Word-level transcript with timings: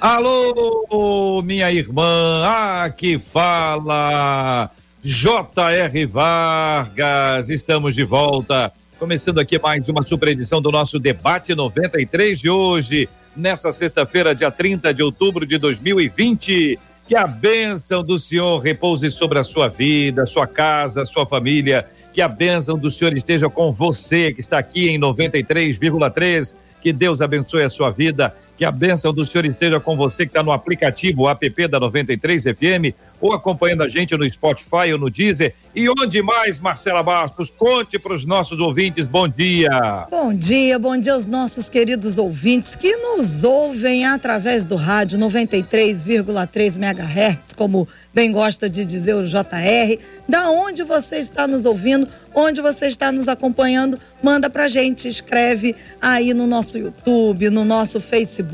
Alô, 0.00 1.42
minha 1.42 1.70
irmã. 1.70 2.44
Aqui 2.84 3.18
fala 3.18 4.70
J.R. 5.02 6.06
Vargas. 6.06 7.48
Estamos 7.50 7.94
de 7.94 8.04
volta 8.04 8.72
Começando 9.00 9.38
aqui 9.38 9.58
mais 9.58 9.88
uma 9.88 10.02
super 10.02 10.28
edição 10.28 10.60
do 10.60 10.70
nosso 10.70 10.98
Debate 10.98 11.54
93 11.54 12.38
de 12.38 12.50
hoje, 12.50 13.08
nessa 13.34 13.72
sexta-feira, 13.72 14.34
dia 14.34 14.50
30 14.50 14.92
de 14.92 15.02
outubro 15.02 15.46
de 15.46 15.56
2020. 15.56 16.78
Que 17.08 17.16
a 17.16 17.26
bênção 17.26 18.04
do 18.04 18.18
Senhor 18.18 18.58
repouse 18.58 19.10
sobre 19.10 19.38
a 19.38 19.42
sua 19.42 19.68
vida, 19.68 20.26
sua 20.26 20.46
casa, 20.46 21.06
sua 21.06 21.24
família. 21.24 21.88
Que 22.12 22.20
a 22.20 22.28
bênção 22.28 22.76
do 22.76 22.90
Senhor 22.90 23.16
esteja 23.16 23.48
com 23.48 23.72
você 23.72 24.34
que 24.34 24.40
está 24.42 24.58
aqui 24.58 24.90
em 24.90 25.00
93,3. 25.00 26.54
Que 26.82 26.92
Deus 26.92 27.22
abençoe 27.22 27.62
a 27.62 27.70
sua 27.70 27.88
vida 27.88 28.34
que 28.60 28.64
a 28.66 28.70
bênção 28.70 29.10
do 29.10 29.24
Senhor 29.24 29.46
esteja 29.46 29.80
com 29.80 29.96
você 29.96 30.26
que 30.26 30.32
está 30.32 30.42
no 30.42 30.52
aplicativo 30.52 31.26
app 31.26 31.66
da 31.66 31.80
93 31.80 32.42
FM 32.42 32.94
ou 33.18 33.32
acompanhando 33.32 33.82
a 33.82 33.88
gente 33.88 34.14
no 34.14 34.30
Spotify 34.30 34.92
ou 34.92 34.98
no 34.98 35.08
Deezer. 35.08 35.54
E 35.74 35.88
onde 35.88 36.20
mais, 36.20 36.58
Marcela 36.58 37.02
Bastos? 37.02 37.50
Conte 37.50 37.98
para 37.98 38.12
os 38.12 38.26
nossos 38.26 38.60
ouvintes. 38.60 39.06
Bom 39.06 39.26
dia. 39.26 40.06
Bom 40.10 40.34
dia, 40.34 40.78
bom 40.78 40.94
dia 40.98 41.14
aos 41.14 41.26
nossos 41.26 41.70
queridos 41.70 42.18
ouvintes 42.18 42.76
que 42.76 42.96
nos 42.96 43.44
ouvem 43.44 44.04
através 44.04 44.66
do 44.66 44.76
rádio 44.76 45.18
93,3 45.18 46.76
MHz, 46.76 47.54
como 47.54 47.88
bem 48.12 48.30
gosta 48.30 48.68
de 48.68 48.84
dizer 48.84 49.14
o 49.14 49.26
JR. 49.26 49.98
Da 50.28 50.50
onde 50.50 50.82
você 50.82 51.16
está 51.16 51.46
nos 51.46 51.64
ouvindo, 51.64 52.06
onde 52.34 52.60
você 52.60 52.88
está 52.88 53.10
nos 53.10 53.26
acompanhando, 53.28 53.98
manda 54.22 54.50
pra 54.50 54.68
gente, 54.68 55.08
escreve 55.08 55.74
aí 56.00 56.34
no 56.34 56.46
nosso 56.46 56.76
YouTube, 56.78 57.48
no 57.50 57.64
nosso 57.64 58.00
Facebook, 58.00 58.49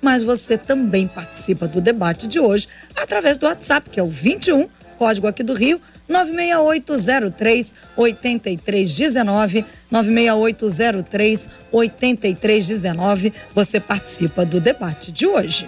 mas 0.00 0.22
você 0.22 0.58
também 0.58 1.06
participa 1.06 1.66
do 1.66 1.80
debate 1.80 2.26
de 2.26 2.38
hoje 2.38 2.68
através 2.96 3.36
do 3.36 3.46
WhatsApp, 3.46 3.88
que 3.90 3.98
é 3.98 4.02
o 4.02 4.08
21, 4.08 4.68
código 4.98 5.26
aqui 5.26 5.42
do 5.42 5.54
Rio, 5.54 5.80
96803 6.08 7.74
8319 7.96 9.64
96803 9.90 11.48
8319. 11.70 13.32
Você 13.54 13.78
participa 13.78 14.44
do 14.44 14.60
debate 14.60 15.12
de 15.12 15.26
hoje. 15.26 15.66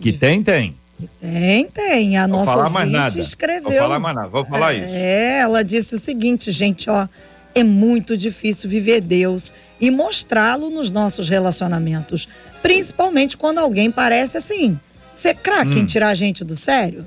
que 0.00 0.12
tem, 0.12 0.42
tem. 0.42 0.74
Tem, 1.20 1.66
tem. 1.68 2.16
A 2.16 2.26
Vou 2.26 2.38
nossa 2.38 2.52
falar 2.52 2.70
mais 2.70 2.86
ouvinte 2.86 3.16
nada. 3.16 3.20
escreveu. 3.20 3.70
Vou 3.70 3.80
falar 3.80 3.98
mais 3.98 4.14
nada. 4.14 4.28
Vou 4.28 4.44
falar 4.44 4.74
é, 4.74 4.78
isso. 4.78 4.94
ela 4.94 5.64
disse 5.64 5.94
o 5.94 5.98
seguinte, 5.98 6.50
gente, 6.50 6.88
ó. 6.90 7.06
É 7.54 7.64
muito 7.64 8.16
difícil 8.16 8.70
viver 8.70 9.00
Deus 9.00 9.52
e 9.80 9.90
mostrá-lo 9.90 10.70
nos 10.70 10.90
nossos 10.90 11.28
relacionamentos. 11.28 12.28
Principalmente 12.62 13.36
quando 13.36 13.58
alguém 13.58 13.90
parece 13.90 14.36
assim, 14.36 14.78
ser 15.14 15.34
craque 15.34 15.76
Hum. 15.76 15.82
em 15.82 15.86
tirar 15.86 16.08
a 16.10 16.14
gente 16.14 16.44
do 16.44 16.54
sério. 16.56 17.06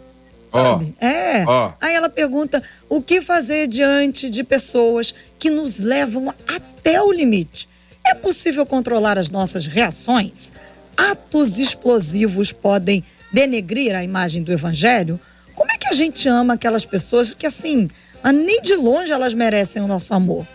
sabe? 0.52 0.94
Oh. 1.02 1.06
É. 1.06 1.46
Oh. 1.48 1.72
Aí 1.82 1.96
ela 1.96 2.10
pergunta 2.10 2.62
o 2.88 3.02
que 3.02 3.22
fazer 3.22 3.68
diante 3.68 4.30
de 4.30 4.44
pessoas 4.44 5.16
que 5.40 5.50
nos 5.50 5.80
levam 5.80 6.32
até 6.48 7.02
o 7.02 7.12
limite. 7.12 7.68
É 8.06 8.14
possível 8.14 8.66
controlar 8.66 9.18
as 9.18 9.30
nossas 9.32 9.66
reações? 9.66 10.52
Atos 10.96 11.58
explosivos 11.58 12.52
podem 12.52 13.04
denegrir 13.32 13.96
a 13.96 14.04
imagem 14.04 14.44
do 14.44 14.52
evangelho? 14.52 15.20
Como 15.56 15.72
é 15.72 15.78
que 15.78 15.88
a 15.88 15.94
gente 15.94 16.28
ama 16.28 16.54
aquelas 16.56 16.86
pessoas 16.86 17.34
que, 17.34 17.48
assim, 17.48 17.90
nem 18.32 18.62
de 18.62 18.76
longe 18.76 19.12
elas 19.12 19.34
merecem 19.34 19.82
o 19.82 19.88
nosso 19.88 20.14
amor? 20.14 20.48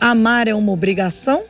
Amar 0.00 0.46
é 0.48 0.54
uma 0.54 0.72
obrigação? 0.72 1.42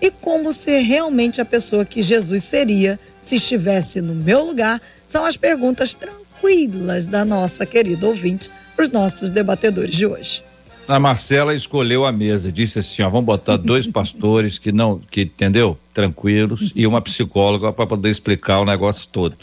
E 0.00 0.10
como 0.10 0.52
ser 0.52 0.80
realmente 0.80 1.40
a 1.40 1.44
pessoa 1.44 1.84
que 1.84 2.02
Jesus 2.02 2.42
seria 2.42 2.98
se 3.20 3.36
estivesse 3.36 4.00
no 4.00 4.14
meu 4.14 4.44
lugar? 4.44 4.80
São 5.06 5.24
as 5.24 5.36
perguntas 5.36 5.94
tranquilas 5.94 7.06
da 7.06 7.24
nossa 7.24 7.64
querida 7.64 8.06
ouvinte 8.06 8.50
para 8.74 8.84
os 8.84 8.90
nossos 8.90 9.30
debatedores 9.30 9.94
de 9.94 10.04
hoje. 10.04 10.42
A 10.88 10.98
Marcela 10.98 11.54
escolheu 11.54 12.04
a 12.04 12.10
mesa, 12.10 12.50
disse 12.50 12.80
assim: 12.80 13.02
ó, 13.02 13.08
vamos 13.08 13.26
botar 13.26 13.56
dois 13.56 13.86
pastores 13.88 14.58
que 14.58 14.72
não, 14.72 14.98
que 14.98 15.22
entendeu, 15.22 15.78
tranquilos 15.94 16.72
e 16.74 16.84
uma 16.84 17.00
psicóloga 17.00 17.72
para 17.72 17.86
poder 17.86 18.10
explicar 18.10 18.58
o 18.58 18.64
negócio 18.64 19.06
todo 19.06 19.36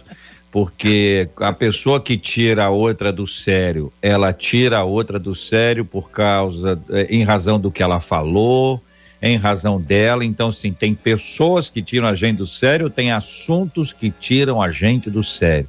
porque 0.51 1.30
a 1.38 1.54
pessoa 1.54 2.01
que 2.01 2.18
tira 2.18 2.66
a 2.66 2.69
outra 2.69 3.12
do 3.12 3.28
sério, 3.28 3.94
ela 4.01 4.34
tira 4.34 4.80
a 4.80 4.84
outra 4.84 5.19
do 5.19 5.36
sério 5.36 5.86
por 5.86 6.10
causa, 6.10 6.80
eh, 6.90 7.07
em 7.10 7.24
razão 7.24 7.60
do 7.60 7.72
que 7.72 7.84
ela 7.84 8.00
falou, 8.00 8.81
em 9.22 9.38
razão 9.38 9.80
dela. 9.80 10.25
Então, 10.25 10.51
sim, 10.51 10.72
tem 10.72 10.96
pessoas 10.96 11.69
que 11.69 11.81
tiram 11.81 12.07
a 12.07 12.16
gente 12.16 12.38
do 12.38 12.48
sério, 12.48 12.90
tem 12.90 13.12
assuntos 13.12 13.94
que 13.94 14.10
tiram 14.10 14.62
a 14.62 14.72
gente 14.72 15.10
do 15.10 15.24
sério. 15.24 15.68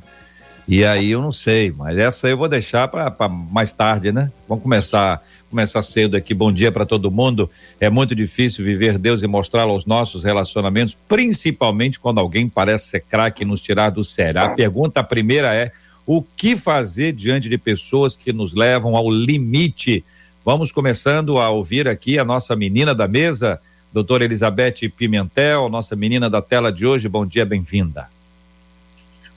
E 0.73 0.85
aí 0.85 1.11
eu 1.11 1.21
não 1.21 1.33
sei, 1.33 1.75
mas 1.77 1.99
essa 1.99 2.29
eu 2.29 2.37
vou 2.37 2.49
deixar 2.49 2.87
para 2.87 3.29
mais 3.29 3.73
tarde, 3.73 4.13
né? 4.13 4.31
Vamos 4.49 4.63
começar 4.63 5.21
começar 5.51 5.83
cedo 5.83 6.17
aqui. 6.17 6.33
Bom 6.33 6.53
dia 6.53 6.71
para 6.71 6.87
todo 6.87 7.11
mundo. 7.11 7.51
É 7.81 7.91
muito 7.91 8.15
difícil 8.15 8.65
viver 8.65 8.97
Deus 8.97 9.21
e 9.21 9.27
mostrá-lo 9.27 9.73
aos 9.73 9.85
nossos 9.85 10.23
relacionamentos, 10.23 10.97
principalmente 11.09 11.99
quando 11.99 12.21
alguém 12.21 12.49
parece 12.49 12.87
ser 12.87 13.01
craque 13.01 13.43
e 13.43 13.45
nos 13.45 13.61
tirar 13.61 13.91
do 13.91 14.05
sério. 14.05 14.43
A 14.43 14.51
pergunta 14.51 15.03
primeira 15.03 15.53
é: 15.53 15.73
o 16.07 16.23
que 16.23 16.55
fazer 16.55 17.15
diante 17.15 17.49
de 17.49 17.59
pessoas 17.59 18.17
que 18.17 18.33
nos 18.33 18.55
levam 18.55 18.95
ao 18.95 19.11
limite? 19.11 20.05
Vamos 20.45 20.71
começando 20.71 21.41
a 21.41 21.51
ouvir 21.51 21.89
aqui 21.89 22.17
a 22.17 22.25
nossa 22.25 22.55
menina 22.55 22.95
da 22.95 23.09
mesa, 23.09 23.59
doutora 23.93 24.25
Elizabeth 24.25 24.89
Pimentel, 24.97 25.69
nossa 25.69 25.97
menina 25.97 26.31
da 26.31 26.41
tela 26.41 26.71
de 26.71 26.87
hoje. 26.87 27.09
Bom 27.09 27.27
dia, 27.27 27.45
bem-vinda. 27.45 28.20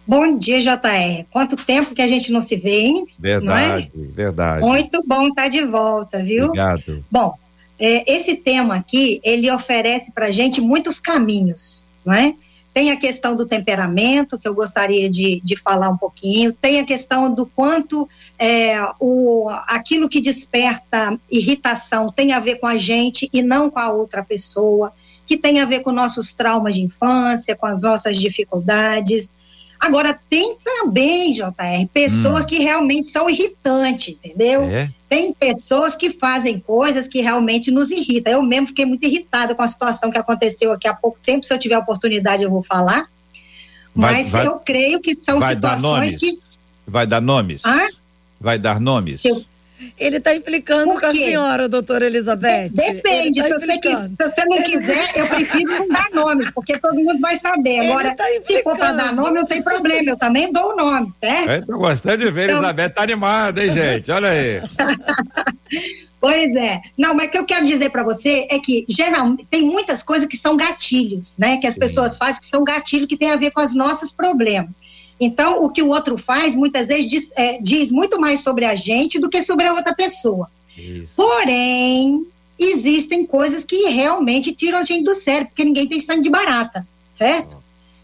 Bom 0.05 0.37
dia, 0.37 0.61
JR. 0.61 1.25
Quanto 1.31 1.55
tempo 1.55 1.95
que 1.95 2.01
a 2.01 2.07
gente 2.07 2.31
não 2.31 2.41
se 2.41 2.55
vê, 2.57 2.81
hein? 2.81 3.05
Verdade, 3.17 3.91
é? 3.95 4.11
verdade. 4.11 4.65
Muito 4.65 5.01
bom 5.05 5.27
estar 5.27 5.47
de 5.47 5.63
volta, 5.63 6.21
viu? 6.21 6.45
Obrigado. 6.45 7.05
Bom, 7.09 7.35
é, 7.79 8.13
esse 8.13 8.35
tema 8.35 8.75
aqui, 8.75 9.21
ele 9.23 9.49
oferece 9.49 10.11
para 10.11 10.31
gente 10.31 10.59
muitos 10.59 10.99
caminhos, 10.99 11.87
não 12.05 12.13
é? 12.13 12.35
Tem 12.73 12.91
a 12.91 12.97
questão 12.97 13.35
do 13.35 13.45
temperamento, 13.45 14.37
que 14.37 14.47
eu 14.47 14.53
gostaria 14.53 15.09
de, 15.09 15.39
de 15.43 15.55
falar 15.55 15.89
um 15.89 15.97
pouquinho, 15.97 16.51
tem 16.51 16.79
a 16.79 16.85
questão 16.85 17.31
do 17.33 17.45
quanto 17.45 18.09
é, 18.39 18.75
o, 18.99 19.47
aquilo 19.67 20.09
que 20.09 20.19
desperta 20.19 21.17
irritação 21.31 22.11
tem 22.11 22.33
a 22.33 22.39
ver 22.39 22.55
com 22.55 22.65
a 22.65 22.77
gente 22.77 23.29
e 23.31 23.43
não 23.43 23.69
com 23.69 23.79
a 23.79 23.91
outra 23.91 24.23
pessoa, 24.23 24.91
que 25.27 25.37
tem 25.37 25.61
a 25.61 25.65
ver 25.65 25.81
com 25.81 25.91
nossos 25.91 26.33
traumas 26.33 26.75
de 26.75 26.81
infância, 26.81 27.55
com 27.55 27.67
as 27.67 27.83
nossas 27.83 28.17
dificuldades, 28.17 29.35
Agora, 29.83 30.17
tem 30.29 30.55
também, 30.63 31.33
JR, 31.33 31.87
pessoas 31.93 32.45
hum. 32.45 32.47
que 32.47 32.59
realmente 32.59 33.07
são 33.07 33.29
irritantes, 33.29 34.15
entendeu? 34.15 34.63
É? 34.63 34.89
Tem 35.09 35.33
pessoas 35.33 35.93
que 35.93 36.09
fazem 36.09 36.57
coisas 36.57 37.05
que 37.05 37.21
realmente 37.21 37.69
nos 37.69 37.91
irritam. 37.91 38.31
Eu 38.31 38.41
mesmo 38.41 38.67
fiquei 38.67 38.85
muito 38.85 39.03
irritada 39.03 39.53
com 39.53 39.61
a 39.61 39.67
situação 39.67 40.09
que 40.09 40.17
aconteceu 40.17 40.71
aqui 40.71 40.87
há 40.87 40.93
pouco 40.93 41.19
tempo. 41.23 41.45
Se 41.45 41.53
eu 41.53 41.59
tiver 41.59 41.77
oportunidade, 41.77 42.43
eu 42.43 42.49
vou 42.49 42.63
falar. 42.63 43.07
Vai, 43.93 44.13
Mas 44.13 44.31
vai, 44.31 44.47
eu 44.47 44.57
creio 44.59 45.01
que 45.01 45.13
são 45.13 45.41
situações 45.41 46.15
que. 46.15 46.39
Vai 46.87 47.05
dar 47.05 47.21
nomes? 47.21 47.61
Ah? 47.65 47.89
Vai 48.39 48.57
dar 48.57 48.79
nomes? 48.79 49.19
Se 49.19 49.27
eu, 49.27 49.43
ele 49.97 50.17
está 50.17 50.35
implicando 50.35 50.99
com 50.99 51.05
a 51.05 51.11
senhora, 51.11 51.69
doutora 51.69 52.05
Elizabeth. 52.05 52.69
depende. 52.69 53.41
Tá 53.41 53.47
se, 53.47 53.53
você 53.53 53.79
se, 53.81 54.15
você 54.17 54.45
não 54.45 54.63
quiser, 54.63 55.11
eu 55.15 55.27
prefiro 55.27 55.71
não 55.71 55.87
dar 55.87 56.09
nome, 56.13 56.51
porque 56.51 56.77
todo 56.77 56.95
mundo 56.95 57.19
vai 57.19 57.35
saber. 57.35 57.79
Agora, 57.79 58.15
tá 58.15 58.23
se 58.41 58.61
for 58.63 58.77
para 58.77 58.93
dar 58.93 59.13
nome, 59.13 59.39
não 59.39 59.45
tem 59.45 59.61
problema. 59.61 60.11
Eu 60.11 60.17
também 60.17 60.51
dou 60.51 60.73
o 60.73 60.75
nome, 60.75 61.11
certo? 61.11 61.51
Estou 61.51 61.77
gostando 61.77 62.25
de 62.25 62.31
ver, 62.31 62.45
então... 62.45 62.57
Elizabeth 62.57 62.89
tá 62.89 63.03
animada, 63.03 63.63
hein, 63.63 63.71
gente? 63.71 64.11
Olha 64.11 64.29
aí. 64.29 64.61
Pois 66.23 66.55
é. 66.55 66.79
Não, 66.97 67.13
mas 67.13 67.27
o 67.27 67.31
que 67.31 67.37
eu 67.37 67.45
quero 67.45 67.65
dizer 67.65 67.89
para 67.89 68.01
você 68.01 68.47
é 68.49 68.57
que 68.57 68.85
geralmente 68.87 69.45
tem 69.51 69.63
muitas 69.63 70.01
coisas 70.01 70.25
que 70.25 70.37
são 70.37 70.55
gatilhos, 70.55 71.37
né? 71.37 71.57
Que 71.57 71.67
as 71.67 71.73
Sim. 71.73 71.81
pessoas 71.81 72.15
fazem 72.15 72.39
que 72.39 72.45
são 72.45 72.63
gatilhos 72.63 73.09
que 73.09 73.17
tem 73.17 73.29
a 73.29 73.35
ver 73.35 73.51
com 73.51 73.61
os 73.61 73.75
nossos 73.75 74.09
problemas. 74.09 74.79
Então, 75.23 75.63
o 75.63 75.69
que 75.69 75.81
o 75.81 75.89
outro 75.89 76.17
faz, 76.17 76.55
muitas 76.55 76.87
vezes, 76.87 77.09
diz, 77.09 77.31
é, 77.35 77.59
diz 77.61 77.91
muito 77.91 78.19
mais 78.19 78.41
sobre 78.41 78.65
a 78.65 78.75
gente 78.75 79.19
do 79.19 79.29
que 79.29 79.41
sobre 79.41 79.67
a 79.67 79.73
outra 79.73 79.93
pessoa. 79.93 80.49
Isso. 80.77 81.13
Porém, 81.15 82.25
existem 82.59 83.25
coisas 83.25 83.63
que 83.63 83.89
realmente 83.89 84.53
tiram 84.53 84.79
a 84.79 84.83
gente 84.83 85.03
do 85.03 85.15
sério, 85.15 85.47
porque 85.47 85.63
ninguém 85.63 85.87
tem 85.87 85.99
sangue 85.99 86.23
de 86.23 86.29
barata, 86.29 86.85
certo? 87.09 87.57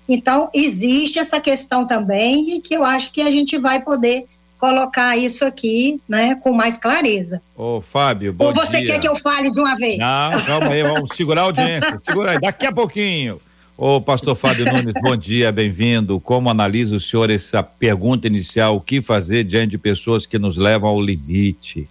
Então, 0.07 0.49
existe 0.53 1.19
essa 1.19 1.39
questão 1.39 1.85
também 1.85 2.55
e 2.55 2.61
que 2.61 2.75
eu 2.75 2.83
acho 2.83 3.11
que 3.11 3.21
a 3.21 3.31
gente 3.31 3.57
vai 3.57 3.81
poder 3.81 4.25
colocar 4.59 5.15
isso 5.15 5.45
aqui, 5.45 6.01
né, 6.07 6.35
com 6.35 6.51
mais 6.51 6.75
clareza. 6.77 7.41
Ô, 7.55 7.79
Fábio, 7.79 8.33
bom 8.33 8.47
Ou 8.47 8.53
você 8.53 8.79
dia. 8.79 8.87
quer 8.87 8.99
que 8.99 9.07
eu 9.07 9.15
fale 9.15 9.51
de 9.51 9.59
uma 9.59 9.75
vez? 9.75 9.97
Não, 9.97 10.31
calma 10.45 10.67
aí, 10.67 10.83
vamos 10.83 11.15
segurar 11.15 11.41
a 11.41 11.45
audiência. 11.45 11.99
Segura 12.03 12.31
aí, 12.31 12.39
daqui 12.39 12.65
a 12.65 12.71
pouquinho. 12.71 13.39
Ô, 13.81 14.01
pastor 14.01 14.35
Fábio 14.35 14.65
Nunes, 14.65 14.93
bom 15.01 15.15
dia, 15.15 15.53
bem-vindo. 15.53 16.19
Como 16.19 16.49
analisa 16.49 16.97
o 16.97 16.99
senhor 16.99 17.29
essa 17.29 17.63
pergunta 17.63 18.27
inicial, 18.27 18.75
o 18.75 18.81
que 18.81 19.01
fazer 19.01 19.45
diante 19.45 19.69
de 19.69 19.77
pessoas 19.77 20.25
que 20.25 20.37
nos 20.37 20.57
levam 20.57 20.89
ao 20.89 21.01
limite? 21.01 21.87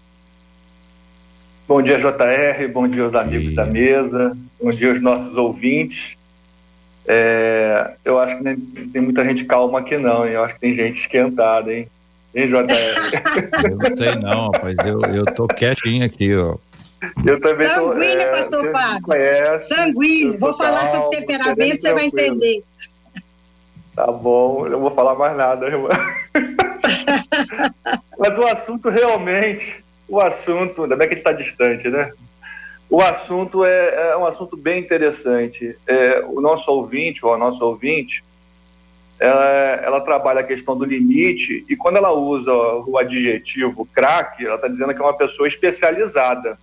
Bom 1.67 1.81
dia, 1.81 1.97
JR, 1.97 2.71
bom 2.71 2.87
dia 2.87 3.05
aos 3.05 3.15
amigos 3.15 3.55
da 3.55 3.65
mesa, 3.65 4.37
bom 4.63 4.71
dia 4.71 4.91
aos 4.91 5.01
nossos 5.01 5.35
ouvintes. 5.35 6.15
É, 7.07 7.95
eu 8.05 8.19
acho 8.19 8.37
que 8.37 8.45
nem, 8.45 8.57
tem 8.93 9.01
muita 9.01 9.25
gente 9.25 9.47
calma 9.47 9.79
aqui 9.79 9.97
não, 9.97 10.27
eu 10.27 10.45
acho 10.45 10.57
que 10.57 10.61
tem 10.61 10.75
gente 10.75 11.01
esquentada, 11.01 11.73
hein? 11.73 11.89
Hein, 12.35 12.49
JR? 12.49 13.65
eu 13.65 13.77
não 13.79 13.97
sei 13.97 14.15
não, 14.21 14.51
rapaz, 14.51 14.77
eu, 14.85 15.01
eu 15.15 15.25
tô 15.25 15.47
quietinho 15.47 16.05
aqui, 16.05 16.37
ó. 16.37 16.59
Eu 17.25 17.41
também 17.41 17.69
Sanguíneo, 17.69 18.21
é, 18.21 18.31
pastor 18.31 18.73
Fábio. 18.73 19.03
Conhece, 19.03 19.69
Sanguíneo. 19.69 20.39
Vou 20.39 20.53
falar 20.53 20.81
calmo, 20.81 21.05
sobre 21.05 21.19
temperamento, 21.19 21.81
você 21.81 21.93
vai 21.93 22.07
entender. 22.07 22.63
Tá 23.95 24.07
bom, 24.11 24.67
eu 24.67 24.71
não 24.71 24.81
vou 24.81 24.91
falar 24.91 25.15
mais 25.15 25.37
nada, 25.37 25.67
irmã. 25.67 25.89
Mas 28.19 28.37
o 28.37 28.47
assunto 28.47 28.89
realmente, 28.89 29.85
o 30.09 30.21
assunto, 30.21 30.83
ainda 30.83 30.97
bem 30.97 31.07
que 31.07 31.15
ele 31.15 31.21
está 31.21 31.33
distante, 31.33 31.89
né? 31.89 32.13
O 32.91 33.01
assunto 33.01 33.65
é, 33.65 34.11
é, 34.11 34.17
um 34.17 34.27
assunto 34.27 34.57
bem 34.57 34.81
interessante. 34.81 35.77
É, 35.87 36.25
o 36.27 36.41
nosso 36.41 36.71
ouvinte, 36.71 37.25
ou 37.25 37.35
a 37.35 37.39
nossa 37.39 37.65
ouvinte, 37.65 38.25
ela, 39.21 39.45
ela, 39.83 40.01
trabalha 40.01 40.41
a 40.41 40.45
questão 40.45 40.77
do 40.77 40.85
limite 40.85 41.65
e 41.69 41.77
quando 41.77 41.97
ela 41.97 42.13
usa 42.13 42.53
o 42.53 42.97
adjetivo 42.97 43.87
craque, 43.93 44.47
ela 44.47 44.55
está 44.55 44.69
dizendo 44.69 44.95
que 44.95 45.01
é 45.01 45.05
uma 45.05 45.17
pessoa 45.17 45.47
especializada 45.47 46.59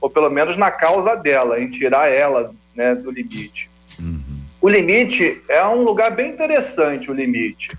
ou 0.00 0.08
pelo 0.08 0.30
menos 0.30 0.56
na 0.56 0.70
causa 0.70 1.14
dela, 1.14 1.60
em 1.60 1.68
tirar 1.68 2.08
ela 2.10 2.52
né, 2.74 2.94
do 2.94 3.10
limite. 3.10 3.68
Uhum. 3.98 4.40
O 4.60 4.68
limite 4.68 5.42
é 5.48 5.64
um 5.66 5.82
lugar 5.82 6.10
bem 6.10 6.30
interessante, 6.30 7.10
o 7.10 7.14
limite. 7.14 7.70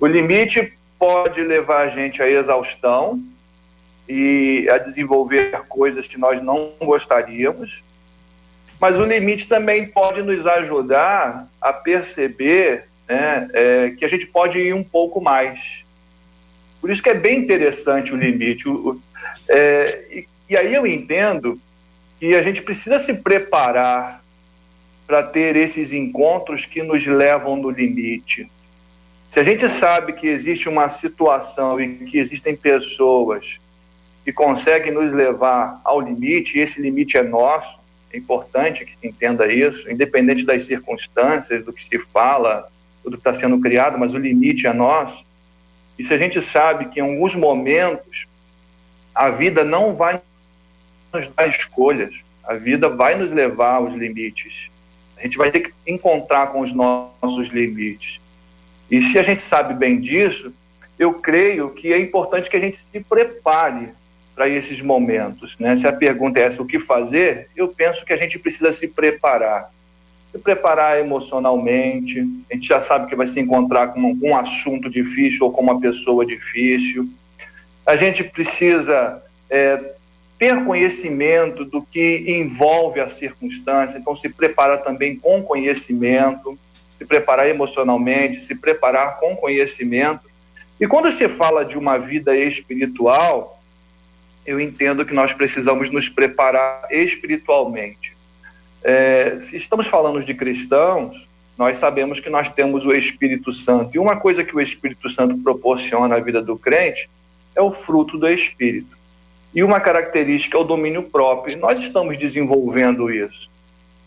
O 0.00 0.06
limite 0.06 0.72
pode 0.98 1.42
levar 1.42 1.82
a 1.82 1.88
gente 1.88 2.22
à 2.22 2.28
exaustão 2.28 3.22
e 4.08 4.68
a 4.70 4.78
desenvolver 4.78 5.50
coisas 5.68 6.06
que 6.06 6.18
nós 6.18 6.42
não 6.42 6.72
gostaríamos, 6.80 7.82
mas 8.80 8.98
o 8.98 9.04
limite 9.04 9.48
também 9.48 9.86
pode 9.86 10.22
nos 10.22 10.46
ajudar 10.46 11.48
a 11.60 11.72
perceber 11.72 12.84
né, 13.08 13.48
é, 13.52 13.90
que 13.90 14.04
a 14.04 14.08
gente 14.08 14.26
pode 14.26 14.58
ir 14.58 14.74
um 14.74 14.84
pouco 14.84 15.20
mais. 15.20 15.84
Por 16.80 16.90
isso 16.90 17.02
que 17.02 17.08
é 17.08 17.14
bem 17.14 17.38
interessante 17.38 18.12
o 18.12 18.16
limite. 18.16 18.68
O, 18.68 19.00
é, 19.48 20.04
e 20.10 20.28
aí 20.50 20.74
eu 20.74 20.86
entendo 20.86 21.60
que 22.18 22.34
a 22.34 22.42
gente 22.42 22.62
precisa 22.62 22.98
se 22.98 23.14
preparar 23.14 24.22
para 25.06 25.22
ter 25.22 25.56
esses 25.56 25.92
encontros 25.92 26.64
que 26.64 26.82
nos 26.82 27.06
levam 27.06 27.56
no 27.56 27.70
limite. 27.70 28.50
Se 29.32 29.40
a 29.40 29.44
gente 29.44 29.68
sabe 29.68 30.12
que 30.12 30.28
existe 30.28 30.68
uma 30.68 30.88
situação 30.88 31.80
e 31.80 31.96
que 32.06 32.18
existem 32.18 32.54
pessoas 32.54 33.58
que 34.24 34.32
conseguem 34.32 34.92
nos 34.92 35.12
levar 35.12 35.80
ao 35.84 36.00
limite, 36.00 36.56
e 36.56 36.60
esse 36.60 36.80
limite 36.80 37.16
é 37.18 37.22
nosso, 37.22 37.78
é 38.12 38.16
importante 38.16 38.84
que 38.84 38.96
se 38.96 39.06
entenda 39.06 39.52
isso, 39.52 39.90
independente 39.90 40.44
das 40.44 40.64
circunstâncias, 40.64 41.64
do 41.64 41.72
que 41.72 41.84
se 41.84 41.98
fala, 42.06 42.68
do 43.02 43.10
que 43.10 43.16
está 43.16 43.34
sendo 43.34 43.60
criado, 43.60 43.98
mas 43.98 44.14
o 44.14 44.18
limite 44.18 44.66
é 44.66 44.72
nosso. 44.72 45.24
e 45.98 46.04
se 46.04 46.14
a 46.14 46.18
gente 46.18 46.40
sabe 46.40 46.86
que 46.86 46.98
em 46.98 47.02
alguns 47.02 47.34
momentos 47.34 48.26
a 49.14 49.30
vida 49.30 49.62
não 49.62 49.94
vai 49.94 50.20
nos 51.14 51.32
dar 51.34 51.48
escolhas, 51.48 52.14
a 52.44 52.54
vida 52.54 52.88
vai 52.88 53.14
nos 53.14 53.32
levar 53.32 53.76
aos 53.76 53.94
limites. 53.94 54.68
A 55.16 55.22
gente 55.22 55.38
vai 55.38 55.50
ter 55.50 55.60
que 55.60 55.72
encontrar 55.86 56.48
com 56.48 56.60
os 56.60 56.72
nossos 56.72 57.48
limites. 57.48 58.20
E 58.90 59.00
se 59.00 59.18
a 59.18 59.22
gente 59.22 59.42
sabe 59.42 59.74
bem 59.74 59.98
disso, 59.98 60.52
eu 60.98 61.14
creio 61.14 61.70
que 61.70 61.92
é 61.92 61.98
importante 61.98 62.50
que 62.50 62.56
a 62.56 62.60
gente 62.60 62.78
se 62.92 63.00
prepare 63.00 63.88
para 64.34 64.48
esses 64.48 64.80
momentos. 64.82 65.56
Né? 65.58 65.76
Se 65.76 65.86
a 65.86 65.92
pergunta 65.92 66.40
é 66.40 66.44
essa, 66.44 66.62
o 66.62 66.66
que 66.66 66.78
fazer, 66.78 67.48
eu 67.56 67.68
penso 67.68 68.04
que 68.04 68.12
a 68.12 68.16
gente 68.16 68.38
precisa 68.38 68.72
se 68.72 68.88
preparar. 68.88 69.70
Se 70.32 70.38
preparar 70.38 70.98
emocionalmente, 70.98 72.20
a 72.50 72.54
gente 72.54 72.68
já 72.68 72.80
sabe 72.80 73.06
que 73.06 73.16
vai 73.16 73.28
se 73.28 73.38
encontrar 73.38 73.88
com 73.88 74.00
um, 74.00 74.36
assunto 74.36 74.90
difícil 74.90 75.46
ou 75.46 75.52
com 75.52 75.62
uma 75.62 75.80
pessoa 75.80 76.26
difícil. 76.26 77.08
A 77.86 77.94
gente 77.94 78.24
precisa 78.24 79.22
é, 79.48 79.93
ter 80.44 80.62
conhecimento 80.62 81.64
do 81.64 81.80
que 81.80 82.22
envolve 82.26 83.00
a 83.00 83.08
circunstância, 83.08 83.96
então 83.96 84.14
se 84.14 84.28
preparar 84.28 84.82
também 84.82 85.16
com 85.16 85.42
conhecimento, 85.42 86.58
se 86.98 87.04
preparar 87.06 87.48
emocionalmente, 87.48 88.44
se 88.44 88.54
preparar 88.54 89.18
com 89.18 89.34
conhecimento. 89.34 90.20
E 90.78 90.86
quando 90.86 91.10
se 91.12 91.26
fala 91.30 91.64
de 91.64 91.78
uma 91.78 91.96
vida 91.96 92.36
espiritual, 92.36 93.58
eu 94.44 94.60
entendo 94.60 95.06
que 95.06 95.14
nós 95.14 95.32
precisamos 95.32 95.88
nos 95.88 96.10
preparar 96.10 96.88
espiritualmente. 96.90 98.14
É, 98.82 99.38
se 99.48 99.56
estamos 99.56 99.86
falando 99.86 100.22
de 100.22 100.34
cristãos, 100.34 101.26
nós 101.56 101.78
sabemos 101.78 102.20
que 102.20 102.28
nós 102.28 102.50
temos 102.50 102.84
o 102.84 102.92
Espírito 102.92 103.50
Santo. 103.50 103.94
E 103.94 103.98
uma 103.98 104.16
coisa 104.16 104.44
que 104.44 104.54
o 104.54 104.60
Espírito 104.60 105.08
Santo 105.08 105.38
proporciona 105.38 106.16
à 106.16 106.20
vida 106.20 106.42
do 106.42 106.58
crente 106.58 107.08
é 107.56 107.62
o 107.62 107.72
fruto 107.72 108.18
do 108.18 108.28
Espírito. 108.28 108.94
E 109.54 109.62
uma 109.62 109.78
característica 109.80 110.56
é 110.58 110.60
o 110.60 110.64
domínio 110.64 111.04
próprio. 111.04 111.58
Nós 111.58 111.80
estamos 111.80 112.18
desenvolvendo 112.18 113.10
isso. 113.10 113.48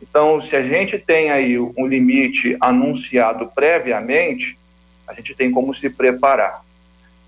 Então, 0.02 0.42
se 0.42 0.56
a 0.56 0.62
gente 0.62 0.98
tem 0.98 1.32
aí 1.32 1.58
um 1.58 1.88
limite 1.88 2.58
anunciado 2.60 3.48
previamente, 3.56 4.58
a 5.08 5.14
gente 5.14 5.34
tem 5.34 5.50
como 5.50 5.74
se 5.74 5.90
preparar. 5.90 6.62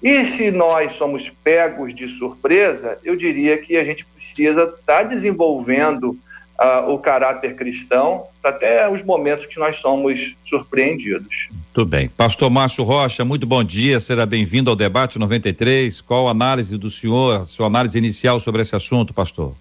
E 0.02 0.26
se 0.26 0.52
nós 0.52 0.94
somos 0.94 1.30
pegos 1.44 1.94
de 1.94 2.08
surpresa, 2.08 2.98
eu 3.04 3.16
diria 3.16 3.58
que 3.58 3.76
a 3.76 3.84
gente 3.84 4.06
precisa 4.06 4.64
estar 4.64 4.98
tá 4.98 5.04
desenvolvendo 5.04 6.18
uh, 6.60 6.92
o 6.92 7.00
caráter 7.00 7.56
cristão 7.56 8.26
até 8.44 8.90
os 8.90 9.02
momentos 9.02 9.46
que 9.46 9.58
nós 9.58 9.78
somos 9.78 10.36
surpreendidos. 10.46 11.48
Muito 11.52 11.86
bem. 11.86 12.10
Pastor 12.10 12.50
Márcio 12.50 12.84
Rocha, 12.84 13.24
muito 13.24 13.46
bom 13.48 13.64
dia, 13.64 14.00
será 14.00 14.26
bem-vindo 14.26 14.70
ao 14.70 14.76
debate 14.76 15.18
93. 15.18 16.02
Qual 16.02 16.28
a 16.28 16.32
análise 16.32 16.78
do 16.78 16.92
senhor, 16.92 17.42
a 17.42 17.46
sua 17.46 17.68
análise 17.68 17.98
inicial 17.98 18.40
sobre 18.40 18.62
esse 18.62 18.76
assunto, 18.76 19.14
pastor? 19.14 19.56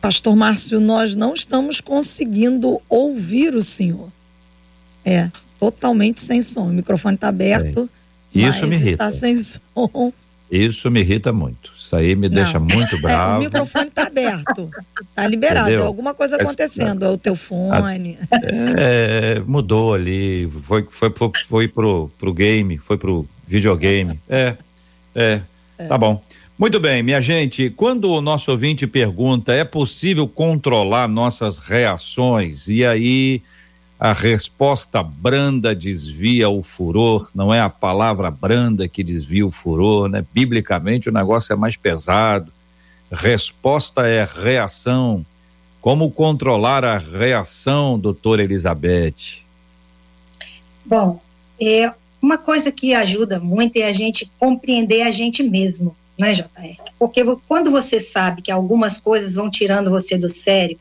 Pastor 0.00 0.36
Márcio, 0.36 0.80
nós 0.80 1.14
não 1.16 1.34
estamos 1.34 1.80
conseguindo 1.80 2.80
ouvir 2.88 3.54
o 3.54 3.62
senhor. 3.62 4.08
É, 5.04 5.30
totalmente 5.58 6.20
sem 6.20 6.40
som. 6.40 6.68
O 6.68 6.72
microfone 6.72 7.16
está 7.16 7.28
aberto. 7.28 7.88
É. 8.34 8.40
Isso 8.40 8.66
me 8.66 8.76
irrita. 8.76 8.90
Está 8.92 9.10
sem 9.10 9.36
som. 9.36 10.12
Isso 10.50 10.90
me 10.90 11.00
irrita 11.00 11.32
muito. 11.32 11.77
Isso 11.88 11.96
aí 11.96 12.14
me 12.14 12.28
Não. 12.28 12.34
deixa 12.34 12.60
muito 12.60 13.00
bravo. 13.00 13.36
É, 13.36 13.38
o 13.38 13.44
microfone 13.44 13.88
está 13.88 14.02
aberto. 14.02 14.70
Está 15.00 15.26
liberado. 15.26 15.68
Entendeu? 15.68 15.86
alguma 15.86 16.12
coisa 16.12 16.36
acontecendo. 16.36 17.06
É 17.06 17.08
o 17.08 17.16
teu 17.16 17.34
fone. 17.34 18.18
É, 18.78 19.40
mudou 19.46 19.94
ali. 19.94 20.46
Foi, 20.64 20.86
foi, 20.90 21.10
foi, 21.10 21.30
foi 21.48 21.68
pro, 21.68 22.10
pro 22.18 22.34
game, 22.34 22.76
foi 22.76 22.98
pro 22.98 23.26
videogame. 23.46 24.20
É, 24.28 24.54
é. 25.14 25.40
é. 25.78 25.84
Tá 25.86 25.96
bom. 25.96 26.22
Muito 26.58 26.78
bem, 26.78 27.02
minha 27.02 27.22
gente. 27.22 27.70
Quando 27.70 28.10
o 28.10 28.20
nosso 28.20 28.50
ouvinte 28.50 28.86
pergunta, 28.86 29.54
é 29.54 29.64
possível 29.64 30.28
controlar 30.28 31.08
nossas 31.08 31.56
reações? 31.56 32.68
E 32.68 32.84
aí 32.84 33.40
a 33.98 34.12
resposta 34.12 35.02
branda 35.02 35.74
desvia 35.74 36.48
o 36.48 36.62
furor, 36.62 37.28
não 37.34 37.52
é 37.52 37.60
a 37.60 37.68
palavra 37.68 38.30
branda 38.30 38.88
que 38.88 39.02
desvia 39.02 39.44
o 39.44 39.50
furor, 39.50 40.08
né? 40.08 40.24
Biblicamente 40.32 41.08
o 41.08 41.12
negócio 41.12 41.52
é 41.52 41.56
mais 41.56 41.76
pesado. 41.76 42.52
Resposta 43.10 44.06
é 44.06 44.24
reação. 44.24 45.26
Como 45.80 46.12
controlar 46.12 46.84
a 46.84 46.98
reação, 46.98 47.98
doutora 47.98 48.44
Elizabeth? 48.44 49.42
Bom, 50.84 51.20
é, 51.60 51.92
uma 52.22 52.38
coisa 52.38 52.70
que 52.70 52.94
ajuda 52.94 53.40
muito 53.40 53.78
é 53.78 53.84
a 53.84 53.92
gente 53.92 54.30
compreender 54.38 55.02
a 55.02 55.10
gente 55.10 55.42
mesmo, 55.42 55.96
né, 56.16 56.34
JR? 56.34 56.76
Porque 56.98 57.24
quando 57.48 57.70
você 57.70 57.98
sabe 57.98 58.42
que 58.42 58.52
algumas 58.52 58.98
coisas 58.98 59.34
vão 59.34 59.50
tirando 59.50 59.90
você 59.90 60.16
do 60.16 60.28
sério, 60.28 60.78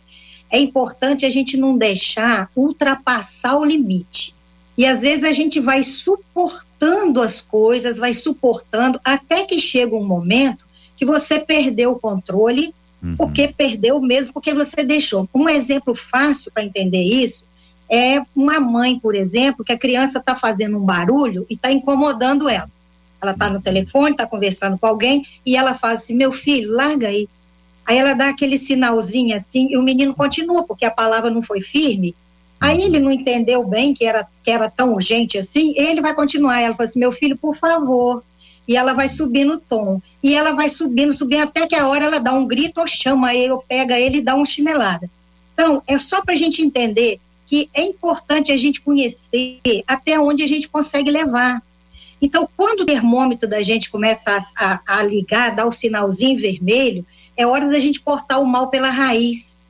é 0.49 0.59
importante 0.59 1.25
a 1.25 1.29
gente 1.29 1.57
não 1.57 1.77
deixar 1.77 2.49
ultrapassar 2.55 3.57
o 3.57 3.65
limite. 3.65 4.35
E 4.77 4.85
às 4.85 5.01
vezes 5.01 5.23
a 5.23 5.31
gente 5.31 5.59
vai 5.59 5.83
suportando 5.83 7.21
as 7.21 7.41
coisas, 7.41 7.97
vai 7.97 8.13
suportando, 8.13 8.99
até 9.03 9.43
que 9.43 9.59
chega 9.59 9.95
um 9.95 10.05
momento 10.05 10.65
que 10.95 11.05
você 11.05 11.39
perdeu 11.39 11.91
o 11.91 11.99
controle, 11.99 12.73
uhum. 13.01 13.15
porque 13.17 13.47
perdeu 13.47 13.99
mesmo, 13.99 14.33
porque 14.33 14.53
você 14.53 14.83
deixou. 14.83 15.27
Um 15.33 15.49
exemplo 15.49 15.95
fácil 15.95 16.51
para 16.51 16.63
entender 16.63 17.03
isso 17.03 17.45
é 17.89 18.21
uma 18.35 18.59
mãe, 18.59 18.99
por 18.99 19.15
exemplo, 19.15 19.63
que 19.63 19.71
a 19.71 19.77
criança 19.77 20.19
está 20.19 20.35
fazendo 20.35 20.77
um 20.77 20.85
barulho 20.85 21.45
e 21.49 21.53
está 21.53 21.71
incomodando 21.71 22.49
ela. 22.49 22.69
Ela 23.21 23.31
está 23.31 23.49
no 23.49 23.61
telefone, 23.61 24.11
está 24.11 24.27
conversando 24.27 24.77
com 24.77 24.85
alguém 24.85 25.25
e 25.45 25.55
ela 25.55 25.73
fala 25.73 25.93
assim: 25.93 26.15
meu 26.15 26.31
filho, 26.31 26.73
larga 26.73 27.07
aí. 27.07 27.27
Aí 27.87 27.97
ela 27.97 28.13
dá 28.13 28.27
aquele 28.27 28.57
sinalzinho 28.57 29.33
assim 29.33 29.69
e 29.71 29.77
o 29.77 29.81
menino 29.81 30.13
continua, 30.13 30.65
porque 30.65 30.85
a 30.85 30.91
palavra 30.91 31.31
não 31.31 31.41
foi 31.41 31.61
firme. 31.61 32.13
Aí 32.59 32.81
ele 32.81 32.99
não 32.99 33.11
entendeu 33.11 33.65
bem 33.65 33.93
que 33.93 34.03
era, 34.03 34.27
que 34.43 34.51
era 34.51 34.69
tão 34.69 34.93
urgente 34.93 35.37
assim, 35.37 35.73
ele 35.77 36.01
vai 36.01 36.13
continuar. 36.13 36.59
Ela 36.59 36.75
fala 36.75 36.89
assim: 36.89 36.99
meu 36.99 37.13
filho, 37.13 37.37
por 37.37 37.55
favor. 37.55 38.21
E 38.67 38.75
ela 38.75 38.93
vai 38.93 39.07
subindo 39.07 39.53
o 39.53 39.59
tom. 39.59 40.01
E 40.21 40.35
ela 40.35 40.51
vai 40.51 40.67
subindo, 40.67 41.13
subindo, 41.13 41.43
até 41.43 41.65
que 41.65 41.75
a 41.75 41.87
hora 41.87 42.03
ela 42.03 42.19
dá 42.19 42.33
um 42.33 42.45
grito 42.45 42.81
ou 42.81 42.87
chama 42.87 43.33
ele, 43.33 43.53
ou 43.53 43.63
pega 43.65 43.97
ele 43.97 44.17
e 44.17 44.21
dá 44.21 44.35
uma 44.35 44.45
chinelada. 44.45 45.09
Então, 45.53 45.81
é 45.87 45.97
só 45.97 46.21
para 46.21 46.33
a 46.33 46.37
gente 46.37 46.61
entender 46.61 47.21
que 47.45 47.69
é 47.73 47.81
importante 47.81 48.51
a 48.51 48.57
gente 48.57 48.81
conhecer 48.81 49.61
até 49.87 50.19
onde 50.19 50.43
a 50.43 50.47
gente 50.47 50.67
consegue 50.67 51.09
levar. 51.09 51.63
Então, 52.21 52.49
quando 52.57 52.81
o 52.81 52.85
termômetro 52.85 53.47
da 53.47 53.63
gente 53.63 53.89
começa 53.89 54.37
a, 54.57 54.65
a, 54.65 54.99
a 54.99 55.03
ligar, 55.03 55.55
dá 55.55 55.65
o 55.65 55.71
sinalzinho 55.71 56.37
vermelho, 56.37 57.05
é 57.37 57.45
hora 57.45 57.69
da 57.69 57.79
gente 57.79 58.01
cortar 58.01 58.39
o 58.39 58.45
mal 58.45 58.67
pela 58.67 58.89
raiz. 58.89 59.61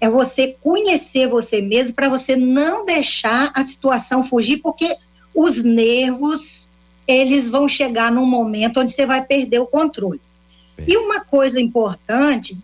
É 0.00 0.08
você 0.08 0.56
conhecer 0.62 1.26
você 1.26 1.62
mesmo 1.62 1.94
para 1.94 2.10
você 2.10 2.36
não 2.36 2.84
deixar 2.84 3.50
a 3.54 3.64
situação 3.64 4.22
fugir, 4.22 4.58
porque 4.58 4.96
os 5.34 5.64
nervos 5.64 6.68
eles 7.06 7.50
vão 7.50 7.68
chegar 7.68 8.12
num 8.12 8.26
momento 8.26 8.80
onde 8.80 8.92
você 8.92 9.06
vai 9.06 9.24
perder 9.24 9.58
o 9.58 9.66
controle. 9.66 10.20
Bem. 10.76 10.86
E 10.88 10.96
uma 10.96 11.24
coisa 11.24 11.60
importante 11.60 12.56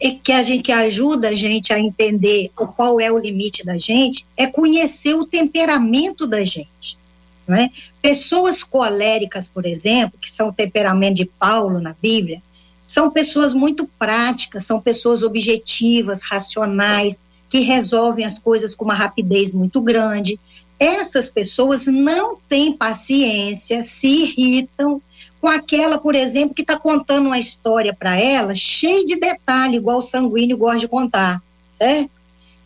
é 0.00 0.10
que 0.10 0.32
a 0.32 0.42
gente 0.42 0.62
que 0.62 0.72
ajuda 0.72 1.28
a 1.28 1.34
gente 1.34 1.72
a 1.72 1.78
entender 1.78 2.50
qual 2.54 3.00
é 3.00 3.10
o 3.10 3.18
limite 3.18 3.64
da 3.64 3.78
gente 3.78 4.26
é 4.36 4.46
conhecer 4.46 5.14
o 5.14 5.24
temperamento 5.24 6.26
da 6.26 6.42
gente. 6.44 6.98
Não 7.46 7.56
é? 7.56 7.70
Pessoas 8.00 8.62
coléricas, 8.62 9.46
por 9.46 9.66
exemplo, 9.66 10.18
que 10.18 10.30
são 10.30 10.48
o 10.48 10.52
temperamento 10.52 11.16
de 11.16 11.26
Paulo 11.26 11.80
na 11.80 11.94
Bíblia, 12.00 12.42
são 12.84 13.10
pessoas 13.10 13.54
muito 13.54 13.88
práticas, 13.98 14.66
são 14.66 14.78
pessoas 14.78 15.22
objetivas, 15.22 16.20
racionais, 16.20 17.24
que 17.48 17.60
resolvem 17.60 18.24
as 18.24 18.38
coisas 18.38 18.74
com 18.74 18.84
uma 18.84 18.94
rapidez 18.94 19.54
muito 19.54 19.80
grande. 19.80 20.38
Essas 20.78 21.30
pessoas 21.30 21.86
não 21.86 22.36
têm 22.48 22.76
paciência, 22.76 23.82
se 23.82 24.06
irritam 24.06 25.00
com 25.40 25.48
aquela, 25.48 25.98
por 25.98 26.14
exemplo, 26.14 26.54
que 26.54 26.62
está 26.62 26.78
contando 26.78 27.26
uma 27.26 27.38
história 27.38 27.94
para 27.94 28.18
ela, 28.18 28.54
cheia 28.54 29.04
de 29.04 29.16
detalhe, 29.16 29.76
igual 29.76 29.98
o 29.98 30.02
sanguíneo 30.02 30.56
gosta 30.56 30.80
de 30.80 30.88
contar, 30.88 31.42
certo? 31.70 32.10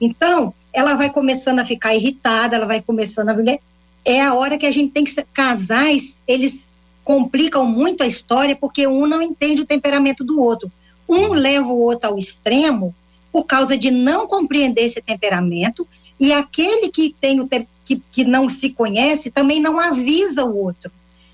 Então, 0.01 0.55
ela 0.73 0.95
vai 0.95 1.11
começando 1.11 1.59
a 1.61 1.65
ficar 1.65 1.95
irritada, 1.95 2.57
ela 2.57 2.67
vai 2.67 2.81
começando 2.81 3.31
a. 3.31 3.59
É 4.05 4.21
a 4.21 4.35
hora 4.35 4.57
que 4.57 4.67
a 4.67 4.71
gente 4.71 4.93
tem 4.93 5.05
que. 5.05 5.13
Casais, 5.33 6.23
eles 6.27 6.68
complicam 7.09 7.65
muito 7.65 8.03
a 8.03 8.07
história 8.07 8.55
porque 8.55 8.87
um 8.87 9.07
não 9.07 9.23
entende 9.23 9.63
o 9.63 9.67
temperamento 9.67 10.23
do 10.23 10.43
outro. 10.43 10.71
Um 11.09 11.33
leva 11.33 11.69
o 11.69 11.81
outro 11.81 12.11
ao 12.11 12.19
extremo 12.19 12.95
por 13.33 13.47
causa 13.47 13.79
de 13.79 13.91
não 13.91 14.27
compreender 14.27 14.83
esse 14.83 15.01
temperamento 15.01 15.89
e 16.21 16.35
aquele 16.35 16.91
que 16.91 17.17
tem 17.19 17.41
o 17.41 17.49
que, 17.49 18.03
que 18.13 18.25
não 18.25 18.47
se 18.51 18.75
conhece 18.75 19.31
também 19.31 19.59
não 19.59 19.81
avisa 19.81 20.45
o 20.45 20.55
outro. 20.55 20.93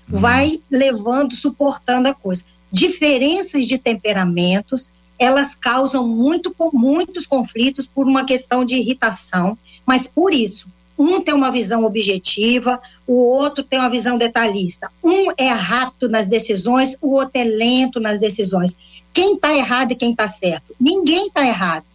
Uhum. 0.09 0.17
Vai 0.17 0.61
levando, 0.71 1.35
suportando 1.35 2.07
a 2.07 2.13
coisa. 2.13 2.45
Diferenças 2.71 3.67
de 3.67 3.77
temperamentos, 3.77 4.89
elas 5.19 5.55
causam 5.55 6.07
muito, 6.07 6.55
muitos 6.71 7.27
conflitos 7.27 7.85
por 7.85 8.07
uma 8.07 8.23
questão 8.23 8.63
de 8.63 8.75
irritação, 8.75 9.57
mas 9.85 10.07
por 10.07 10.33
isso, 10.33 10.69
Um 10.97 11.21
tem 11.21 11.33
uma 11.33 11.51
visão 11.51 11.83
objetiva, 11.83 12.81
o 13.05 13.13
outro 13.13 13.63
tem 13.63 13.79
uma 13.79 13.89
visão 13.89 14.17
detalhista. 14.17 14.89
Um 15.03 15.27
é 15.37 15.49
rápido 15.49 16.09
nas 16.09 16.27
decisões, 16.27 16.95
o 17.01 17.11
outro 17.11 17.31
é 17.33 17.43
lento 17.43 17.99
nas 17.99 18.17
decisões. 18.17 18.77
Quem 19.13 19.35
está 19.35 19.53
errado 19.53 19.91
e 19.91 19.95
quem 19.95 20.11
está 20.11 20.27
certo? 20.27 20.75
Ninguém 20.79 21.27
está 21.27 21.45
errado. 21.45 21.85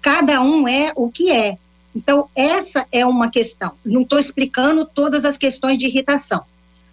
Cada 0.00 0.40
um 0.40 0.68
é 0.68 0.92
o 0.94 1.10
que 1.10 1.32
é. 1.32 1.58
Então, 1.94 2.28
essa 2.34 2.86
é 2.92 3.04
uma 3.04 3.28
questão. 3.28 3.72
Não 3.84 4.02
estou 4.02 4.18
explicando 4.18 4.84
todas 4.86 5.24
as 5.24 5.36
questões 5.36 5.78
de 5.78 5.86
irritação, 5.86 6.42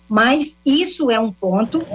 mas 0.10 0.58
isso 0.66 1.12
é 1.12 1.20
um 1.20 1.32
ponto 1.32 1.86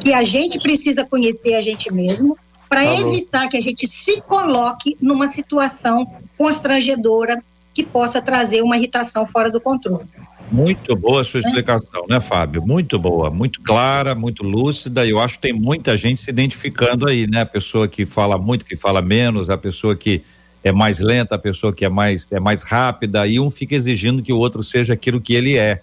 que 0.00 0.12
a 0.14 0.24
gente 0.24 0.58
precisa 0.58 1.04
conhecer 1.04 1.54
a 1.54 1.62
gente 1.62 1.92
mesmo 1.92 2.36
para 2.68 2.84
evitar 2.84 3.48
que 3.48 3.56
a 3.56 3.60
gente 3.60 3.86
se 3.86 4.20
coloque 4.22 4.96
numa 5.00 5.28
situação 5.28 6.06
constrangedora 6.36 7.42
que 7.76 7.82
possa 7.82 8.22
trazer 8.22 8.62
uma 8.62 8.78
irritação 8.78 9.26
fora 9.26 9.50
do 9.50 9.60
controle. 9.60 10.06
Muito 10.50 10.96
boa 10.96 11.20
a 11.20 11.24
sua 11.24 11.40
explicação, 11.40 12.06
né, 12.08 12.18
Fábio? 12.20 12.66
Muito 12.66 12.98
boa, 12.98 13.28
muito 13.28 13.60
clara, 13.60 14.14
muito 14.14 14.42
lúcida. 14.42 15.04
E 15.04 15.10
eu 15.10 15.20
acho 15.20 15.34
que 15.34 15.42
tem 15.42 15.52
muita 15.52 15.94
gente 15.94 16.22
se 16.22 16.30
identificando 16.30 17.06
aí, 17.06 17.26
né? 17.26 17.42
A 17.42 17.46
pessoa 17.46 17.86
que 17.86 18.06
fala 18.06 18.38
muito, 18.38 18.64
que 18.64 18.76
fala 18.76 19.02
menos, 19.02 19.50
a 19.50 19.58
pessoa 19.58 19.94
que 19.94 20.22
é 20.64 20.72
mais 20.72 21.00
lenta, 21.00 21.34
a 21.34 21.38
pessoa 21.38 21.70
que 21.70 21.84
é 21.84 21.88
mais, 21.90 22.26
é 22.30 22.40
mais 22.40 22.62
rápida, 22.62 23.26
e 23.26 23.38
um 23.38 23.50
fica 23.50 23.74
exigindo 23.74 24.22
que 24.22 24.32
o 24.32 24.38
outro 24.38 24.62
seja 24.62 24.94
aquilo 24.94 25.20
que 25.20 25.34
ele 25.34 25.58
é. 25.58 25.82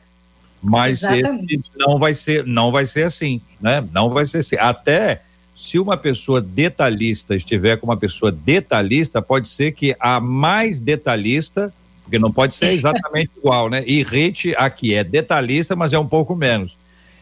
Mas 0.64 1.02
não 1.78 2.00
vai 2.00 2.16
ser, 2.16 2.44
não 2.44 2.72
vai 2.72 2.88
ser 2.88 3.04
assim, 3.04 3.40
né? 3.62 3.88
Não 3.94 4.10
vai 4.10 4.26
ser 4.26 4.40
assim. 4.40 4.56
Até 4.58 5.22
se 5.56 5.78
uma 5.78 5.96
pessoa 5.96 6.42
detalhista 6.42 7.36
estiver 7.36 7.78
com 7.78 7.86
uma 7.86 7.98
pessoa 7.98 8.32
detalhista, 8.32 9.22
pode 9.22 9.48
ser 9.48 9.74
que 9.74 9.96
a 10.00 10.20
mais 10.20 10.80
detalhista 10.80 11.72
porque 12.14 12.20
não 12.20 12.32
pode 12.32 12.54
ser 12.54 12.74
exatamente 12.74 13.32
igual, 13.36 13.72
né? 13.72 13.84
Irrite 13.88 14.54
aqui 14.56 14.94
é 14.94 15.04
detalhista, 15.04 15.76
mas 15.76 15.94
é 15.94 15.98
um 15.98 16.08
pouco 16.08 16.36
menos. 16.36 16.78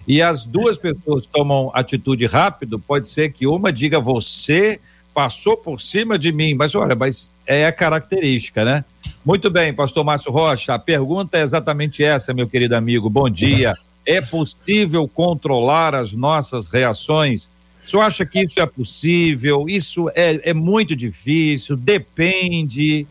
E 0.06 0.22
as 0.22 0.44
duas 0.44 0.78
pessoas 0.78 1.26
tomam 1.26 1.72
atitude 1.74 2.26
rápido, 2.26 2.78
pode 2.78 3.08
ser 3.08 3.32
que 3.32 3.48
uma 3.48 3.72
diga 3.72 4.02
você 4.02 4.82
passou 5.14 5.56
por 5.56 5.80
cima 5.80 6.20
de 6.20 6.34
mim, 6.34 6.56
mas 6.56 6.76
olha, 6.76 6.94
mas 6.94 7.32
é 7.48 7.66
a 7.66 7.72
característica, 7.72 8.66
né? 8.66 8.84
Muito 9.24 9.50
bem, 9.50 9.74
pastor 9.74 10.04
Márcio 10.04 10.30
Rocha, 10.30 10.74
a 10.74 10.80
pergunta 10.80 11.38
é 11.38 11.42
exatamente 11.42 12.04
essa, 12.04 12.34
meu 12.34 12.50
querido 12.50 12.76
amigo. 12.76 13.10
Bom 13.10 13.30
dia. 13.30 13.72
É 14.06 14.20
possível 14.20 15.08
controlar 15.08 15.96
as 15.96 16.12
nossas 16.12 16.68
reações? 16.68 17.50
O 17.86 17.90
senhor 17.90 18.04
acha 18.04 18.26
que 18.26 18.44
isso 18.44 18.60
é 18.60 18.66
possível? 18.66 19.70
Isso 19.70 20.10
é, 20.10 20.50
é 20.50 20.54
muito 20.54 20.98
difícil? 20.98 21.78
Depende. 21.78 23.08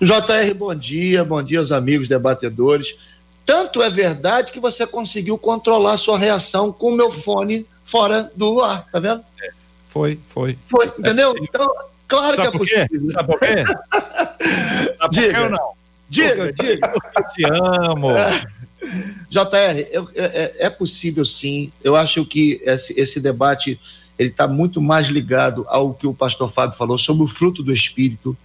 JR, 0.00 0.54
bom 0.56 0.74
dia, 0.74 1.24
bom 1.24 1.42
dia 1.42 1.58
aos 1.58 1.72
amigos 1.72 2.08
debatedores. 2.08 2.96
Tanto 3.44 3.82
é 3.82 3.90
verdade 3.90 4.52
que 4.52 4.60
você 4.60 4.86
conseguiu 4.86 5.36
controlar 5.36 5.98
sua 5.98 6.18
reação 6.18 6.72
com 6.72 6.88
o 6.90 6.96
meu 6.96 7.10
fone 7.10 7.66
fora 7.86 8.30
do 8.34 8.62
ar, 8.62 8.86
tá 8.90 9.00
vendo? 9.00 9.22
É, 9.42 9.50
foi, 9.88 10.18
foi. 10.24 10.56
Foi, 10.68 10.86
entendeu? 10.86 11.34
É 11.36 11.40
então, 11.40 11.70
claro 12.08 12.36
Sabe 12.36 12.50
que 12.50 12.56
é 12.74 12.86
possível. 12.86 13.10
Sabe 13.10 13.26
por 13.26 13.40
quê? 13.40 13.64
Sabe 15.00 15.14
diga, 15.14 15.34
por 15.34 15.42
quê 15.42 15.48
não? 15.48 15.72
Diga, 16.08 16.46
Porque 16.46 16.62
diga. 16.62 16.92
Eu 17.16 17.28
te 17.28 17.44
amo. 17.90 18.08
É. 18.82 19.22
JR, 19.30 19.88
eu, 19.92 20.08
é, 20.16 20.54
é, 20.58 20.68
possível 20.68 21.24
sim. 21.24 21.72
Eu 21.84 21.94
acho 21.94 22.26
que 22.26 22.60
esse, 22.64 22.92
esse 22.98 23.20
debate 23.20 23.80
ele 24.18 24.30
está 24.30 24.48
muito 24.48 24.82
mais 24.82 25.06
ligado 25.06 25.64
ao 25.68 25.94
que 25.94 26.06
o 26.06 26.12
pastor 26.12 26.52
Fábio 26.52 26.76
falou 26.76 26.98
sobre 26.98 27.22
o 27.22 27.28
fruto 27.28 27.62
do 27.62 27.72
Espírito, 27.72 28.36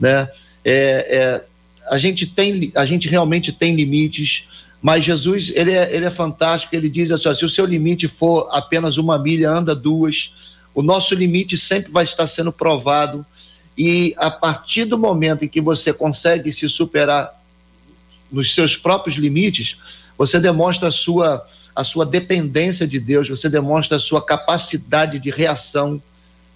né? 0.00 0.30
É, 0.64 0.72
é, 0.72 1.44
a 1.90 1.98
gente 1.98 2.26
tem, 2.26 2.72
a 2.74 2.86
gente 2.86 3.08
realmente 3.08 3.52
tem 3.52 3.74
limites, 3.74 4.46
mas 4.80 5.04
Jesus 5.04 5.52
ele 5.54 5.72
é, 5.72 5.94
ele 5.94 6.04
é 6.04 6.10
fantástico. 6.10 6.74
Ele 6.74 6.88
diz 6.88 7.10
assim: 7.10 7.34
se 7.34 7.44
o 7.44 7.50
seu 7.50 7.64
limite 7.64 8.08
for 8.08 8.48
apenas 8.52 8.96
uma 8.98 9.18
milha, 9.18 9.50
anda 9.50 9.74
duas. 9.74 10.32
O 10.74 10.82
nosso 10.82 11.14
limite 11.14 11.58
sempre 11.58 11.92
vai 11.92 12.04
estar 12.04 12.26
sendo 12.26 12.50
provado 12.50 13.26
e 13.76 14.14
a 14.16 14.30
partir 14.30 14.84
do 14.84 14.98
momento 14.98 15.44
em 15.44 15.48
que 15.48 15.60
você 15.60 15.92
consegue 15.92 16.52
se 16.52 16.68
superar 16.68 17.32
nos 18.30 18.54
seus 18.54 18.76
próprios 18.76 19.16
limites, 19.16 19.76
você 20.16 20.38
demonstra 20.38 20.88
a 20.88 20.92
sua 20.92 21.46
a 21.74 21.84
sua 21.84 22.04
dependência 22.04 22.86
de 22.86 23.00
Deus, 23.00 23.30
você 23.30 23.48
demonstra 23.48 23.96
a 23.96 24.00
sua 24.00 24.20
capacidade 24.20 25.18
de 25.18 25.30
reação 25.30 26.02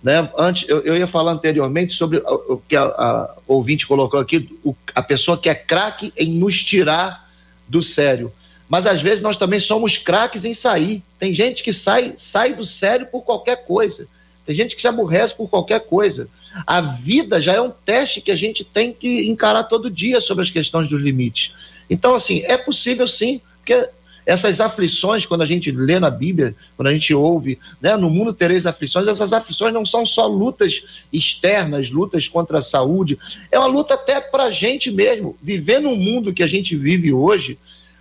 né? 0.06 0.30
Antes, 0.38 0.68
eu, 0.68 0.82
eu 0.82 0.96
ia 0.96 1.08
falar 1.08 1.32
anteriormente 1.32 1.92
sobre 1.92 2.18
o, 2.18 2.62
que 2.68 2.76
a, 2.76 2.84
a, 2.84 3.34
ouvinte 3.44 3.88
colocou 3.88 4.20
aqui, 4.20 4.48
o, 4.62 4.72
a 4.94 5.02
pessoa 5.02 5.36
que 5.36 5.48
é 5.48 5.54
craque 5.54 6.12
em 6.16 6.30
nos 6.30 6.62
tirar 6.62 7.28
do 7.66 7.82
sério. 7.82 8.32
Mas 8.68 8.86
às 8.86 9.02
vezes 9.02 9.20
nós 9.20 9.36
também 9.36 9.58
somos 9.58 9.98
craques 9.98 10.44
em 10.44 10.54
sair. 10.54 11.02
Tem 11.18 11.34
gente 11.34 11.60
que 11.60 11.72
sai, 11.72 12.14
sai 12.18 12.54
do 12.54 12.64
sério 12.64 13.06
por 13.06 13.22
qualquer 13.22 13.66
coisa. 13.66 14.06
Tem 14.46 14.54
gente 14.54 14.76
que 14.76 14.82
se 14.82 14.86
aborrece 14.86 15.34
por 15.34 15.50
qualquer 15.50 15.80
coisa. 15.80 16.28
A 16.64 16.80
vida 16.80 17.40
já 17.40 17.54
é 17.54 17.60
um 17.60 17.72
teste 17.72 18.20
que 18.20 18.30
a 18.30 18.36
gente 18.36 18.62
tem 18.62 18.92
que 18.92 19.28
encarar 19.28 19.64
todo 19.64 19.90
dia 19.90 20.20
sobre 20.20 20.44
as 20.44 20.52
questões 20.52 20.88
dos 20.88 21.02
limites. 21.02 21.52
Então, 21.90 22.14
assim, 22.14 22.44
é 22.44 22.56
possível 22.56 23.08
sim, 23.08 23.40
porque 23.56 23.88
essas 24.26 24.60
aflições, 24.60 25.24
quando 25.24 25.42
a 25.42 25.46
gente 25.46 25.70
lê 25.70 26.00
na 26.00 26.10
Bíblia, 26.10 26.56
quando 26.76 26.88
a 26.88 26.92
gente 26.92 27.14
ouve, 27.14 27.60
né, 27.80 27.96
no 27.96 28.10
mundo 28.10 28.34
tereis 28.34 28.66
aflições, 28.66 29.06
essas 29.06 29.32
aflições 29.32 29.72
não 29.72 29.86
são 29.86 30.04
só 30.04 30.26
lutas 30.26 30.82
externas, 31.12 31.90
lutas 31.90 32.26
contra 32.26 32.58
a 32.58 32.62
saúde, 32.62 33.16
é 33.52 33.58
uma 33.58 33.68
luta 33.68 33.94
até 33.94 34.20
para 34.20 34.44
a 34.44 34.50
gente 34.50 34.90
mesmo. 34.90 35.36
Viver 35.40 35.78
no 35.78 35.94
mundo 35.94 36.34
que 36.34 36.42
a 36.42 36.46
gente 36.48 36.74
vive 36.74 37.12
hoje, 37.12 37.56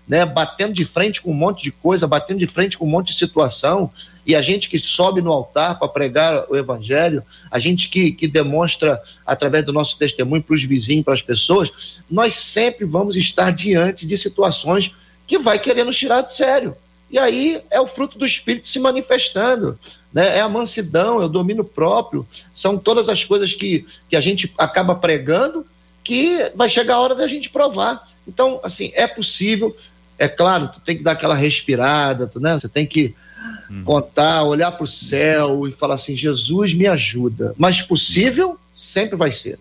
né, 0.07 0.25
batendo 0.25 0.73
de 0.73 0.83
frente 0.83 1.21
com 1.21 1.29
um 1.29 1.35
monte 1.35 1.63
de 1.63 1.71
coisa, 1.71 2.07
batendo 2.07 2.39
de 2.39 2.47
frente 2.47 2.75
com 2.75 2.85
um 2.85 2.89
monte 2.89 3.13
de 3.13 3.19
situação, 3.19 3.91
e 4.25 4.35
a 4.35 4.41
gente 4.41 4.67
que 4.67 4.79
sobe 4.79 5.21
no 5.21 5.31
altar 5.31 5.77
para 5.77 5.87
pregar 5.87 6.45
o 6.49 6.55
evangelho, 6.55 7.21
a 7.51 7.59
gente 7.59 7.87
que, 7.87 8.11
que 8.11 8.27
demonstra 8.27 8.99
através 9.23 9.63
do 9.63 9.71
nosso 9.71 9.95
testemunho 9.99 10.41
para 10.41 10.55
os 10.55 10.63
vizinhos, 10.63 11.05
para 11.05 11.13
as 11.13 11.21
pessoas, 11.21 11.71
nós 12.09 12.35
sempre 12.35 12.83
vamos 12.83 13.15
estar 13.15 13.51
diante 13.51 14.07
de 14.07 14.17
situações 14.17 14.91
que 15.27 15.37
vai 15.37 15.59
querer 15.59 15.83
nos 15.83 15.97
tirar 15.97 16.21
de 16.21 16.35
sério. 16.35 16.75
E 17.09 17.19
aí 17.19 17.61
é 17.69 17.79
o 17.79 17.87
fruto 17.87 18.17
do 18.17 18.25
Espírito 18.25 18.69
se 18.69 18.79
manifestando. 18.79 19.79
Né? 20.13 20.37
É 20.37 20.41
a 20.41 20.49
mansidão, 20.49 21.21
é 21.21 21.25
o 21.25 21.29
domínio 21.29 21.63
próprio, 21.63 22.25
são 22.53 22.77
todas 22.77 23.09
as 23.09 23.23
coisas 23.23 23.53
que, 23.53 23.85
que 24.09 24.15
a 24.15 24.21
gente 24.21 24.53
acaba 24.57 24.95
pregando 24.95 25.65
que 26.03 26.51
vai 26.55 26.69
chegar 26.69 26.95
a 26.95 26.99
hora 26.99 27.15
da 27.15 27.27
gente 27.27 27.49
provar. 27.49 28.07
Então, 28.27 28.59
assim, 28.63 28.91
é 28.93 29.07
possível, 29.07 29.75
é 30.17 30.27
claro, 30.27 30.69
tu 30.69 30.79
tem 30.79 30.95
que 30.97 31.03
dar 31.03 31.11
aquela 31.11 31.35
respirada, 31.35 32.27
tu, 32.27 32.39
né? 32.39 32.57
Você 32.59 32.69
tem 32.69 32.85
que 32.85 33.13
hum. 33.69 33.83
contar, 33.83 34.43
olhar 34.43 34.71
para 34.71 34.83
o 34.83 34.87
céu 34.87 35.67
e 35.67 35.71
falar 35.71 35.95
assim, 35.95 36.15
Jesus 36.15 36.73
me 36.73 36.87
ajuda. 36.87 37.53
Mas 37.57 37.81
possível 37.81 38.57
sempre 38.73 39.17
vai 39.17 39.31
ser. 39.31 39.59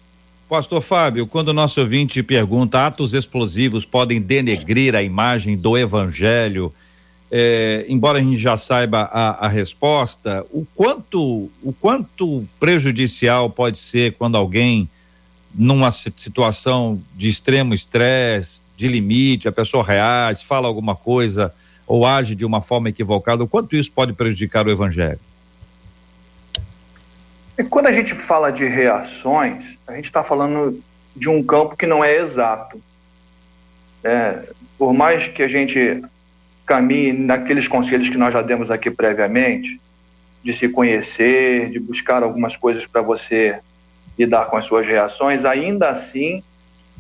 Pastor 0.49 0.83
Fábio, 0.83 1.27
quando 1.27 1.49
o 1.49 1.53
nosso 1.55 1.81
ouvinte 1.81 2.23
pergunta, 2.23 2.87
atos 2.87 3.15
explosivos 3.15 3.87
podem 3.87 4.21
denegrir 4.21 4.95
a 4.95 5.03
imagem 5.03 5.57
do 5.57 5.77
evangelho, 5.77 6.73
é, 7.31 7.87
embora 7.89 8.19
a 8.19 8.23
gente 8.23 8.37
já 8.37 8.57
saiba 8.57 9.09
a, 9.11 9.47
a, 9.47 9.49
resposta, 9.49 10.45
o 10.53 10.67
quanto, 10.75 11.51
o 11.63 11.73
quanto 11.73 12.47
prejudicial 12.61 13.49
pode 13.49 13.79
ser 13.79 14.13
quando 14.13 14.37
alguém, 14.37 14.89
numa 15.55 15.91
situação 15.91 17.01
de 17.15 17.29
extremo 17.29 17.75
estresse, 17.75 18.61
de 18.77 18.87
limite, 18.87 19.49
a 19.49 19.53
pessoa 19.53 19.83
reage, 19.83 20.45
fala 20.45 20.69
alguma 20.69 20.95
coisa 20.95 21.53
ou 21.87 22.07
age 22.07 22.35
de 22.35 22.45
uma 22.45 22.61
forma 22.61 22.91
equivocada, 22.91 23.43
o 23.43 23.49
quanto 23.49 23.75
isso 23.77 23.91
pode 23.91 24.13
prejudicar 24.13 24.67
o 24.67 24.71
evangelho? 24.71 25.21
E 27.59 27.63
quando 27.63 27.87
a 27.87 27.93
gente 27.93 28.15
fala 28.15 28.51
de 28.51 28.65
reações, 28.65 29.77
a 29.87 29.95
gente 29.95 30.07
está 30.07 30.25
falando 30.25 30.83
de 31.15 31.29
um 31.29 31.43
campo 31.43 31.77
que 31.77 31.87
não 31.87 32.03
é 32.03 32.17
exato. 32.17 32.81
É, 34.03 34.49
por 34.77 34.93
mais 34.93 35.29
que 35.29 35.43
a 35.43 35.49
gente 35.49 36.03
caminhe 36.67 37.13
naqueles 37.13 37.69
conselhos 37.69 38.09
que 38.09 38.19
nós 38.19 38.33
já 38.33 38.43
demos 38.43 38.71
aqui 38.71 38.91
previamente, 38.91 39.81
de 40.43 40.53
se 40.53 40.69
conhecer, 40.69 41.71
de 41.71 41.79
buscar 41.79 42.23
algumas 42.23 42.57
coisas 42.57 42.87
para 42.87 43.01
você 43.01 43.59
lidar 44.19 44.47
com 44.47 44.57
as 44.57 44.65
suas 44.65 44.87
reações, 44.87 45.45
ainda 45.45 45.89
assim, 45.89 46.43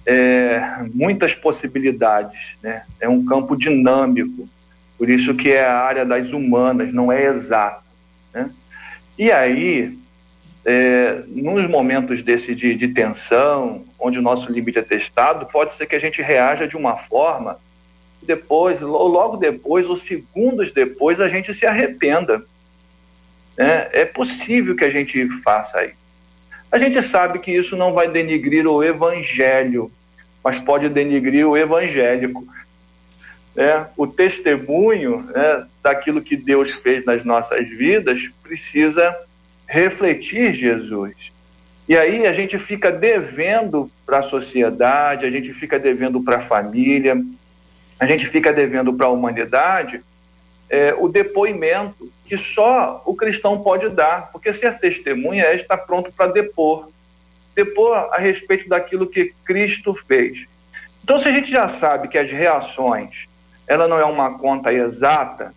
é, 0.06 0.60
muitas 0.94 1.34
possibilidades. 1.34 2.56
Né? 2.62 2.84
É 3.00 3.08
um 3.08 3.24
campo 3.24 3.56
dinâmico, 3.56 4.48
por 4.96 5.08
isso 5.08 5.34
que 5.34 5.50
é 5.50 5.64
a 5.64 5.78
área 5.78 6.04
das 6.04 6.32
humanas, 6.32 6.92
não 6.92 7.10
é 7.10 7.26
exato. 7.26 7.82
Né? 8.32 8.50
E 9.18 9.30
aí, 9.30 9.98
é, 10.64 11.22
nos 11.26 11.68
momentos 11.68 12.22
desse 12.22 12.54
de, 12.54 12.74
de 12.74 12.88
tensão, 12.88 13.84
onde 13.98 14.18
o 14.18 14.22
nosso 14.22 14.50
limite 14.50 14.78
é 14.78 14.82
testado, 14.82 15.46
pode 15.46 15.74
ser 15.74 15.86
que 15.86 15.94
a 15.94 15.98
gente 15.98 16.22
reaja 16.22 16.66
de 16.66 16.76
uma 16.76 16.96
forma 16.96 17.58
depois, 18.22 18.80
logo 18.80 19.36
depois, 19.36 19.86
ou 19.86 19.96
segundos 19.96 20.72
depois, 20.72 21.20
a 21.20 21.28
gente 21.28 21.52
se 21.52 21.66
arrependa. 21.66 22.42
É, 23.56 24.00
é 24.00 24.04
possível 24.04 24.74
que 24.74 24.84
a 24.84 24.90
gente 24.90 25.28
faça 25.42 25.84
isso. 25.84 26.04
A 26.72 26.78
gente 26.78 27.00
sabe 27.02 27.38
que 27.38 27.52
isso 27.52 27.76
não 27.76 27.92
vai 27.92 28.10
denigrir 28.10 28.66
o 28.66 28.82
evangelho, 28.82 29.92
mas 30.42 30.58
pode 30.58 30.88
denigrir 30.88 31.46
o 31.46 31.56
evangélico. 31.56 32.44
É, 33.56 33.86
o 33.96 34.06
testemunho 34.06 35.28
é, 35.34 35.64
daquilo 35.82 36.20
que 36.20 36.36
Deus 36.36 36.72
fez 36.80 37.04
nas 37.04 37.24
nossas 37.24 37.68
vidas 37.68 38.28
precisa 38.42 39.16
refletir 39.74 40.52
Jesus. 40.52 41.32
E 41.88 41.96
aí 41.96 42.28
a 42.28 42.32
gente 42.32 42.56
fica 42.60 42.92
devendo 42.92 43.90
para 44.06 44.20
a 44.20 44.22
sociedade, 44.22 45.26
a 45.26 45.30
gente 45.30 45.52
fica 45.52 45.80
devendo 45.80 46.22
para 46.22 46.36
a 46.36 46.42
família, 46.42 47.20
a 47.98 48.06
gente 48.06 48.28
fica 48.28 48.52
devendo 48.52 48.94
para 48.94 49.06
a 49.06 49.10
humanidade 49.10 50.00
é, 50.70 50.94
o 50.96 51.08
depoimento 51.08 52.08
que 52.24 52.38
só 52.38 53.02
o 53.04 53.16
cristão 53.16 53.62
pode 53.64 53.88
dar, 53.88 54.30
porque 54.30 54.54
ser 54.54 54.78
testemunha 54.78 55.42
é 55.42 55.56
estar 55.56 55.78
pronto 55.78 56.12
para 56.12 56.30
depor, 56.30 56.88
depor 57.56 57.96
a 58.12 58.18
respeito 58.18 58.68
daquilo 58.68 59.08
que 59.08 59.34
Cristo 59.44 59.92
fez. 60.06 60.46
Então, 61.02 61.18
se 61.18 61.28
a 61.28 61.32
gente 61.32 61.50
já 61.50 61.68
sabe 61.68 62.06
que 62.06 62.16
as 62.16 62.30
reações, 62.30 63.26
ela 63.66 63.88
não 63.88 63.98
é 63.98 64.04
uma 64.04 64.38
conta 64.38 64.72
exata, 64.72 65.52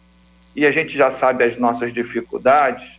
e 0.55 0.65
a 0.65 0.71
gente 0.71 0.97
já 0.97 1.11
sabe 1.11 1.43
as 1.43 1.55
nossas 1.55 1.93
dificuldades, 1.93 2.96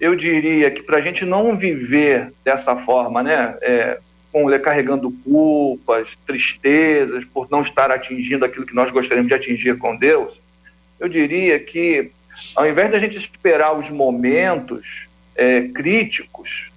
eu 0.00 0.14
diria 0.14 0.70
que 0.70 0.82
para 0.82 0.98
a 0.98 1.00
gente 1.00 1.24
não 1.24 1.56
viver 1.56 2.32
dessa 2.44 2.76
forma, 2.76 3.22
né, 3.22 3.56
é, 3.62 3.98
com, 4.32 4.46
carregando 4.58 5.10
culpas, 5.24 6.08
tristezas 6.26 7.24
por 7.24 7.48
não 7.50 7.62
estar 7.62 7.90
atingindo 7.90 8.44
aquilo 8.44 8.66
que 8.66 8.74
nós 8.74 8.90
gostaríamos 8.90 9.28
de 9.28 9.34
atingir 9.34 9.78
com 9.78 9.96
Deus, 9.96 10.40
eu 11.00 11.08
diria 11.08 11.58
que 11.58 12.10
ao 12.54 12.68
invés 12.68 12.90
da 12.90 12.98
gente 12.98 13.16
esperar 13.16 13.72
os 13.78 13.90
momentos 13.90 15.06
é, 15.34 15.62
críticos, 15.62 16.70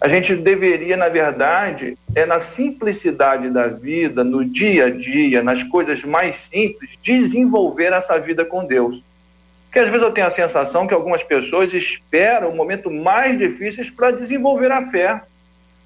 a 0.00 0.08
gente 0.08 0.34
deveria, 0.34 0.96
na 0.96 1.08
verdade, 1.08 1.96
é 2.14 2.24
na 2.24 2.40
simplicidade 2.40 3.50
da 3.50 3.66
vida, 3.66 4.24
no 4.24 4.44
dia 4.44 4.86
a 4.86 4.90
dia, 4.90 5.42
nas 5.42 5.62
coisas 5.62 6.02
mais 6.02 6.36
simples, 6.36 6.98
desenvolver 7.02 7.92
essa 7.92 8.18
vida 8.18 8.44
com 8.44 8.64
Deus. 8.64 9.02
Porque 9.70 9.78
às 9.78 9.88
vezes 9.88 10.02
eu 10.02 10.10
tenho 10.10 10.26
a 10.26 10.30
sensação 10.30 10.84
que 10.84 10.92
algumas 10.92 11.22
pessoas 11.22 11.72
esperam 11.72 12.50
o 12.50 12.56
momento 12.56 12.90
mais 12.90 13.38
difíceis 13.38 13.88
para 13.88 14.10
desenvolver 14.10 14.72
a 14.72 14.90
fé, 14.90 15.22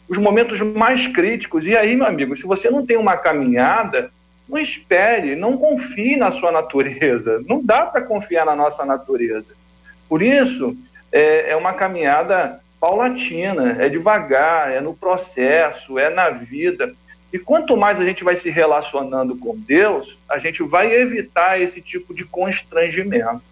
os 0.08 0.16
momentos 0.16 0.58
mais 0.62 1.06
críticos. 1.06 1.66
E 1.66 1.76
aí, 1.76 1.94
meu 1.94 2.06
amigo, 2.06 2.34
se 2.34 2.44
você 2.44 2.70
não 2.70 2.86
tem 2.86 2.96
uma 2.96 3.18
caminhada, 3.18 4.10
não 4.48 4.58
espere, 4.58 5.36
não 5.36 5.58
confie 5.58 6.16
na 6.16 6.32
sua 6.32 6.50
natureza. 6.50 7.42
Não 7.46 7.62
dá 7.62 7.84
para 7.84 8.00
confiar 8.00 8.46
na 8.46 8.56
nossa 8.56 8.86
natureza. 8.86 9.52
Por 10.08 10.22
isso, 10.22 10.74
é, 11.12 11.50
é 11.50 11.56
uma 11.56 11.74
caminhada 11.74 12.58
paulatina, 12.80 13.76
é 13.78 13.90
devagar, 13.90 14.72
é 14.72 14.80
no 14.80 14.94
processo, 14.94 15.98
é 15.98 16.08
na 16.08 16.30
vida. 16.30 16.90
E 17.30 17.38
quanto 17.38 17.76
mais 17.76 18.00
a 18.00 18.04
gente 18.06 18.24
vai 18.24 18.36
se 18.36 18.48
relacionando 18.48 19.36
com 19.36 19.54
Deus, 19.54 20.16
a 20.26 20.38
gente 20.38 20.62
vai 20.62 20.90
evitar 20.94 21.60
esse 21.60 21.82
tipo 21.82 22.14
de 22.14 22.24
constrangimento. 22.24 23.42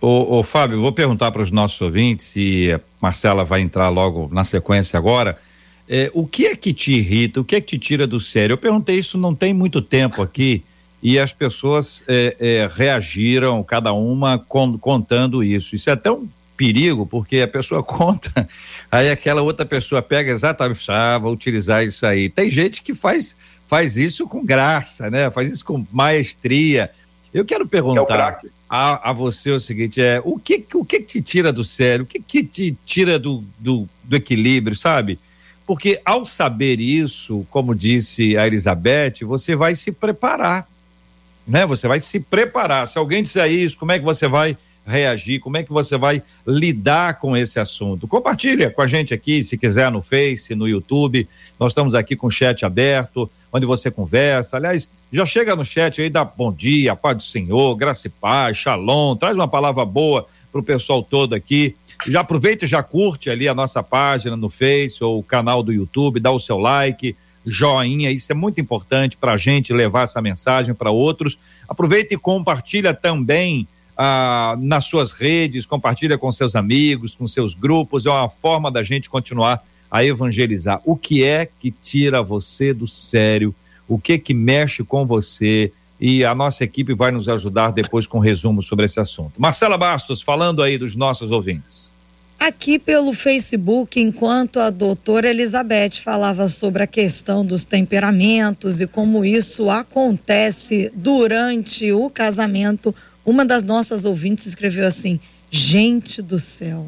Ô, 0.00 0.38
ô, 0.38 0.42
Fábio, 0.42 0.80
vou 0.80 0.92
perguntar 0.92 1.30
para 1.30 1.42
os 1.42 1.50
nossos 1.50 1.80
ouvintes, 1.80 2.34
e 2.34 2.72
a 2.72 2.80
Marcela 3.00 3.44
vai 3.44 3.60
entrar 3.60 3.88
logo 3.90 4.30
na 4.32 4.44
sequência 4.44 4.96
agora. 4.96 5.38
É, 5.86 6.10
o 6.14 6.26
que 6.26 6.46
é 6.46 6.56
que 6.56 6.72
te 6.72 6.92
irrita, 6.92 7.40
o 7.40 7.44
que 7.44 7.56
é 7.56 7.60
que 7.60 7.66
te 7.66 7.78
tira 7.78 8.06
do 8.06 8.20
sério? 8.20 8.54
Eu 8.54 8.58
perguntei 8.58 8.96
isso 8.96 9.18
não 9.18 9.34
tem 9.34 9.52
muito 9.52 9.82
tempo 9.82 10.22
aqui 10.22 10.62
e 11.02 11.18
as 11.18 11.32
pessoas 11.32 12.04
é, 12.06 12.36
é, 12.38 12.68
reagiram, 12.70 13.62
cada 13.62 13.92
uma 13.92 14.38
con 14.38 14.78
contando 14.78 15.42
isso. 15.42 15.74
Isso 15.74 15.90
é 15.90 15.94
até 15.94 16.10
um 16.10 16.28
perigo, 16.56 17.06
porque 17.06 17.40
a 17.40 17.48
pessoa 17.48 17.82
conta, 17.84 18.48
aí 18.90 19.10
aquela 19.10 19.42
outra 19.42 19.66
pessoa 19.66 20.00
pega 20.00 20.30
exatamente, 20.30 20.90
ah, 20.90 21.18
vou 21.18 21.32
utilizar 21.32 21.84
isso 21.84 22.06
aí. 22.06 22.28
Tem 22.28 22.50
gente 22.50 22.82
que 22.82 22.94
faz, 22.94 23.36
faz 23.66 23.96
isso 23.96 24.28
com 24.28 24.44
graça, 24.44 25.10
né? 25.10 25.30
Faz 25.30 25.50
isso 25.50 25.64
com 25.64 25.84
maestria. 25.90 26.90
Eu 27.34 27.44
quero 27.44 27.66
perguntar. 27.66 28.40
É 28.44 28.59
a, 28.70 29.10
a 29.10 29.12
você 29.12 29.50
o 29.50 29.58
seguinte: 29.58 30.00
é 30.00 30.22
o 30.24 30.38
que 30.38 30.64
o 30.74 30.84
que 30.84 31.02
te 31.02 31.20
tira 31.20 31.52
do 31.52 31.64
sério? 31.64 32.04
O 32.04 32.06
que, 32.06 32.20
que 32.20 32.44
te 32.44 32.76
tira 32.86 33.18
do, 33.18 33.42
do, 33.58 33.88
do 34.04 34.16
equilíbrio, 34.16 34.76
sabe? 34.76 35.18
Porque 35.66 36.00
ao 36.04 36.24
saber 36.24 36.80
isso, 36.80 37.44
como 37.50 37.74
disse 37.74 38.36
a 38.36 38.46
Elizabeth, 38.46 39.22
você 39.22 39.56
vai 39.56 39.74
se 39.74 39.90
preparar, 39.90 40.68
né? 41.46 41.66
Você 41.66 41.88
vai 41.88 41.98
se 41.98 42.20
preparar. 42.20 42.86
Se 42.88 42.96
alguém 42.96 43.22
disser 43.22 43.50
isso, 43.50 43.76
como 43.76 43.90
é 43.90 43.98
que 43.98 44.04
você 44.04 44.28
vai 44.28 44.56
reagir? 44.90 45.40
Como 45.40 45.56
é 45.56 45.62
que 45.62 45.72
você 45.72 45.96
vai 45.96 46.22
lidar 46.46 47.18
com 47.18 47.36
esse 47.36 47.58
assunto? 47.58 48.06
Compartilha 48.08 48.70
com 48.70 48.82
a 48.82 48.86
gente 48.86 49.14
aqui, 49.14 49.42
se 49.42 49.56
quiser, 49.56 49.90
no 49.90 50.02
Face, 50.02 50.54
no 50.54 50.68
YouTube. 50.68 51.26
Nós 51.58 51.72
estamos 51.72 51.94
aqui 51.94 52.16
com 52.16 52.26
o 52.26 52.30
chat 52.30 52.64
aberto, 52.64 53.30
onde 53.52 53.64
você 53.64 53.90
conversa. 53.90 54.56
Aliás, 54.56 54.88
já 55.12 55.24
chega 55.24 55.56
no 55.56 55.64
chat 55.64 56.00
aí, 56.00 56.10
dá 56.10 56.24
bom 56.24 56.52
dia, 56.52 56.94
paz 56.94 57.16
do 57.16 57.22
Senhor, 57.22 57.74
graça 57.74 58.06
e 58.06 58.10
paz, 58.10 58.58
shalom, 58.58 59.16
traz 59.16 59.36
uma 59.36 59.48
palavra 59.48 59.84
boa 59.84 60.26
para 60.52 60.60
o 60.60 60.64
pessoal 60.64 61.02
todo 61.02 61.34
aqui. 61.34 61.74
Já 62.06 62.20
aproveita 62.20 62.64
e 62.64 62.68
já 62.68 62.82
curte 62.82 63.28
ali 63.28 63.48
a 63.48 63.54
nossa 63.54 63.82
página 63.82 64.36
no 64.36 64.48
Face 64.48 65.02
ou 65.02 65.18
o 65.18 65.22
canal 65.22 65.62
do 65.62 65.72
YouTube, 65.72 66.20
dá 66.20 66.30
o 66.30 66.40
seu 66.40 66.58
like, 66.58 67.16
joinha, 67.44 68.10
isso 68.10 68.30
é 68.30 68.34
muito 68.34 68.60
importante 68.60 69.16
para 69.16 69.32
a 69.32 69.36
gente 69.36 69.72
levar 69.72 70.02
essa 70.02 70.20
mensagem 70.20 70.74
para 70.74 70.90
outros. 70.90 71.38
Aproveita 71.68 72.14
e 72.14 72.18
compartilha 72.18 72.94
também 72.94 73.66
ah, 74.02 74.56
nas 74.58 74.86
suas 74.86 75.12
redes, 75.12 75.66
compartilha 75.66 76.16
com 76.16 76.32
seus 76.32 76.56
amigos, 76.56 77.14
com 77.14 77.28
seus 77.28 77.52
grupos, 77.52 78.06
é 78.06 78.10
uma 78.10 78.28
forma 78.28 78.70
da 78.70 78.82
gente 78.82 79.10
continuar 79.10 79.62
a 79.90 80.04
evangelizar. 80.04 80.80
O 80.84 80.96
que 80.96 81.22
é 81.22 81.46
que 81.46 81.70
tira 81.70 82.22
você 82.22 82.72
do 82.72 82.86
sério? 82.86 83.54
o 83.90 83.98
que 83.98 84.16
que 84.18 84.32
mexe 84.32 84.84
com 84.84 85.04
você 85.04 85.72
e 86.00 86.24
a 86.24 86.32
nossa 86.32 86.62
equipe 86.62 86.94
vai 86.94 87.10
nos 87.10 87.28
ajudar 87.28 87.72
depois 87.72 88.06
com 88.06 88.18
um 88.18 88.20
resumo 88.20 88.62
sobre 88.62 88.84
esse 88.84 89.00
assunto. 89.00 89.32
Marcela 89.36 89.76
Bastos, 89.76 90.22
falando 90.22 90.62
aí 90.62 90.78
dos 90.78 90.94
nossos 90.94 91.32
ouvintes. 91.32 91.90
Aqui 92.38 92.78
pelo 92.78 93.12
Facebook, 93.12 94.00
enquanto 94.00 94.60
a 94.60 94.70
doutora 94.70 95.28
Elizabeth 95.28 96.00
falava 96.02 96.48
sobre 96.48 96.84
a 96.84 96.86
questão 96.86 97.44
dos 97.44 97.64
temperamentos 97.64 98.80
e 98.80 98.86
como 98.86 99.24
isso 99.24 99.68
acontece 99.68 100.90
durante 100.94 101.92
o 101.92 102.08
casamento, 102.08 102.94
uma 103.24 103.44
das 103.44 103.62
nossas 103.62 104.04
ouvintes 104.04 104.46
escreveu 104.46 104.86
assim: 104.86 105.20
Gente 105.50 106.22
do 106.22 106.38
céu, 106.38 106.86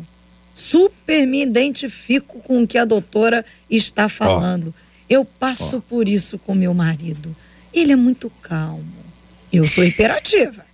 super 0.55 1.27
me 1.27 1.43
identifico 1.43 2.41
com 2.41 2.63
o 2.63 2.67
que 2.67 2.79
a 2.79 2.85
doutora 2.85 3.45
está 3.69 4.09
falando. 4.09 4.75
Oh. 4.77 4.93
Eu 5.09 5.25
passo 5.25 5.79
oh. 5.79 5.83
por 5.83 6.09
isso 6.09 6.39
com 6.39 6.55
meu 6.55 6.73
marido. 6.73 7.35
Ele 7.73 7.93
é 7.93 7.97
muito 7.97 8.31
calmo. 8.43 8.85
Eu 9.53 9.67
sou 9.69 9.85
hiperativa. 9.85 10.65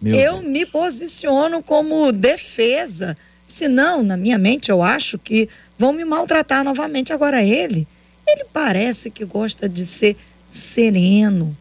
Meu 0.00 0.14
eu 0.14 0.38
Deus. 0.38 0.48
me 0.48 0.66
posiciono 0.66 1.62
como 1.62 2.10
defesa. 2.10 3.16
Senão, 3.46 4.02
na 4.02 4.16
minha 4.16 4.38
mente, 4.38 4.70
eu 4.70 4.82
acho 4.82 5.18
que 5.18 5.48
vão 5.78 5.92
me 5.92 6.04
maltratar 6.04 6.64
novamente. 6.64 7.12
Agora, 7.12 7.44
ele, 7.44 7.86
ele 8.26 8.44
parece 8.52 9.10
que 9.10 9.24
gosta 9.24 9.68
de 9.68 9.84
ser 9.84 10.16
sereno. 10.48 11.56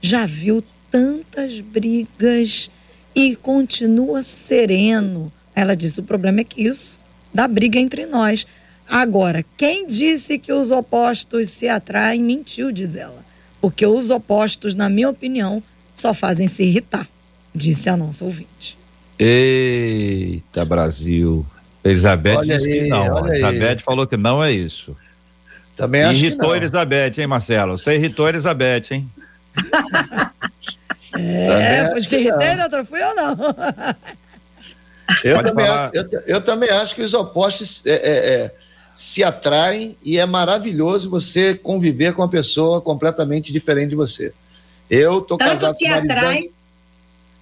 Já 0.00 0.24
viu 0.24 0.64
tantas 0.92 1.60
brigas 1.60 2.70
e 3.14 3.34
continua 3.34 4.22
sereno. 4.22 5.32
Ela 5.56 5.74
disse: 5.74 6.00
o 6.00 6.04
problema 6.04 6.40
é 6.40 6.44
que 6.44 6.62
isso 6.62 7.00
dá 7.32 7.48
briga 7.48 7.78
entre 7.78 8.06
nós. 8.06 8.46
Agora, 8.88 9.42
quem 9.56 9.86
disse 9.86 10.38
que 10.38 10.52
os 10.52 10.70
opostos 10.70 11.48
se 11.48 11.66
atraem 11.66 12.22
mentiu, 12.22 12.70
diz 12.70 12.94
ela. 12.94 13.24
Porque 13.60 13.86
os 13.86 14.10
opostos, 14.10 14.74
na 14.74 14.90
minha 14.90 15.08
opinião, 15.08 15.62
só 15.94 16.12
fazem 16.12 16.46
se 16.48 16.64
irritar, 16.64 17.08
disse 17.54 17.88
a 17.88 17.96
nossa 17.96 18.24
ouvinte. 18.24 18.76
Eita, 19.18 20.64
Brasil. 20.64 21.46
Elizabeth 21.84 22.36
olha 22.36 22.56
disse 22.56 22.70
aí, 22.70 22.80
que 22.80 22.88
não. 22.88 23.28
Elizabeth 23.28 23.68
aí. 23.68 23.78
falou 23.80 24.06
que 24.06 24.16
não 24.16 24.42
é 24.42 24.52
isso. 24.52 24.96
Também 25.76 26.02
acho 26.02 26.14
Irritou 26.14 26.38
que 26.38 26.46
não. 26.46 26.56
Elizabeth, 26.56 27.12
hein, 27.18 27.26
Marcelo? 27.26 27.78
Você 27.78 27.94
irritou 27.94 28.28
Elizabeth, 28.28 28.90
hein? 28.90 29.08
é, 31.18 32.00
te 32.00 32.16
irritei, 32.16 32.56
doutor? 32.56 32.84
Fui 32.84 33.02
ou 33.02 33.14
não? 33.14 33.36
Eu 35.24 35.42
também, 35.42 35.66
acho, 35.66 35.96
eu, 35.96 36.20
eu, 36.26 36.40
também 36.40 36.70
acho 36.70 36.94
que 36.94 37.02
os 37.02 37.12
opostos 37.12 37.82
é, 37.84 37.92
é, 37.92 38.34
é 38.34 38.54
se 38.96 39.22
atraem 39.22 39.96
e 40.02 40.18
é 40.18 40.24
maravilhoso 40.24 41.10
você 41.10 41.54
conviver 41.54 42.14
com 42.14 42.22
uma 42.22 42.28
pessoa 42.28 42.80
completamente 42.80 43.52
diferente 43.52 43.90
de 43.90 43.96
você. 43.96 44.32
Eu 44.88 45.20
tô 45.20 45.36
Tanto 45.36 45.50
casado 45.50 45.74
se 45.74 45.86
com 45.86 45.94
atrai, 45.94 46.50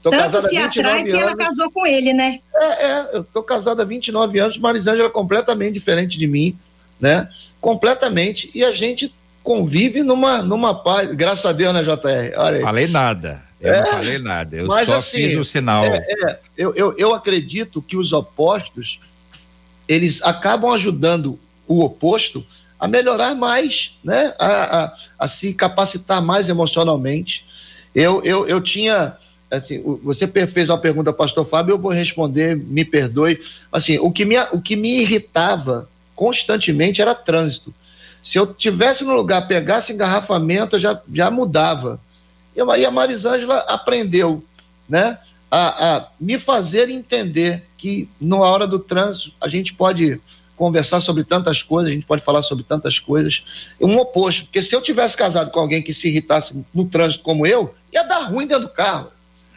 tô 0.02 0.10
Tanto 0.10 0.40
se 0.42 0.56
atrai 0.56 1.04
que 1.04 1.16
ela 1.16 1.36
casou 1.36 1.70
com 1.70 1.86
ele, 1.86 2.12
né? 2.12 2.40
É, 2.54 2.86
é, 2.86 3.08
eu 3.12 3.24
tô 3.24 3.42
casado 3.42 3.82
há 3.82 3.84
29 3.84 4.38
anos, 4.38 4.58
Marisângela 4.58 5.08
é 5.08 5.12
completamente 5.12 5.74
diferente 5.74 6.18
de 6.18 6.26
mim, 6.26 6.56
né? 6.98 7.28
Completamente. 7.60 8.50
E 8.54 8.64
a 8.64 8.72
gente 8.72 9.14
convive 9.42 10.02
numa, 10.02 10.42
numa 10.42 10.74
paz, 10.74 11.12
graças 11.12 11.44
a 11.44 11.52
Deus, 11.52 11.74
né, 11.74 11.82
JR? 11.82 12.38
Olha 12.38 12.56
aí. 12.56 12.62
Falei 12.62 12.86
nada. 12.88 13.49
Eu 13.60 13.74
é, 13.74 13.80
não 13.80 13.86
falei 13.86 14.18
nada, 14.18 14.56
eu 14.56 14.66
só 14.68 14.96
assim, 14.96 15.18
fiz 15.18 15.38
o 15.38 15.44
sinal. 15.44 15.84
É, 15.84 15.98
é, 15.98 16.38
eu, 16.56 16.74
eu, 16.74 16.94
eu 16.96 17.14
acredito 17.14 17.82
que 17.82 17.96
os 17.96 18.12
opostos 18.12 19.00
eles 19.86 20.22
acabam 20.22 20.72
ajudando 20.72 21.38
o 21.66 21.84
oposto 21.84 22.44
a 22.78 22.88
melhorar 22.88 23.34
mais, 23.34 23.98
né? 24.02 24.34
A, 24.38 24.84
a, 24.84 24.94
a 25.18 25.28
se 25.28 25.52
capacitar 25.52 26.22
mais 26.22 26.48
emocionalmente. 26.48 27.44
Eu, 27.94 28.22
eu, 28.24 28.46
eu 28.48 28.60
tinha 28.60 29.16
assim, 29.50 29.82
você 30.02 30.26
fez 30.26 30.70
uma 30.70 30.78
pergunta, 30.78 31.12
pastor 31.12 31.44
Fábio, 31.44 31.72
eu 31.72 31.78
vou 31.78 31.90
responder, 31.90 32.56
me 32.56 32.84
perdoe. 32.84 33.40
Assim, 33.70 33.98
o 33.98 34.10
que 34.10 34.24
me, 34.24 34.38
o 34.52 34.60
que 34.60 34.76
me 34.76 35.00
irritava 35.00 35.88
constantemente 36.14 37.02
era 37.02 37.14
trânsito. 37.14 37.74
Se 38.22 38.38
eu 38.38 38.46
tivesse 38.54 39.02
no 39.02 39.14
lugar, 39.14 39.48
pegasse 39.48 39.92
engarrafamento, 39.92 40.76
eu 40.76 40.80
já, 40.80 41.00
já 41.12 41.30
mudava. 41.30 41.98
E 42.54 42.60
aí 42.60 42.84
a 42.84 42.90
Marisângela 42.90 43.58
aprendeu, 43.68 44.44
né, 44.88 45.18
a, 45.50 45.96
a 45.96 46.08
me 46.20 46.38
fazer 46.38 46.88
entender 46.88 47.64
que 47.76 48.08
na 48.20 48.36
hora 48.36 48.66
do 48.66 48.78
trânsito 48.78 49.32
a 49.40 49.48
gente 49.48 49.74
pode 49.74 50.20
conversar 50.60 51.00
sobre 51.00 51.24
tantas 51.24 51.62
coisas, 51.62 51.90
a 51.90 51.94
gente 51.94 52.04
pode 52.04 52.22
falar 52.22 52.42
sobre 52.42 52.62
tantas 52.64 52.98
coisas. 52.98 53.42
Um 53.80 53.96
oposto, 53.96 54.44
porque 54.44 54.62
se 54.62 54.76
eu 54.76 54.82
tivesse 54.82 55.16
casado 55.16 55.50
com 55.50 55.58
alguém 55.58 55.82
que 55.82 55.94
se 55.94 56.08
irritasse 56.08 56.54
no 56.74 56.84
trânsito 56.84 57.24
como 57.24 57.46
eu, 57.46 57.74
ia 57.90 58.02
dar 58.02 58.24
ruim 58.24 58.46
dentro 58.46 58.64
do 58.64 58.68
carro. 58.68 59.08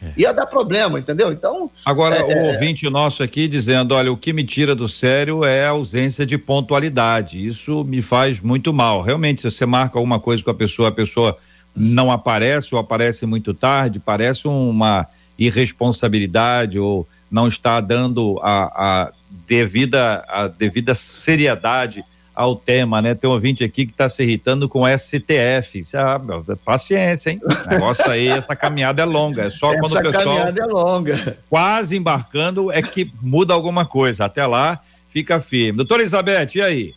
É. 0.02 0.14
Ia 0.18 0.34
dar 0.34 0.46
problema, 0.46 1.00
entendeu? 1.00 1.32
Então. 1.32 1.70
Agora, 1.86 2.16
é, 2.16 2.24
o 2.24 2.32
é, 2.32 2.54
ouvinte 2.54 2.90
nosso 2.90 3.22
aqui 3.22 3.48
dizendo: 3.48 3.94
olha, 3.96 4.12
o 4.12 4.18
que 4.18 4.34
me 4.34 4.44
tira 4.44 4.76
do 4.76 4.88
sério 4.88 5.46
é 5.46 5.66
a 5.66 5.70
ausência 5.70 6.26
de 6.26 6.38
pontualidade. 6.38 7.46
Isso 7.46 7.84
me 7.84 8.02
faz 8.02 8.40
muito 8.40 8.74
mal. 8.74 9.02
Realmente, 9.02 9.42
se 9.42 9.52
você 9.52 9.66
marca 9.66 9.98
alguma 9.98 10.20
coisa 10.20 10.44
com 10.44 10.52
a 10.52 10.54
pessoa, 10.54 10.90
a 10.90 10.92
pessoa 10.92 11.38
não 11.76 12.12
aparece 12.12 12.74
ou 12.74 12.80
aparece 12.80 13.26
muito 13.26 13.54
tarde, 13.54 14.00
parece 14.00 14.48
uma 14.48 15.08
irresponsabilidade 15.38 16.78
ou 16.78 17.08
não 17.32 17.48
está 17.48 17.82
dando 17.82 18.40
a, 18.44 18.64
a 18.76 19.12
devida, 19.48 20.24
a 20.28 20.48
devida 20.48 20.94
seriedade 20.94 22.04
ao 22.36 22.56
tema, 22.56 23.02
né? 23.02 23.14
Tem 23.14 23.30
um 23.30 23.34
ouvinte 23.34 23.64
aqui 23.64 23.86
que 23.86 23.92
está 23.92 24.10
se 24.10 24.24
irritando 24.24 24.68
com 24.68 24.86
STF. 24.98 25.84
Ah, 25.94 26.20
meu, 26.20 26.44
paciência, 26.66 27.30
hein? 27.30 27.40
O 27.44 27.70
negócio 27.70 28.10
aí, 28.10 28.28
essa 28.28 28.56
caminhada 28.56 29.02
é 29.02 29.06
longa. 29.06 29.44
É 29.44 29.50
só 29.50 29.72
essa 29.72 29.80
quando 29.80 29.94
o 29.94 30.02
pessoal. 30.02 30.24
caminhada 30.24 30.62
é 30.62 30.66
longa. 30.66 31.38
Quase 31.50 31.96
embarcando 31.96 32.72
é 32.72 32.82
que 32.82 33.12
muda 33.22 33.54
alguma 33.54 33.86
coisa. 33.86 34.26
Até 34.26 34.46
lá, 34.46 34.80
fica 35.10 35.40
firme. 35.40 35.78
Doutora 35.78 36.02
Elizabeth, 36.02 36.56
e 36.56 36.62
aí? 36.62 36.96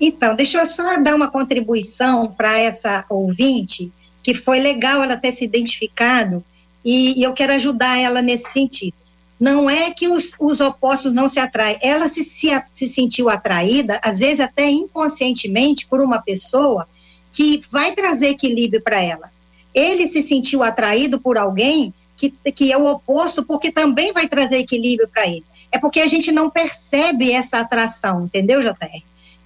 Então, 0.00 0.34
deixa 0.34 0.58
eu 0.58 0.66
só 0.66 0.96
dar 0.98 1.14
uma 1.14 1.30
contribuição 1.30 2.28
para 2.28 2.58
essa 2.58 3.04
ouvinte, 3.08 3.92
que 4.22 4.34
foi 4.34 4.58
legal 4.58 5.02
ela 5.02 5.16
ter 5.16 5.32
se 5.32 5.44
identificado 5.44 6.44
e, 6.84 7.18
e 7.20 7.22
eu 7.22 7.32
quero 7.32 7.52
ajudar 7.52 7.98
ela 7.98 8.20
nesse 8.20 8.50
sentido 8.50 8.94
não 9.38 9.68
é 9.68 9.90
que 9.90 10.08
os, 10.08 10.32
os 10.38 10.60
opostos 10.60 11.12
não 11.12 11.28
se 11.28 11.40
atraem, 11.40 11.78
ela 11.82 12.08
se, 12.08 12.22
se, 12.22 12.48
se 12.72 12.86
sentiu 12.86 13.28
atraída, 13.28 14.00
às 14.02 14.18
vezes 14.18 14.40
até 14.40 14.70
inconscientemente, 14.70 15.86
por 15.86 16.00
uma 16.00 16.22
pessoa 16.22 16.88
que 17.32 17.62
vai 17.70 17.92
trazer 17.92 18.28
equilíbrio 18.28 18.80
para 18.80 19.02
ela. 19.02 19.30
Ele 19.74 20.06
se 20.06 20.22
sentiu 20.22 20.62
atraído 20.62 21.20
por 21.20 21.36
alguém 21.36 21.92
que, 22.16 22.30
que 22.30 22.72
é 22.72 22.78
o 22.78 22.86
oposto, 22.86 23.44
porque 23.44 23.72
também 23.72 24.12
vai 24.12 24.28
trazer 24.28 24.58
equilíbrio 24.58 25.08
para 25.08 25.26
ele. 25.26 25.44
É 25.72 25.78
porque 25.78 26.00
a 26.00 26.06
gente 26.06 26.30
não 26.30 26.48
percebe 26.48 27.32
essa 27.32 27.58
atração, 27.58 28.24
entendeu, 28.24 28.62
JR? 28.62 29.02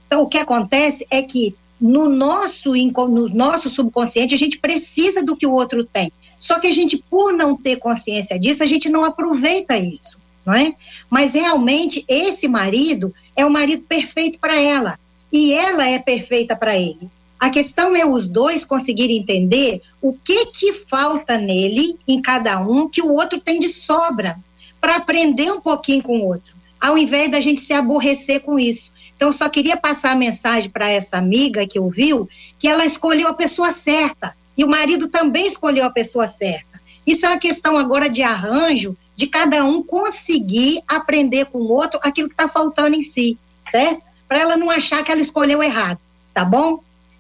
Então, 0.09 0.23
o 0.23 0.27
que 0.27 0.39
acontece 0.39 1.07
é 1.11 1.23
que 1.23 1.55
no 1.79 2.09
nosso, 2.09 2.73
no 2.75 3.29
nosso 3.29 3.71
subconsciente, 3.71 4.35
a 4.35 4.39
gente 4.39 4.59
precisa 4.59 5.23
do 5.23 5.37
que 5.37 5.47
o 5.47 5.53
outro 5.53 5.85
tem. 5.85 6.11
Só 6.39 6.59
que 6.59 6.67
a 6.67 6.73
gente, 6.73 6.97
por 6.97 7.33
não 7.33 7.57
ter 7.57 7.77
consciência 7.77 8.39
disso, 8.39 8.63
a 8.63 8.67
gente 8.67 8.89
não 8.89 9.05
aproveita 9.05 9.77
isso, 9.77 10.19
não 10.47 10.55
é? 10.55 10.75
Mas 11.11 11.35
realmente 11.35 12.05
esse 12.09 12.49
marido 12.49 13.15
é 13.37 13.45
o 13.45 13.51
marido 13.51 13.83
perfeito 13.83 14.39
para 14.39 14.59
ela 14.61 14.99
e 15.31 15.53
ela 15.53 15.89
é 15.89 15.99
perfeita 15.99 16.57
para 16.57 16.77
ele. 16.77 17.11
A 17.39 17.51
questão 17.51 17.95
é 17.95 18.05
os 18.05 18.27
dois 18.27 18.65
conseguirem 18.65 19.19
entender 19.19 19.83
o 20.01 20.13
que 20.13 20.47
que 20.47 20.73
falta 20.73 21.37
nele, 21.39 21.97
em 22.09 22.21
cada 22.21 22.59
um, 22.61 22.89
que 22.89 23.03
o 23.03 23.13
outro 23.13 23.39
tem 23.39 23.61
de 23.61 23.69
sobra, 23.69 24.37
para 24.81 24.97
aprender 24.97 25.53
um 25.53 25.61
pouquinho 25.61 26.03
com 26.03 26.19
o 26.19 26.27
outro, 26.27 26.55
ao 26.81 26.97
invés 26.97 27.31
da 27.31 27.41
gente 27.41 27.61
se 27.61 27.73
aborrecer 27.73 28.41
com 28.41 28.59
isso. 28.59 28.91
Então, 29.19 29.33
só 29.33 29.49
queria 29.49 29.77
passar 29.77 30.13
a 30.13 30.15
mensagem 30.15 30.71
para 30.71 30.89
essa 30.89 31.17
amiga 31.17 31.67
que 31.67 31.77
ouviu 31.77 32.29
que 32.57 32.69
ela 32.69 32.87
escolheu 32.87 33.27
a 33.27 33.35
pessoa 33.35 33.73
certa 33.73 34.33
e 34.57 34.63
o 34.63 34.69
marido 34.69 35.09
também 35.09 35.45
escolheu 35.45 35.85
a 35.85 35.91
pessoa 35.91 36.29
certa. 36.29 36.81
Isso 37.05 37.27
é 37.27 37.29
uma 37.29 37.39
questão 37.39 37.77
agora 37.77 38.09
de 38.09 38.23
arranjo, 38.23 38.97
de 39.17 39.27
cada 39.27 39.65
um 39.65 39.83
conseguir 39.83 40.81
aprender 40.87 41.47
com 41.47 41.59
o 41.59 41.73
outro 41.73 41.99
aquilo 42.01 42.29
que 42.29 42.35
está 42.35 42.47
faltando 42.47 42.95
em 42.95 43.03
si, 43.03 43.37
certo? 43.69 44.05
Para 44.29 44.39
ela 44.39 44.57
não 44.57 44.71
achar 44.71 45.03
que 45.03 45.11
ela 45.11 45.21
escolheu 45.21 45.61
errado, 45.65 45.99
tá 46.33 46.45
bom? 46.45 46.79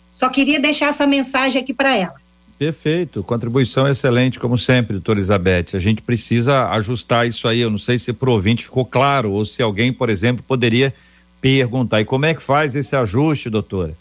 Só 0.08 0.28
queria 0.28 0.60
deixar 0.60 0.90
essa 0.90 1.04
mensagem 1.04 1.60
aqui 1.60 1.74
para 1.74 1.96
ela. 1.96 2.14
Perfeito, 2.56 3.24
contribuição 3.24 3.88
excelente, 3.88 4.38
como 4.38 4.56
sempre, 4.56 4.92
doutora 4.92 5.18
Elizabeth. 5.18 5.74
A 5.74 5.80
gente 5.80 6.00
precisa 6.00 6.68
ajustar 6.68 7.26
isso 7.26 7.48
aí. 7.48 7.58
Eu 7.58 7.70
não 7.70 7.78
sei 7.78 7.98
se 7.98 8.12
para 8.12 8.30
o 8.30 8.34
ouvinte 8.34 8.64
ficou 8.64 8.84
claro, 8.84 9.32
ou 9.32 9.44
se 9.44 9.60
alguém, 9.60 9.92
por 9.92 10.08
exemplo, 10.08 10.44
poderia 10.46 10.94
perguntar. 11.40 12.00
E 12.00 12.04
como 12.04 12.26
é 12.26 12.34
que 12.34 12.42
faz 12.42 12.74
esse 12.74 12.94
ajuste, 12.94 13.50
doutora? 13.50 13.96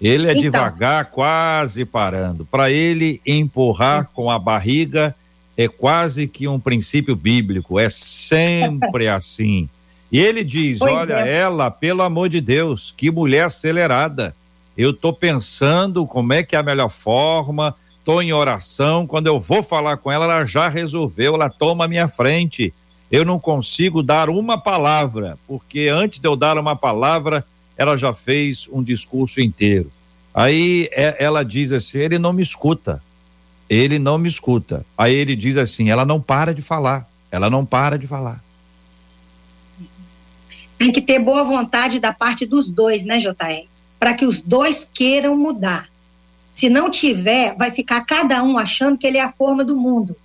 Ele 0.00 0.26
é 0.26 0.32
então, 0.32 0.42
devagar, 0.42 1.10
quase 1.10 1.84
parando. 1.84 2.44
Para 2.44 2.70
ele 2.70 3.20
empurrar 3.26 4.10
com 4.12 4.30
a 4.30 4.38
barriga 4.38 5.14
é 5.56 5.68
quase 5.68 6.26
que 6.26 6.48
um 6.48 6.58
princípio 6.58 7.14
bíblico, 7.14 7.78
é 7.78 7.88
sempre 7.88 9.06
assim. 9.08 9.68
E 10.10 10.18
ele 10.18 10.44
diz: 10.44 10.78
pois 10.78 10.92
Olha, 10.92 11.26
é. 11.26 11.34
ela, 11.34 11.70
pelo 11.70 12.02
amor 12.02 12.28
de 12.28 12.40
Deus, 12.40 12.92
que 12.96 13.10
mulher 13.10 13.46
acelerada. 13.46 14.34
Eu 14.76 14.90
estou 14.90 15.12
pensando 15.12 16.04
como 16.04 16.32
é 16.32 16.42
que 16.42 16.56
é 16.56 16.58
a 16.58 16.62
melhor 16.62 16.88
forma, 16.88 17.76
estou 17.96 18.20
em 18.20 18.32
oração. 18.32 19.06
Quando 19.06 19.28
eu 19.28 19.38
vou 19.38 19.62
falar 19.62 19.96
com 19.98 20.10
ela, 20.10 20.24
ela 20.24 20.44
já 20.44 20.68
resolveu, 20.68 21.34
ela 21.34 21.48
toma 21.48 21.84
a 21.84 21.88
minha 21.88 22.08
frente. 22.08 22.74
Eu 23.10 23.24
não 23.24 23.38
consigo 23.38 24.02
dar 24.02 24.28
uma 24.28 24.58
palavra, 24.58 25.38
porque 25.46 25.88
antes 25.88 26.18
de 26.18 26.26
eu 26.26 26.34
dar 26.34 26.58
uma 26.58 26.74
palavra, 26.74 27.44
ela 27.76 27.96
já 27.96 28.12
fez 28.12 28.68
um 28.72 28.82
discurso 28.82 29.40
inteiro. 29.40 29.90
Aí 30.34 30.88
é, 30.92 31.16
ela 31.22 31.44
diz 31.44 31.70
assim: 31.70 31.98
ele 31.98 32.18
não 32.18 32.32
me 32.32 32.42
escuta, 32.42 33.02
ele 33.68 33.98
não 33.98 34.18
me 34.18 34.28
escuta. 34.28 34.84
Aí 34.96 35.14
ele 35.14 35.36
diz 35.36 35.56
assim: 35.56 35.90
ela 35.90 36.04
não 36.04 36.20
para 36.20 36.52
de 36.52 36.62
falar, 36.62 37.08
ela 37.30 37.48
não 37.48 37.64
para 37.64 37.98
de 37.98 38.06
falar. 38.06 38.42
Tem 40.76 40.90
que 40.90 41.00
ter 41.00 41.20
boa 41.20 41.44
vontade 41.44 42.00
da 42.00 42.12
parte 42.12 42.44
dos 42.44 42.68
dois, 42.68 43.04
né, 43.04 43.18
JR? 43.18 43.68
Para 43.98 44.14
que 44.14 44.26
os 44.26 44.40
dois 44.40 44.88
queiram 44.92 45.36
mudar. 45.36 45.88
Se 46.48 46.68
não 46.68 46.90
tiver, 46.90 47.56
vai 47.56 47.70
ficar 47.70 48.00
cada 48.02 48.42
um 48.42 48.58
achando 48.58 48.98
que 48.98 49.06
ele 49.06 49.18
é 49.18 49.22
a 49.22 49.32
forma 49.32 49.64
do 49.64 49.76
mundo. 49.76 50.16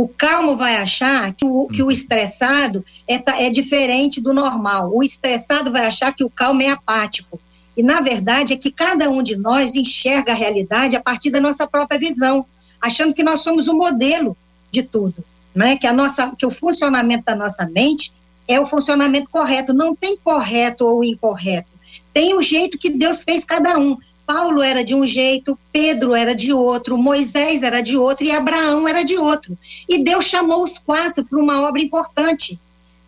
O 0.00 0.06
calmo 0.06 0.54
vai 0.54 0.76
achar 0.76 1.34
que 1.34 1.44
o, 1.44 1.66
que 1.66 1.82
o 1.82 1.86
uhum. 1.86 1.90
estressado 1.90 2.84
é, 3.08 3.46
é 3.46 3.50
diferente 3.50 4.20
do 4.20 4.32
normal. 4.32 4.94
O 4.94 5.02
estressado 5.02 5.72
vai 5.72 5.86
achar 5.86 6.14
que 6.14 6.22
o 6.22 6.30
calmo 6.30 6.62
é 6.62 6.70
apático. 6.70 7.40
E, 7.76 7.82
na 7.82 8.00
verdade, 8.00 8.52
é 8.52 8.56
que 8.56 8.70
cada 8.70 9.10
um 9.10 9.24
de 9.24 9.34
nós 9.34 9.74
enxerga 9.74 10.30
a 10.30 10.36
realidade 10.36 10.94
a 10.94 11.00
partir 11.00 11.30
da 11.30 11.40
nossa 11.40 11.66
própria 11.66 11.98
visão, 11.98 12.46
achando 12.80 13.12
que 13.12 13.24
nós 13.24 13.40
somos 13.40 13.66
o 13.66 13.74
modelo 13.74 14.36
de 14.70 14.84
tudo. 14.84 15.24
Né? 15.52 15.76
Que, 15.76 15.88
a 15.88 15.92
nossa, 15.92 16.32
que 16.38 16.46
o 16.46 16.50
funcionamento 16.52 17.24
da 17.24 17.34
nossa 17.34 17.66
mente 17.66 18.12
é 18.46 18.60
o 18.60 18.68
funcionamento 18.68 19.28
correto. 19.28 19.74
Não 19.74 19.96
tem 19.96 20.16
correto 20.16 20.86
ou 20.86 21.02
incorreto. 21.02 21.70
Tem 22.14 22.36
o 22.36 22.40
jeito 22.40 22.78
que 22.78 22.90
Deus 22.90 23.24
fez 23.24 23.44
cada 23.44 23.76
um. 23.76 23.98
Paulo 24.28 24.62
era 24.62 24.84
de 24.84 24.94
um 24.94 25.06
jeito, 25.06 25.58
Pedro 25.72 26.14
era 26.14 26.34
de 26.34 26.52
outro, 26.52 26.98
Moisés 26.98 27.62
era 27.62 27.80
de 27.80 27.96
outro 27.96 28.26
e 28.26 28.30
Abraão 28.30 28.86
era 28.86 29.02
de 29.02 29.16
outro. 29.16 29.56
E 29.88 30.04
Deus 30.04 30.26
chamou 30.26 30.62
os 30.62 30.76
quatro 30.76 31.24
para 31.24 31.38
uma 31.38 31.62
obra 31.66 31.80
importante, 31.80 32.60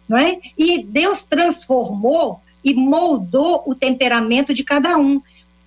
não 0.08 0.16
é? 0.16 0.40
E 0.56 0.82
Deus 0.82 1.22
transformou 1.22 2.40
e 2.64 2.72
moldou 2.72 3.62
o 3.66 3.74
temperamento 3.74 4.54
de 4.54 4.64
cada 4.64 4.96
um. 4.96 5.20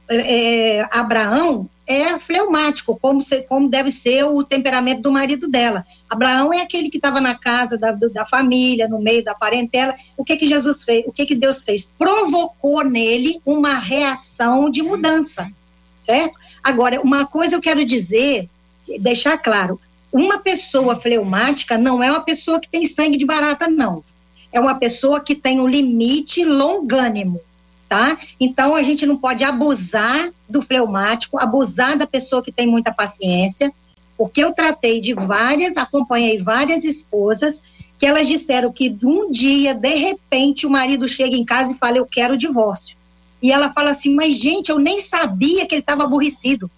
É, 0.09 0.77
é 0.79 0.87
Abraão 0.89 1.69
é 1.85 2.17
fleumático, 2.17 2.97
como, 2.99 3.21
se, 3.21 3.41
como 3.43 3.69
deve 3.69 3.91
ser 3.91 4.23
o 4.23 4.43
temperamento 4.43 5.01
do 5.01 5.11
marido 5.11 5.49
dela. 5.49 5.85
Abraão 6.09 6.53
é 6.53 6.61
aquele 6.61 6.89
que 6.89 6.97
estava 6.97 7.19
na 7.19 7.35
casa 7.35 7.77
da, 7.77 7.91
da 7.91 8.25
família, 8.25 8.87
no 8.87 8.99
meio 8.99 9.23
da 9.23 9.35
parentela. 9.35 9.95
O 10.15 10.23
que 10.23 10.37
que 10.37 10.47
Jesus 10.47 10.83
fez? 10.83 11.05
O 11.05 11.11
que 11.11 11.25
que 11.25 11.35
Deus 11.35 11.63
fez? 11.63 11.89
Provocou 11.97 12.83
nele 12.85 13.41
uma 13.45 13.75
reação 13.75 14.69
de 14.69 14.81
mudança, 14.81 15.51
certo? 15.97 16.39
Agora, 16.63 17.01
uma 17.01 17.25
coisa 17.25 17.55
eu 17.55 17.61
quero 17.61 17.83
dizer, 17.83 18.49
deixar 18.99 19.37
claro, 19.37 19.79
uma 20.11 20.37
pessoa 20.37 20.95
fleumática 20.95 21.77
não 21.77 22.01
é 22.01 22.09
uma 22.09 22.21
pessoa 22.21 22.59
que 22.59 22.69
tem 22.69 22.85
sangue 22.85 23.17
de 23.17 23.25
barata, 23.25 23.67
não. 23.67 24.03
É 24.51 24.59
uma 24.59 24.75
pessoa 24.75 25.19
que 25.19 25.35
tem 25.35 25.59
um 25.59 25.67
limite 25.67 26.45
longânimo 26.45 27.41
tá? 27.93 28.17
Então 28.39 28.73
a 28.73 28.81
gente 28.81 29.05
não 29.05 29.15
pode 29.15 29.43
abusar 29.43 30.31
do 30.49 30.63
fleumático, 30.63 31.39
abusar 31.39 31.95
da 31.95 32.07
pessoa 32.07 32.41
que 32.41 32.51
tem 32.51 32.65
muita 32.65 32.91
paciência, 32.91 33.71
porque 34.17 34.43
eu 34.43 34.51
tratei 34.51 34.99
de 34.99 35.13
várias, 35.13 35.77
acompanhei 35.77 36.41
várias 36.41 36.83
esposas 36.83 37.61
que 37.99 38.07
elas 38.07 38.27
disseram 38.27 38.73
que 38.73 38.97
um 39.03 39.31
dia, 39.31 39.75
de 39.75 39.93
repente, 39.93 40.65
o 40.65 40.71
marido 40.71 41.07
chega 41.07 41.35
em 41.35 41.45
casa 41.45 41.73
e 41.73 41.77
fala: 41.77 41.97
Eu 41.97 42.07
quero 42.07 42.33
o 42.33 42.37
divórcio. 42.37 42.97
E 43.39 43.51
ela 43.51 43.71
fala 43.71 43.91
assim: 43.91 44.15
Mas, 44.15 44.37
gente, 44.37 44.69
eu 44.69 44.79
nem 44.79 44.99
sabia 44.99 45.67
que 45.67 45.75
ele 45.75 45.81
estava 45.81 46.03
aborrecido. 46.03 46.71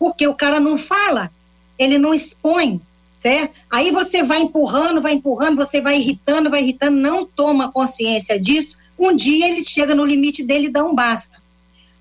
Porque 0.00 0.26
o 0.26 0.34
cara 0.34 0.58
não 0.58 0.76
fala, 0.76 1.30
ele 1.78 1.96
não 1.96 2.12
expõe. 2.12 2.80
Certo? 3.22 3.54
Aí 3.70 3.92
você 3.92 4.24
vai 4.24 4.40
empurrando, 4.40 5.00
vai 5.00 5.12
empurrando, 5.12 5.56
você 5.56 5.80
vai 5.80 5.98
irritando, 5.98 6.50
vai 6.50 6.62
irritando, 6.62 6.96
não 6.96 7.24
toma 7.24 7.70
consciência 7.70 8.40
disso. 8.40 8.79
Um 9.00 9.16
dia 9.16 9.48
ele 9.48 9.64
chega 9.64 9.94
no 9.94 10.04
limite 10.04 10.44
dele 10.44 10.66
e 10.66 10.70
dá 10.70 10.84
um 10.84 10.94
basta. 10.94 11.42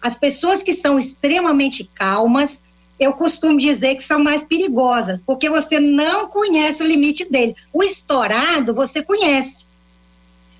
As 0.01 0.17
pessoas 0.17 0.61
que 0.61 0.73
são 0.73 0.99
extremamente 0.99 1.89
calmas, 1.95 2.61
eu 2.99 3.13
costumo 3.13 3.57
dizer 3.57 3.95
que 3.95 4.03
são 4.03 4.21
mais 4.21 4.43
perigosas, 4.43 5.23
porque 5.23 5.49
você 5.49 5.79
não 5.79 6.27
conhece 6.27 6.83
o 6.83 6.85
limite 6.85 7.23
dele. 7.23 7.55
O 7.71 7.81
estourado 7.81 8.73
você 8.73 9.01
conhece. 9.01 9.65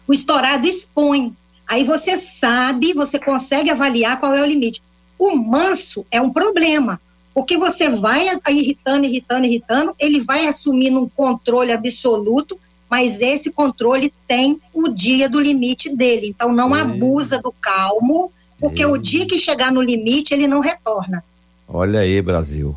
O 0.07 0.13
estourado 0.13 0.65
expõe. 0.65 1.35
Aí 1.67 1.83
você 1.83 2.15
sabe, 2.15 2.93
você 2.93 3.19
consegue 3.19 3.69
avaliar 3.69 4.17
qual 4.17 4.33
é 4.33 4.41
o 4.41 4.45
limite. 4.45 4.81
O 5.19 5.35
manso 5.35 6.05
é 6.09 6.21
um 6.21 6.31
problema, 6.31 7.01
porque 7.33 7.57
você 7.57 7.89
vai 7.89 8.27
irritando, 8.47 9.05
irritando, 9.05 9.45
irritando, 9.45 9.93
ele 9.99 10.21
vai 10.21 10.47
assumindo 10.47 11.01
um 11.01 11.09
controle 11.09 11.73
absoluto, 11.73 12.57
mas 12.89 13.21
esse 13.21 13.51
controle 13.51 14.11
tem 14.27 14.59
o 14.73 14.89
dia 14.89 15.29
do 15.29 15.39
limite 15.39 15.95
dele. 15.95 16.27
Então 16.27 16.51
não 16.51 16.75
é. 16.75 16.81
abusa 16.81 17.39
do 17.41 17.51
calmo, 17.51 18.31
porque 18.59 18.83
é. 18.83 18.87
o 18.87 18.97
dia 18.97 19.27
que 19.27 19.37
chegar 19.37 19.71
no 19.71 19.81
limite, 19.81 20.33
ele 20.33 20.47
não 20.47 20.59
retorna. 20.59 21.23
Olha 21.67 21.99
aí, 21.99 22.21
Brasil. 22.21 22.75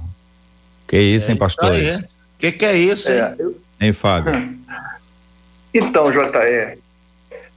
Que 0.86 1.00
isso, 1.00 1.30
hein, 1.30 1.36
pastores? 1.36 2.00
O 2.00 2.04
que, 2.38 2.52
que 2.52 2.66
é 2.66 2.76
isso, 2.76 3.10
hein? 3.10 3.18
É, 3.18 3.34
eu... 3.38 3.56
Hein, 3.80 3.92
Fábio? 3.92 4.32
Então, 5.74 6.04
JR, 6.12 6.76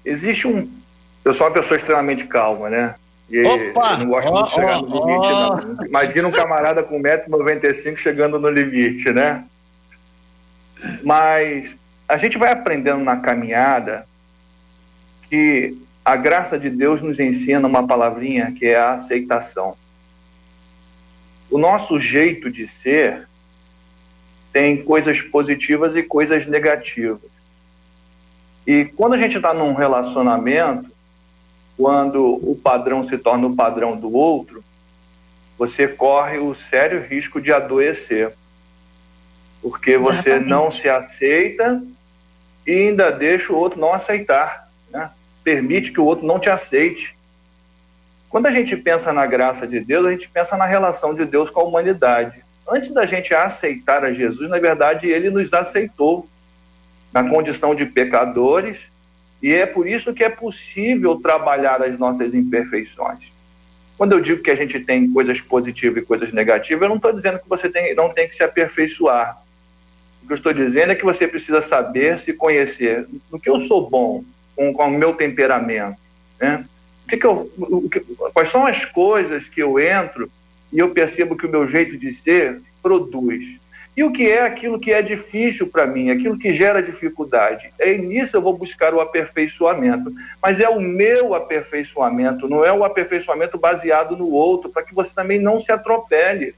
existe 0.06 0.48
um. 0.48 0.72
Eu 1.26 1.34
sou 1.34 1.48
uma 1.48 1.54
pessoa 1.54 1.76
extremamente 1.76 2.24
calma, 2.24 2.70
né? 2.70 2.96
E 3.30 3.44
Opa! 3.44 3.98
não 3.98 4.06
gosto 4.06 4.32
oh, 4.32 4.44
de 4.44 4.52
chegar 4.52 4.78
oh, 4.78 4.82
no 4.84 5.06
limite, 5.06 5.28
oh. 5.28 5.74
não. 5.76 5.86
Imagina 5.86 6.28
um 6.30 6.32
camarada 6.32 6.82
com 6.82 6.98
1,95m 7.02 7.98
chegando 7.98 8.40
no 8.40 8.50
limite, 8.50 9.12
né? 9.12 9.44
Mas 11.04 11.76
a 12.08 12.18
gente 12.18 12.38
vai 12.38 12.52
aprendendo 12.52 13.04
na 13.04 13.18
caminhada 13.18 14.08
que 15.30 15.78
a 16.04 16.16
graça 16.16 16.58
de 16.58 16.70
Deus 16.70 17.02
nos 17.02 17.20
ensina 17.20 17.68
uma 17.68 17.88
palavrinha 17.88 18.52
que 18.52 18.66
é 18.66 18.78
a 18.78 18.94
aceitação 18.94 19.76
o 21.50 21.58
nosso 21.58 22.00
jeito 22.00 22.50
de 22.50 22.68
ser 22.68 23.28
tem 24.52 24.84
coisas 24.84 25.22
positivas 25.22 25.96
e 25.96 26.04
coisas 26.04 26.46
negativas. 26.46 27.30
E 28.66 28.86
quando 28.86 29.14
a 29.14 29.18
gente 29.18 29.38
está 29.38 29.54
num 29.54 29.74
relacionamento, 29.74 30.90
quando 31.78 32.22
o 32.22 32.60
padrão 32.62 33.08
se 33.08 33.18
torna 33.18 33.48
o 33.48 33.56
padrão 33.56 33.98
do 33.98 34.14
outro, 34.14 34.64
você 35.58 35.88
corre 35.88 36.40
o 36.40 36.56
sério 36.56 37.02
risco 37.02 37.42
de 37.42 37.52
adoecer. 37.52 38.34
Porque 39.62 39.98
você 39.98 40.30
Exatamente. 40.30 40.50
não 40.50 40.72
se 40.72 40.88
aceita 40.88 41.84
e 42.66 42.72
ainda 42.72 43.12
deixa 43.12 43.54
o 43.54 43.58
outro 43.58 43.80
não 43.80 43.94
aceitar. 43.94 44.70
Né? 44.90 45.10
Permite 45.44 45.92
que 45.92 46.00
o 46.00 46.06
outro 46.06 46.26
não 46.26 46.40
te 46.40 46.50
aceite. 46.50 47.16
Quando 48.30 48.48
a 48.48 48.52
gente 48.52 48.76
pensa 48.76 49.14
na 49.14 49.26
graça 49.26 49.68
de 49.68 49.80
Deus, 49.80 50.06
a 50.06 50.12
gente 50.12 50.30
pensa 50.30 50.58
na 50.58 50.66
relação 50.66 51.14
de 51.14 51.26
Deus 51.26 51.50
com 51.50 51.62
a 51.62 51.64
humanidade. 51.64 52.44
Antes 52.68 52.92
da 52.92 53.06
gente 53.06 53.34
aceitar 53.34 54.04
a 54.04 54.12
Jesus, 54.12 54.50
na 54.50 54.60
verdade, 54.60 55.08
ele 55.08 55.30
nos 55.30 55.54
aceitou 55.54 56.28
na 57.14 57.30
condição 57.30 57.74
de 57.74 57.86
pecadores, 57.86 58.80
e 59.42 59.54
é 59.54 59.66
por 59.66 59.88
isso 59.88 60.14
que 60.14 60.24
é 60.24 60.30
possível 60.30 61.18
trabalhar 61.22 61.82
as 61.82 61.98
nossas 61.98 62.34
imperfeições. 62.34 63.32
Quando 63.98 64.12
eu 64.12 64.20
digo 64.20 64.42
que 64.42 64.52
a 64.52 64.56
gente 64.56 64.80
tem 64.80 65.10
coisas 65.12 65.40
positivas 65.40 66.04
e 66.04 66.06
coisas 66.06 66.34
negativas, 66.34 66.82
eu 66.82 66.90
não 66.90 66.98
estou 66.98 67.14
dizendo 67.14 67.40
que 67.40 67.48
você 67.48 67.70
tem, 67.70 67.96
não 67.96 68.10
tem 68.10 68.28
que 68.28 68.36
se 68.36 68.44
aperfeiçoar. 68.44 69.42
O 70.26 70.28
que 70.28 70.34
eu 70.34 70.38
estou 70.38 70.54
dizendo 70.54 70.92
é 70.92 70.96
que 70.96 71.06
você 71.06 71.28
precisa 71.28 71.62
saber 71.62 72.20
se 72.20 72.34
conhecer. 72.34 73.06
No 73.32 73.40
que 73.40 73.48
eu 73.48 73.60
sou 73.60 73.88
bom, 73.88 74.24
com, 74.56 74.74
com 74.74 74.88
o 74.88 74.90
meu 74.90 75.14
temperamento, 75.14 75.98
né? 76.42 76.66
que 77.08 77.16
que 77.16 77.28
eu, 77.28 77.48
o 77.60 77.88
que, 77.88 78.00
quais 78.34 78.50
são 78.50 78.66
as 78.66 78.84
coisas 78.86 79.48
que 79.48 79.62
eu 79.62 79.80
entro 79.80 80.28
e 80.74 80.80
eu 80.80 80.90
percebo 80.90 81.38
que 81.38 81.46
o 81.46 81.50
meu 81.50 81.68
jeito 81.68 81.96
de 81.96 82.12
ser 82.12 82.60
produz. 82.82 83.60
E 83.96 84.04
o 84.04 84.12
que 84.12 84.28
é 84.28 84.42
aquilo 84.42 84.80
que 84.80 84.92
é 84.92 85.04
difícil 85.04 85.68
para 85.68 85.86
mim, 85.86 86.10
aquilo 86.10 86.40
que 86.40 86.52
gera 86.52 86.82
dificuldade? 86.82 87.72
É 87.80 87.96
nisso 87.96 88.36
eu 88.36 88.42
vou 88.42 88.58
buscar 88.58 88.96
o 88.96 89.00
aperfeiçoamento. 89.00 90.12
Mas 90.42 90.60
é 90.60 90.68
o 90.68 90.82
meu 90.82 91.36
aperfeiçoamento, 91.36 92.50
não 92.50 92.66
é 92.66 92.74
o 92.74 92.84
aperfeiçoamento 92.84 93.60
baseado 93.60 94.18
no 94.18 94.28
outro, 94.32 94.72
para 94.72 94.82
que 94.82 94.94
você 94.94 95.12
também 95.14 95.40
não 95.40 95.62
se 95.62 95.72
atropele. 95.72 96.56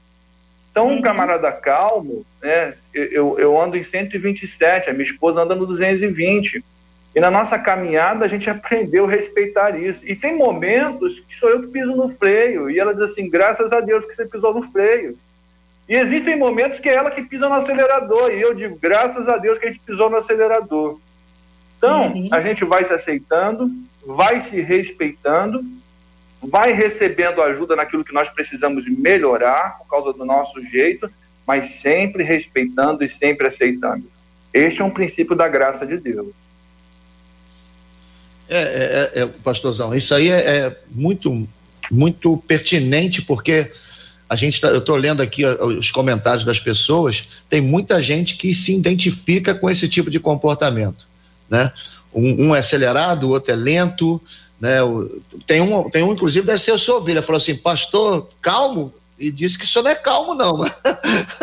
Então, 0.78 0.86
um 0.86 0.92
uhum. 0.92 1.02
camarada 1.02 1.50
calmo, 1.50 2.24
né, 2.40 2.74
eu, 2.94 3.36
eu 3.36 3.60
ando 3.60 3.76
em 3.76 3.82
127, 3.82 4.88
a 4.88 4.92
minha 4.92 5.04
esposa 5.04 5.40
anda 5.40 5.52
no 5.52 5.66
220. 5.66 6.64
E 7.16 7.20
na 7.20 7.32
nossa 7.32 7.58
caminhada 7.58 8.24
a 8.24 8.28
gente 8.28 8.48
aprendeu 8.48 9.04
a 9.04 9.10
respeitar 9.10 9.76
isso. 9.76 10.00
E 10.04 10.14
tem 10.14 10.36
momentos 10.36 11.18
que 11.18 11.34
sou 11.34 11.50
eu 11.50 11.62
que 11.62 11.66
piso 11.66 11.96
no 11.96 12.10
freio. 12.10 12.70
E 12.70 12.78
ela 12.78 12.92
diz 12.92 13.02
assim: 13.02 13.28
graças 13.28 13.72
a 13.72 13.80
Deus 13.80 14.04
que 14.04 14.14
você 14.14 14.24
pisou 14.24 14.54
no 14.54 14.70
freio. 14.70 15.18
E 15.88 15.96
existem 15.96 16.36
momentos 16.36 16.78
que 16.78 16.88
é 16.88 16.94
ela 16.94 17.10
que 17.10 17.22
pisa 17.22 17.48
no 17.48 17.56
acelerador. 17.56 18.30
E 18.30 18.40
eu 18.40 18.54
digo: 18.54 18.78
graças 18.80 19.28
a 19.28 19.36
Deus 19.36 19.58
que 19.58 19.66
a 19.66 19.72
gente 19.72 19.82
pisou 19.84 20.08
no 20.08 20.16
acelerador. 20.16 21.00
Então, 21.76 22.12
uhum. 22.12 22.28
a 22.30 22.40
gente 22.40 22.64
vai 22.64 22.84
se 22.84 22.92
aceitando, 22.92 23.68
vai 24.06 24.40
se 24.42 24.60
respeitando, 24.60 25.60
vai 26.42 26.72
recebendo 26.72 27.42
ajuda 27.42 27.74
naquilo 27.74 28.04
que 28.04 28.12
nós 28.12 28.30
precisamos 28.30 28.86
melhorar 28.86 29.78
por 29.78 29.88
causa 29.88 30.12
do 30.12 30.24
nosso 30.24 30.62
jeito, 30.62 31.10
mas 31.46 31.80
sempre 31.80 32.22
respeitando 32.22 33.02
e 33.02 33.08
sempre 33.08 33.48
aceitando. 33.48 34.04
Este 34.52 34.80
é 34.80 34.84
um 34.84 34.90
princípio 34.90 35.34
da 35.34 35.48
graça 35.48 35.86
de 35.86 35.96
Deus. 35.98 36.28
É, 38.48 39.12
é, 39.14 39.22
é, 39.22 39.26
pastorzão, 39.26 39.94
isso 39.94 40.14
aí 40.14 40.30
é, 40.30 40.38
é, 40.38 40.76
muito, 40.90 41.46
muito 41.90 42.38
pertinente, 42.48 43.20
porque 43.20 43.70
a 44.26 44.36
gente 44.36 44.58
tá, 44.58 44.68
eu 44.68 44.78
estou 44.78 44.96
lendo 44.96 45.22
aqui 45.22 45.44
os 45.44 45.90
comentários 45.90 46.46
das 46.46 46.58
pessoas, 46.58 47.28
tem 47.50 47.60
muita 47.60 48.02
gente 48.02 48.36
que 48.36 48.54
se 48.54 48.74
identifica 48.74 49.54
com 49.54 49.68
esse 49.68 49.86
tipo 49.86 50.10
de 50.10 50.18
comportamento, 50.18 51.06
né? 51.48 51.72
Um, 52.12 52.48
um 52.48 52.56
é 52.56 52.60
acelerado, 52.60 53.24
o 53.24 53.30
outro 53.30 53.52
é 53.52 53.56
lento, 53.56 54.20
né? 54.60 54.78
Tem 55.46 55.60
um, 55.60 55.88
tem 55.88 56.02
um 56.02 56.12
inclusive 56.12 56.46
deve 56.46 56.58
ser 56.58 56.72
a 56.72 56.78
sua 56.78 56.96
ovelha, 56.96 57.22
falou 57.22 57.40
assim, 57.40 57.54
pastor, 57.54 58.28
calmo, 58.42 58.92
e 59.18 59.30
disse 59.30 59.58
que 59.58 59.64
isso 59.64 59.82
não 59.82 59.90
é 59.90 59.94
calmo 59.94 60.34
não, 60.34 60.64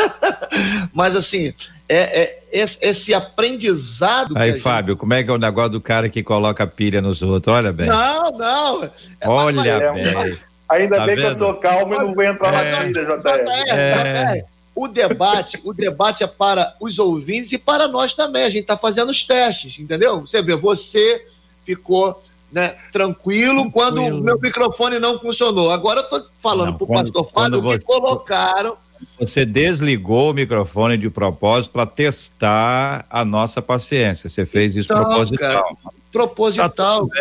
mas 0.93 1.15
assim 1.15 1.53
é, 1.87 2.21
é 2.21 2.39
esse, 2.51 2.77
esse, 2.81 3.13
aprendizado. 3.13 4.35
Aí, 4.35 4.57
Fábio, 4.57 4.93
gente... 4.93 4.99
como 4.99 5.13
é 5.13 5.23
que 5.23 5.29
é 5.29 5.33
o 5.33 5.37
negócio 5.37 5.71
do 5.71 5.81
cara 5.81 6.09
que 6.09 6.23
coloca 6.23 6.65
pilha 6.65 7.01
nos 7.01 7.21
outros? 7.21 7.55
Olha 7.55 7.71
bem. 7.71 7.85
Não, 7.85 8.31
não. 8.31 8.83
É 9.21 9.29
Olha 9.29 9.69
é, 9.69 9.91
bem. 9.91 10.37
Ainda 10.67 10.95
tá 10.95 11.05
bem 11.05 11.15
vendo? 11.15 11.27
que 11.27 11.33
eu 11.33 11.37
sou 11.37 11.53
calmo 11.55 11.93
e 11.93 11.97
não 11.97 12.13
vou 12.13 12.23
entrar 12.23 12.65
é, 12.65 12.71
na 12.71 12.85
pilha, 12.85 13.05
JR. 13.05 13.69
É. 13.69 14.45
O 14.73 14.87
debate, 14.87 15.61
o 15.63 15.73
debate 15.73 16.23
é 16.23 16.27
para 16.27 16.75
os 16.81 16.97
ouvintes 16.97 17.51
e 17.51 17.57
para 17.57 17.87
nós 17.87 18.13
também. 18.13 18.43
A 18.43 18.49
gente 18.49 18.63
está 18.63 18.75
fazendo 18.75 19.09
os 19.09 19.23
testes, 19.23 19.77
entendeu? 19.79 20.21
Você 20.21 20.41
vê, 20.41 20.55
você 20.55 21.25
ficou 21.65 22.21
né, 22.51 22.75
tranquilo, 22.91 23.63
tranquilo, 23.63 23.71
quando 23.71 24.01
o 24.01 24.21
meu 24.21 24.39
microfone 24.39 24.99
não 24.99 25.19
funcionou. 25.19 25.71
Agora 25.71 25.99
eu 25.99 26.03
estou 26.03 26.25
falando 26.41 26.73
para 26.73 26.83
o 26.83 26.87
pastor 26.87 27.31
Fábio 27.33 27.61
que 27.61 27.67
você... 27.67 27.85
colocaram 27.85 28.77
você 29.19 29.45
desligou 29.45 30.31
o 30.31 30.33
microfone 30.33 30.97
de 30.97 31.09
propósito 31.09 31.71
para 31.71 31.85
testar 31.85 33.05
a 33.09 33.23
nossa 33.23 33.61
paciência. 33.61 34.29
Você 34.29 34.45
fez 34.45 34.75
isso 34.75 34.91
então, 34.91 35.03
proposital. 35.03 35.63
Cara, 35.63 35.93
proposital. 36.11 37.07
Tá 37.07 37.11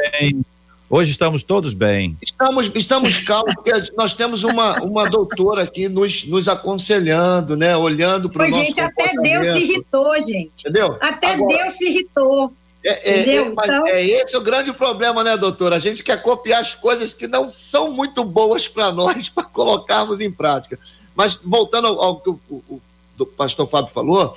Hoje 0.89 1.11
estamos 1.11 1.43
todos 1.43 1.73
bem. 1.73 2.17
Estamos, 2.23 2.71
estamos 2.75 3.19
calmos, 3.25 3.55
porque 3.55 3.73
nós 3.97 4.15
temos 4.15 4.45
uma, 4.45 4.81
uma 4.83 5.09
doutora 5.09 5.63
aqui 5.63 5.89
nos, 5.89 6.25
nos 6.27 6.47
aconselhando, 6.47 7.57
né? 7.57 7.77
Olhando 7.77 8.29
para 8.29 8.45
o 8.45 8.49
nosso 8.49 8.63
gente, 8.63 8.81
até 8.81 9.13
Deus 9.21 9.47
se 9.47 9.59
irritou, 9.59 10.21
gente. 10.21 10.53
Entendeu? 10.61 10.97
Até 11.01 11.33
Agora, 11.33 11.57
Deus 11.57 11.73
se 11.73 11.89
irritou. 11.89 12.53
É, 12.85 13.11
é, 13.11 13.37
é, 13.37 13.41
então... 13.41 13.87
é, 13.87 14.05
esse 14.05 14.37
o 14.37 14.43
grande 14.43 14.71
problema, 14.71 15.25
né, 15.25 15.39
doutora? 15.39 15.77
A 15.77 15.81
gente 15.81 16.03
quer 16.03 16.21
copiar 16.21 16.61
as 16.61 16.75
coisas 16.75 17.15
que 17.15 17.27
não 17.27 17.51
são 17.51 17.91
muito 17.91 18.23
boas 18.23 18.69
para 18.69 18.93
nós, 18.93 19.31
para 19.35 19.45
colocarmos 19.45 20.21
em 20.21 20.31
prática. 20.31 20.79
Mas 21.15 21.39
voltando 21.43 21.87
ao, 21.87 22.03
ao 22.03 22.21
que 22.21 22.29
o, 22.29 22.41
o, 22.51 22.83
o, 23.19 23.27
pastor 23.27 23.67
Fábio 23.67 23.91
falou, 23.91 24.37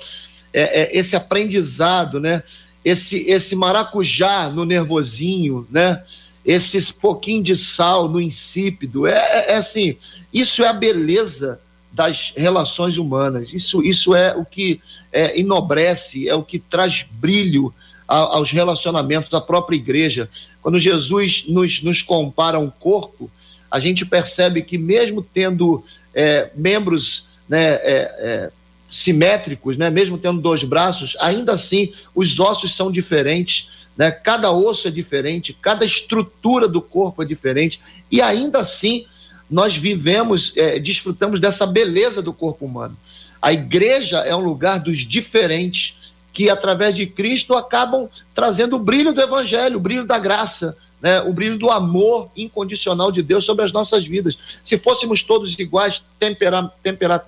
é, 0.50 0.82
é, 0.82 0.98
esse 0.98 1.14
aprendizado, 1.14 2.18
né? 2.18 2.42
Esse, 2.82 3.28
esse 3.28 3.54
maracujá 3.54 4.48
no 4.48 4.64
nervosinho, 4.64 5.66
né? 5.70 6.02
Esse 6.42 6.94
pouquinho 6.94 7.42
de 7.42 7.54
sal 7.54 8.08
no 8.08 8.18
insípido, 8.18 9.06
é, 9.06 9.18
é, 9.18 9.52
é 9.52 9.56
assim, 9.56 9.98
isso 10.32 10.64
é 10.64 10.68
a 10.68 10.72
beleza 10.72 11.60
das 11.92 12.32
relações 12.34 12.96
humanas. 12.96 13.52
Isso, 13.52 13.84
isso 13.84 14.14
é 14.14 14.34
o 14.34 14.44
que 14.44 14.80
é, 15.12 15.38
enobrece, 15.38 16.26
é 16.26 16.34
o 16.34 16.42
que 16.42 16.58
traz 16.58 17.04
brilho 17.10 17.74
aos 18.08 18.50
relacionamentos 18.50 19.30
da 19.30 19.40
própria 19.40 19.76
igreja. 19.76 20.30
Quando 20.62 20.80
Jesus 20.80 21.44
nos, 21.46 21.82
nos 21.82 22.02
compara 22.02 22.58
um 22.58 22.70
corpo, 22.70 23.30
a 23.70 23.78
gente 23.78 24.06
percebe 24.06 24.62
que 24.62 24.78
mesmo 24.78 25.22
tendo 25.22 25.84
é, 26.14 26.50
membros 26.54 27.26
né, 27.46 27.74
é, 27.74 28.14
é, 28.18 28.50
simétricos, 28.90 29.76
né, 29.76 29.90
mesmo 29.90 30.16
tendo 30.16 30.40
dois 30.40 30.64
braços, 30.64 31.14
ainda 31.20 31.52
assim 31.52 31.92
os 32.14 32.40
ossos 32.40 32.74
são 32.74 32.90
diferentes, 32.90 33.68
né, 33.94 34.10
cada 34.10 34.50
osso 34.50 34.88
é 34.88 34.90
diferente, 34.90 35.52
cada 35.60 35.84
estrutura 35.84 36.66
do 36.66 36.80
corpo 36.80 37.22
é 37.22 37.26
diferente, 37.26 37.78
e 38.10 38.22
ainda 38.22 38.60
assim 38.60 39.04
nós 39.50 39.76
vivemos, 39.76 40.52
é, 40.56 40.78
desfrutamos 40.78 41.40
dessa 41.40 41.66
beleza 41.66 42.22
do 42.22 42.32
corpo 42.32 42.64
humano. 42.64 42.96
A 43.40 43.52
igreja 43.52 44.18
é 44.18 44.34
um 44.34 44.40
lugar 44.40 44.80
dos 44.80 45.00
diferentes 45.06 45.94
que, 46.32 46.50
através 46.50 46.94
de 46.94 47.06
Cristo, 47.06 47.56
acabam 47.56 48.08
trazendo 48.34 48.76
o 48.76 48.78
brilho 48.78 49.12
do 49.12 49.20
evangelho, 49.20 49.76
o 49.76 49.80
brilho 49.80 50.06
da 50.06 50.18
graça, 50.18 50.76
né, 51.00 51.20
o 51.22 51.32
brilho 51.32 51.58
do 51.58 51.70
amor 51.70 52.30
incondicional 52.36 53.12
de 53.12 53.22
Deus 53.22 53.44
sobre 53.44 53.64
as 53.64 53.72
nossas 53.72 54.04
vidas. 54.04 54.38
Se 54.64 54.78
fôssemos 54.78 55.22
todos 55.22 55.54
iguais, 55.58 56.02
tempera, 56.18 56.70
tempera, 56.82 57.24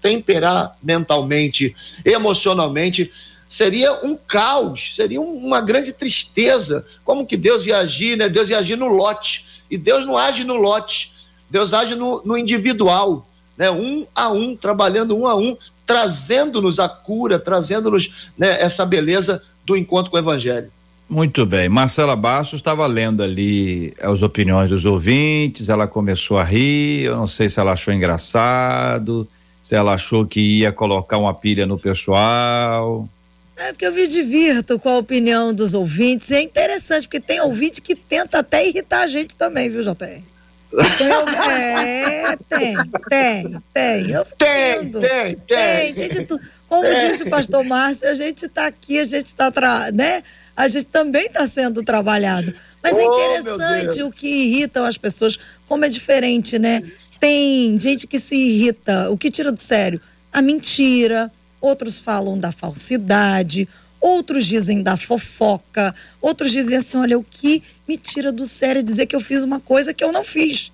temperamentalmente, 0.00 1.74
emocionalmente, 2.04 3.12
seria 3.48 4.04
um 4.04 4.16
caos, 4.16 4.94
seria 4.96 5.20
uma 5.20 5.60
grande 5.60 5.92
tristeza. 5.92 6.84
Como 7.04 7.26
que 7.26 7.36
Deus 7.36 7.66
ia 7.66 7.78
agir? 7.78 8.16
Né? 8.16 8.28
Deus 8.28 8.50
ia 8.50 8.58
agir 8.58 8.76
no 8.76 8.88
lote. 8.88 9.44
E 9.70 9.78
Deus 9.78 10.04
não 10.04 10.18
age 10.18 10.44
no 10.44 10.54
lote, 10.54 11.12
Deus 11.48 11.72
age 11.72 11.94
no, 11.94 12.22
no 12.24 12.36
individual, 12.36 13.26
né? 13.56 13.70
um 13.70 14.06
a 14.14 14.30
um, 14.30 14.56
trabalhando 14.56 15.16
um 15.16 15.26
a 15.26 15.36
um, 15.36 15.56
trazendo-nos 15.86 16.78
a 16.78 16.88
cura, 16.88 17.38
trazendo-nos 17.38 18.10
né, 18.36 18.60
essa 18.60 18.84
beleza 18.86 19.42
do 19.64 19.76
encontro 19.76 20.10
com 20.10 20.16
o 20.16 20.20
Evangelho. 20.20 20.70
Muito 21.08 21.44
bem. 21.44 21.68
Marcela 21.68 22.16
Bastos 22.16 22.60
estava 22.60 22.86
lendo 22.86 23.22
ali 23.22 23.94
as 24.00 24.22
opiniões 24.22 24.70
dos 24.70 24.84
ouvintes, 24.84 25.68
ela 25.68 25.86
começou 25.86 26.38
a 26.38 26.44
rir, 26.44 27.04
eu 27.04 27.16
não 27.16 27.26
sei 27.26 27.48
se 27.48 27.60
ela 27.60 27.72
achou 27.72 27.92
engraçado, 27.92 29.28
se 29.62 29.74
ela 29.74 29.94
achou 29.94 30.26
que 30.26 30.40
ia 30.40 30.72
colocar 30.72 31.18
uma 31.18 31.34
pilha 31.34 31.66
no 31.66 31.78
pessoal. 31.78 33.08
É 33.56 33.72
porque 33.72 33.86
eu 33.86 33.92
me 33.92 34.06
divirto 34.08 34.78
com 34.78 34.88
a 34.88 34.98
opinião 34.98 35.52
dos 35.52 35.74
ouvintes. 35.74 36.30
E 36.30 36.34
é 36.34 36.42
interessante, 36.42 37.06
porque 37.06 37.20
tem 37.20 37.40
ouvinte 37.40 37.80
que 37.80 37.94
tenta 37.94 38.40
até 38.40 38.66
irritar 38.66 39.02
a 39.02 39.06
gente 39.06 39.36
também, 39.36 39.70
viu, 39.70 39.82
JR? 39.82 40.33
Eu, 40.74 41.28
é, 41.50 42.36
tem, 42.48 42.74
tem, 43.08 43.62
tem. 43.72 44.10
Eu 44.10 44.24
tem, 44.24 44.90
tem, 44.90 45.00
tem, 45.00 45.36
tem. 45.36 45.94
Tem 45.94 46.08
de 46.08 46.26
tudo. 46.26 46.42
Como 46.68 46.82
tem. 46.82 46.98
disse 46.98 47.22
o 47.22 47.30
pastor 47.30 47.64
Márcio, 47.64 48.08
a 48.08 48.14
gente 48.14 48.46
está 48.46 48.66
aqui, 48.66 48.98
a 48.98 49.04
gente 49.04 49.28
está, 49.28 49.52
né? 49.92 50.22
A 50.56 50.68
gente 50.68 50.86
também 50.86 51.26
está 51.26 51.46
sendo 51.46 51.82
trabalhado. 51.82 52.52
Mas 52.82 52.98
é 52.98 53.06
oh, 53.06 53.18
é 53.18 53.38
interessante 53.38 54.02
o 54.02 54.10
que 54.10 54.26
irritam 54.26 54.84
as 54.84 54.98
pessoas, 54.98 55.38
como 55.68 55.84
é 55.84 55.88
diferente, 55.88 56.58
né? 56.58 56.82
Tem 57.20 57.78
gente 57.78 58.06
que 58.06 58.18
se 58.18 58.36
irrita, 58.36 59.10
o 59.10 59.16
que 59.16 59.30
tira 59.30 59.52
do 59.52 59.60
sério? 59.60 60.00
A 60.32 60.42
mentira, 60.42 61.30
outros 61.60 61.98
falam 61.98 62.38
da 62.38 62.52
falsidade, 62.52 63.68
outros 64.04 64.44
dizem 64.44 64.82
da 64.82 64.98
fofoca, 64.98 65.94
outros 66.20 66.52
dizem 66.52 66.76
assim: 66.76 66.98
olha, 66.98 67.18
o 67.18 67.24
que 67.24 67.62
me 67.88 67.96
tira 67.96 68.30
do 68.30 68.44
sério 68.44 68.82
dizer 68.82 69.06
que 69.06 69.16
eu 69.16 69.20
fiz 69.20 69.42
uma 69.42 69.58
coisa 69.58 69.94
que 69.94 70.04
eu 70.04 70.12
não 70.12 70.22
fiz. 70.22 70.70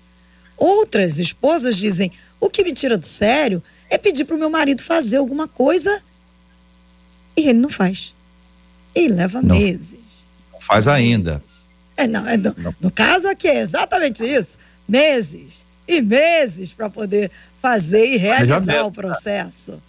Outras 0.57 1.17
esposas 1.17 1.77
dizem: 1.77 2.11
o 2.41 2.49
que 2.49 2.61
me 2.61 2.73
tira 2.73 2.97
do 2.97 3.05
sério 3.05 3.63
é 3.89 3.97
pedir 3.97 4.25
para 4.25 4.35
o 4.35 4.39
meu 4.39 4.49
marido 4.49 4.83
fazer 4.83 5.17
alguma 5.17 5.47
coisa 5.47 6.03
e 7.37 7.47
ele 7.47 7.59
não 7.59 7.69
faz. 7.69 8.13
E 8.93 9.07
leva 9.07 9.41
não, 9.41 9.55
meses. 9.55 9.99
Não 10.51 10.59
faz 10.59 10.85
ainda. 10.89 11.41
É, 11.95 12.07
não, 12.07 12.27
é, 12.27 12.35
no, 12.35 12.53
no 12.81 12.91
caso 12.91 13.29
aqui 13.29 13.47
é 13.47 13.61
exatamente 13.61 14.25
isso: 14.25 14.57
meses 14.85 15.65
e 15.87 16.01
meses 16.01 16.73
para 16.73 16.89
poder 16.89 17.31
fazer 17.61 18.07
e 18.07 18.17
realizar 18.17 18.85
o 18.85 18.91
processo. 18.91 19.81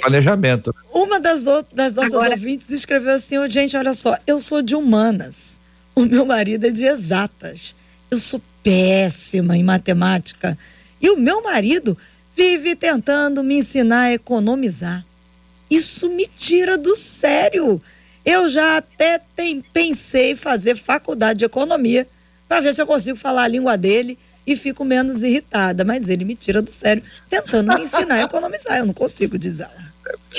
Planejamento. 0.00 0.74
Uma 0.92 1.20
das, 1.20 1.46
outras, 1.46 1.74
das 1.74 1.92
nossas 1.94 2.12
Agora... 2.14 2.34
ouvintes 2.34 2.70
escreveu 2.70 3.14
assim: 3.14 3.38
oh, 3.38 3.48
gente, 3.48 3.76
olha 3.76 3.92
só, 3.92 4.16
eu 4.26 4.40
sou 4.40 4.62
de 4.62 4.74
humanas, 4.74 5.58
o 5.94 6.02
meu 6.02 6.24
marido 6.24 6.66
é 6.66 6.70
de 6.70 6.84
exatas. 6.84 7.74
Eu 8.10 8.18
sou 8.18 8.40
péssima 8.62 9.56
em 9.56 9.62
matemática. 9.62 10.56
E 11.00 11.10
o 11.10 11.16
meu 11.16 11.42
marido 11.42 11.96
vive 12.36 12.74
tentando 12.74 13.42
me 13.42 13.56
ensinar 13.56 14.02
a 14.02 14.12
economizar. 14.14 15.04
Isso 15.70 16.08
me 16.10 16.26
tira 16.26 16.78
do 16.78 16.94
sério. 16.94 17.80
Eu 18.24 18.48
já 18.48 18.78
até 18.78 19.20
tem, 19.36 19.60
pensei 19.60 20.32
em 20.32 20.36
fazer 20.36 20.76
faculdade 20.76 21.40
de 21.40 21.44
economia 21.44 22.06
para 22.48 22.60
ver 22.60 22.74
se 22.74 22.80
eu 22.80 22.86
consigo 22.86 23.18
falar 23.18 23.44
a 23.44 23.48
língua 23.48 23.76
dele 23.76 24.18
e 24.46 24.56
fico 24.56 24.84
menos 24.84 25.22
irritada. 25.22 25.84
Mas 25.84 26.08
ele 26.08 26.24
me 26.24 26.34
tira 26.34 26.60
do 26.60 26.70
sério, 26.70 27.02
tentando 27.28 27.74
me 27.74 27.82
ensinar 27.82 28.16
a 28.16 28.22
economizar. 28.22 28.78
Eu 28.78 28.86
não 28.86 28.94
consigo 28.94 29.38
dizer. 29.38 29.68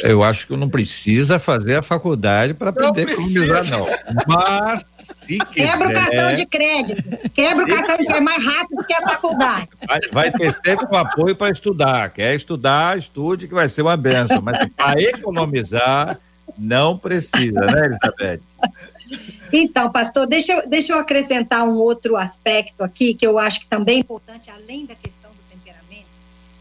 Eu 0.04 0.24
acho 0.24 0.46
que 0.46 0.56
não 0.56 0.70
precisa 0.70 1.40
fazer 1.40 1.76
a 1.76 1.82
faculdade 1.82 2.54
para 2.54 2.70
aprender 2.70 3.08
a 3.08 3.12
economizar, 3.14 3.66
não. 3.66 3.88
Mas 4.28 4.86
se 4.98 5.40
quiser... 5.40 5.72
Quebra 5.72 5.90
o 5.90 5.94
cartão 5.94 6.34
de 6.36 6.46
crédito. 6.46 7.32
Quebra 7.34 7.64
o 7.64 7.68
cartão 7.68 7.98
de 7.98 8.06
crédito 8.06 8.16
é 8.16 8.20
mais 8.20 8.44
rápido 8.44 8.84
que 8.86 8.94
a 8.94 9.02
faculdade. 9.02 9.70
Vai, 9.88 10.00
vai 10.12 10.32
ter 10.32 10.54
sempre 10.64 10.86
um 10.86 10.96
apoio 10.96 11.36
para 11.36 11.52
estudar. 11.52 12.12
Quer 12.12 12.36
estudar, 12.36 12.98
estude, 12.98 13.48
que 13.48 13.56
vai 13.56 13.68
ser 13.68 13.82
uma 13.82 13.98
benção. 13.98 14.40
Mas 14.42 14.68
para 14.78 15.02
economizar, 15.02 16.20
não 16.58 16.96
precisa, 16.96 17.62
né, 17.62 17.86
Elizabeth? 17.88 18.42
Então, 19.52 19.92
pastor, 19.92 20.28
deixa 20.28 20.54
eu, 20.54 20.68
deixa 20.68 20.94
eu 20.94 21.00
acrescentar 21.00 21.68
um 21.68 21.76
outro 21.76 22.16
aspecto 22.16 22.84
aqui 22.84 23.14
que 23.14 23.26
eu 23.26 23.38
acho 23.38 23.60
que 23.62 23.68
também 23.68 23.98
é 23.98 24.00
importante, 24.00 24.50
além 24.50 24.86
da 24.86 24.96
questão 24.96 25.30
do 25.32 25.38
temperamento, 25.50 26.08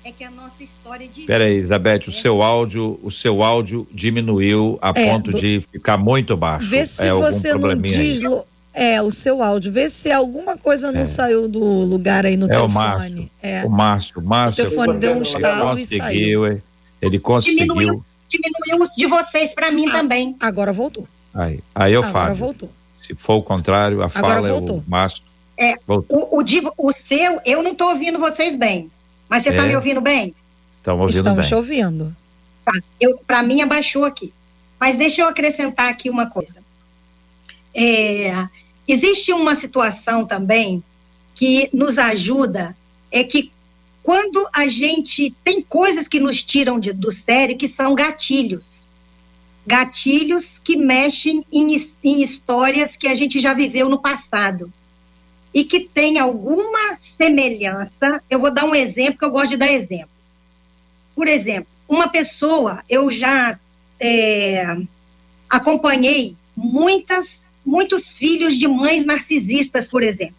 é 0.05 0.12
que 0.12 0.24
a 0.24 0.30
nossa 0.30 0.62
história 0.62 1.07
de. 1.09 1.22
Peraí, 1.22 1.55
Elizabeth, 1.57 2.09
o 2.09 2.12
seu 2.12 2.43
áudio, 2.43 2.99
o 3.03 3.11
seu 3.11 3.43
áudio 3.43 3.87
diminuiu 3.93 4.78
a 4.80 4.93
é, 4.95 5.11
ponto 5.11 5.30
do... 5.30 5.41
de 5.41 5.62
ficar 5.72 5.97
muito 5.97 6.37
baixo. 6.37 6.68
Vê 6.68 6.85
se 6.85 7.09
é 7.09 7.12
você 7.12 7.55
não 7.55 7.76
deslo... 7.76 8.45
É, 8.76 9.01
o 9.01 9.09
seu 9.09 9.41
áudio. 9.41 9.70
Vê 9.70 9.89
se 9.89 10.11
alguma 10.11 10.59
coisa 10.59 10.91
não 10.91 11.03
é. 11.03 11.05
saiu 11.05 11.47
do 11.47 11.62
lugar 11.62 12.26
aí 12.26 12.37
no 12.37 12.47
é 12.47 12.49
telefone. 12.49 12.70
O 12.70 12.72
Márcio, 12.72 13.30
é 13.41 13.64
o 13.64 13.70
Márcio. 13.70 14.20
O 14.20 14.24
Márcio. 14.24 14.64
O 14.64 14.68
telefone 14.68 14.99
deu 14.99 15.16
um 15.16 15.22
estalo 15.22 15.78
e 15.78 15.85
saiu. 15.87 16.61
Ele 17.01 17.18
conseguiu. 17.20 17.61
Diminuiu, 17.61 18.05
diminuiu 18.28 18.91
de 18.97 19.07
vocês 19.07 19.53
para 19.55 19.70
mim 19.70 19.87
ah, 19.89 19.93
também. 19.93 20.37
Agora 20.41 20.72
voltou. 20.72 21.07
Aí, 21.35 21.61
aí 21.74 21.93
eu 21.93 22.03
falo. 22.03 22.16
Agora 22.18 22.35
voltou. 22.35 22.70
Se 23.03 23.14
for 23.14 23.35
o 23.35 23.43
contrário, 23.43 24.03
a 24.03 24.07
Agora 24.07 24.37
fala 24.37 24.49
voltou. 24.49 24.76
é 24.76 24.80
o 24.80 24.85
Márcio. 24.87 25.22
É, 25.57 25.74
o, 25.87 26.05
o, 26.09 26.89
o, 26.89 26.93
seu, 26.93 27.41
eu 27.45 27.62
não 27.62 27.72
estou 27.72 27.91
ouvindo 27.91 28.18
vocês 28.18 28.57
bem. 28.59 28.91
Mas 29.28 29.43
você 29.43 29.51
está 29.51 29.64
é. 29.64 29.68
me 29.68 29.76
ouvindo 29.76 30.01
bem? 30.01 30.35
Estamos 30.76 31.01
ouvindo 31.01 31.16
Estamos 31.18 31.41
bem. 31.41 31.49
te 31.49 31.55
ouvindo. 31.55 32.16
Tá, 32.64 32.72
Para 33.26 33.43
mim 33.43 33.62
abaixou 33.62 34.05
aqui. 34.05 34.32
Mas 34.78 34.97
deixa 34.97 35.22
eu 35.22 35.28
acrescentar 35.28 35.91
aqui 35.91 36.11
uma 36.11 36.26
coisa. 36.26 36.62
É, 37.74 38.47
existe 38.87 39.32
uma 39.32 39.57
situação 39.57 40.24
também 40.24 40.82
que 41.35 41.68
nos 41.72 41.99
ajuda, 41.99 42.76
é 43.11 43.24
que 43.24 43.51
quando 44.03 44.47
a 44.53 44.68
gente 44.68 45.35
tem 45.43 45.62
coisas 45.62 46.07
que 46.07 46.20
nos 46.20 46.45
tiram 46.45 46.78
de, 46.78 46.93
do 46.93 47.11
sério, 47.11 47.57
que 47.57 47.68
são 47.68 47.95
gatilhos. 47.95 48.84
Gatilhos 49.67 50.59
que 50.59 50.77
mexem 50.77 51.45
em, 51.51 51.83
em 52.05 52.23
histórias 52.23 52.97
que 52.97 53.09
a 53.09 53.15
gente 53.15 53.41
já 53.41 53.55
viveu 53.55 53.89
no 53.89 54.01
passado 54.01 54.73
e 55.53 55.65
que 55.65 55.81
tem 55.81 56.19
alguma 56.19 56.99
semelhança. 56.99 58.23
Eu 58.29 58.41
vou 58.41 58.53
dar 58.53 58.65
um 58.65 58.75
exemplo, 58.75 59.19
que 59.19 59.25
eu 59.25 59.31
gosto 59.31 59.51
de 59.51 59.57
dar 59.57 59.73
exemplos. 59.73 60.11
Por 61.15 61.29
exemplo, 61.29 61.69
uma 61.89 62.09
pessoa, 62.09 62.83
eu 62.89 63.11
já 63.11 63.59
é, 64.01 64.77
acompanhei 65.49 66.37
muitas, 66.57 67.45
muitos 67.65 68.09
filhos 68.12 68.59
de 68.59 68.67
mães 68.67 69.07
narcisistas, 69.07 69.87
por 69.87 70.03
exemplo. 70.03 70.37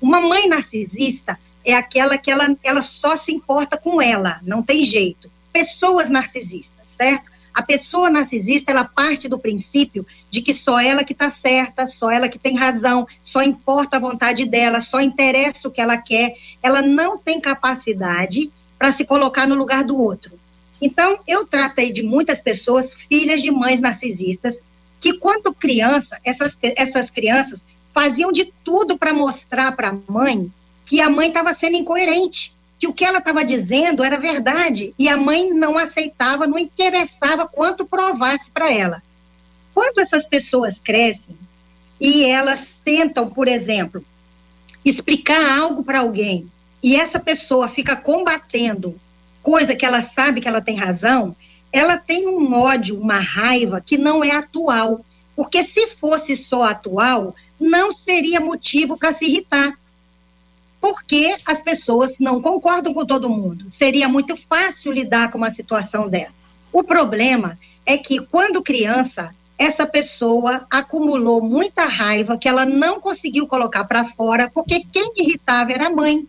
Uma 0.00 0.20
mãe 0.20 0.48
narcisista 0.48 1.38
é 1.64 1.74
aquela 1.74 2.18
que 2.18 2.30
ela, 2.30 2.56
ela 2.62 2.82
só 2.82 3.16
se 3.16 3.32
importa 3.32 3.76
com 3.76 4.02
ela, 4.02 4.40
não 4.42 4.62
tem 4.62 4.86
jeito. 4.86 5.30
Pessoas 5.52 6.08
narcisistas, 6.08 6.88
certo? 6.88 7.31
A 7.54 7.62
pessoa 7.62 8.08
narcisista, 8.08 8.70
ela 8.70 8.84
parte 8.84 9.28
do 9.28 9.38
princípio 9.38 10.06
de 10.30 10.40
que 10.40 10.54
só 10.54 10.80
ela 10.80 11.04
que 11.04 11.12
está 11.12 11.30
certa, 11.30 11.86
só 11.86 12.10
ela 12.10 12.28
que 12.28 12.38
tem 12.38 12.56
razão, 12.56 13.06
só 13.22 13.42
importa 13.42 13.96
a 13.96 14.00
vontade 14.00 14.44
dela, 14.44 14.80
só 14.80 15.00
interessa 15.00 15.68
o 15.68 15.70
que 15.70 15.80
ela 15.80 15.96
quer. 15.96 16.34
Ela 16.62 16.80
não 16.80 17.18
tem 17.18 17.40
capacidade 17.40 18.50
para 18.78 18.92
se 18.92 19.04
colocar 19.04 19.46
no 19.46 19.54
lugar 19.54 19.84
do 19.84 20.00
outro. 20.00 20.32
Então, 20.80 21.18
eu 21.28 21.46
tratei 21.46 21.92
de 21.92 22.02
muitas 22.02 22.42
pessoas, 22.42 22.92
filhas 22.94 23.40
de 23.42 23.50
mães 23.50 23.80
narcisistas, 23.80 24.60
que 25.00 25.18
quando 25.18 25.54
criança, 25.54 26.18
essas, 26.24 26.58
essas 26.62 27.10
crianças 27.10 27.62
faziam 27.92 28.32
de 28.32 28.52
tudo 28.64 28.96
para 28.96 29.12
mostrar 29.12 29.72
para 29.76 29.90
a 29.90 29.98
mãe 30.08 30.50
que 30.86 31.00
a 31.00 31.10
mãe 31.10 31.28
estava 31.28 31.54
sendo 31.54 31.76
incoerente 31.76 32.52
que 32.82 32.88
o 32.88 32.92
que 32.92 33.04
ela 33.04 33.18
estava 33.18 33.44
dizendo 33.44 34.02
era 34.02 34.18
verdade 34.18 34.92
e 34.98 35.08
a 35.08 35.16
mãe 35.16 35.52
não 35.52 35.78
aceitava, 35.78 36.48
não 36.48 36.58
interessava 36.58 37.46
quanto 37.46 37.86
provasse 37.86 38.50
para 38.50 38.72
ela. 38.72 39.00
Quando 39.72 40.00
essas 40.00 40.24
pessoas 40.28 40.80
crescem 40.80 41.38
e 42.00 42.24
elas 42.24 42.74
tentam, 42.84 43.30
por 43.30 43.46
exemplo, 43.46 44.04
explicar 44.84 45.60
algo 45.60 45.84
para 45.84 46.00
alguém 46.00 46.50
e 46.82 46.96
essa 46.96 47.20
pessoa 47.20 47.68
fica 47.68 47.94
combatendo 47.94 49.00
coisa 49.40 49.76
que 49.76 49.86
ela 49.86 50.02
sabe 50.02 50.40
que 50.40 50.48
ela 50.48 50.60
tem 50.60 50.74
razão, 50.74 51.36
ela 51.72 51.96
tem 51.96 52.26
um 52.26 52.52
ódio, 52.52 53.00
uma 53.00 53.20
raiva 53.20 53.80
que 53.80 53.96
não 53.96 54.24
é 54.24 54.32
atual. 54.32 55.04
Porque 55.36 55.64
se 55.64 55.94
fosse 55.94 56.36
só 56.36 56.64
atual, 56.64 57.32
não 57.60 57.94
seria 57.94 58.40
motivo 58.40 58.98
para 58.98 59.12
se 59.12 59.26
irritar. 59.26 59.78
Porque 60.82 61.36
as 61.46 61.62
pessoas 61.62 62.18
não 62.18 62.42
concordam 62.42 62.92
com 62.92 63.06
todo 63.06 63.30
mundo. 63.30 63.70
Seria 63.70 64.08
muito 64.08 64.34
fácil 64.34 64.90
lidar 64.90 65.30
com 65.30 65.38
uma 65.38 65.52
situação 65.52 66.08
dessa. 66.08 66.42
O 66.72 66.82
problema 66.82 67.56
é 67.86 67.96
que, 67.96 68.18
quando 68.18 68.60
criança, 68.60 69.32
essa 69.56 69.86
pessoa 69.86 70.66
acumulou 70.68 71.40
muita 71.40 71.84
raiva 71.84 72.36
que 72.36 72.48
ela 72.48 72.66
não 72.66 72.98
conseguiu 72.98 73.46
colocar 73.46 73.84
para 73.84 74.02
fora, 74.02 74.50
porque 74.52 74.82
quem 74.92 75.12
irritava 75.16 75.70
era 75.70 75.86
a 75.86 75.90
mãe. 75.90 76.26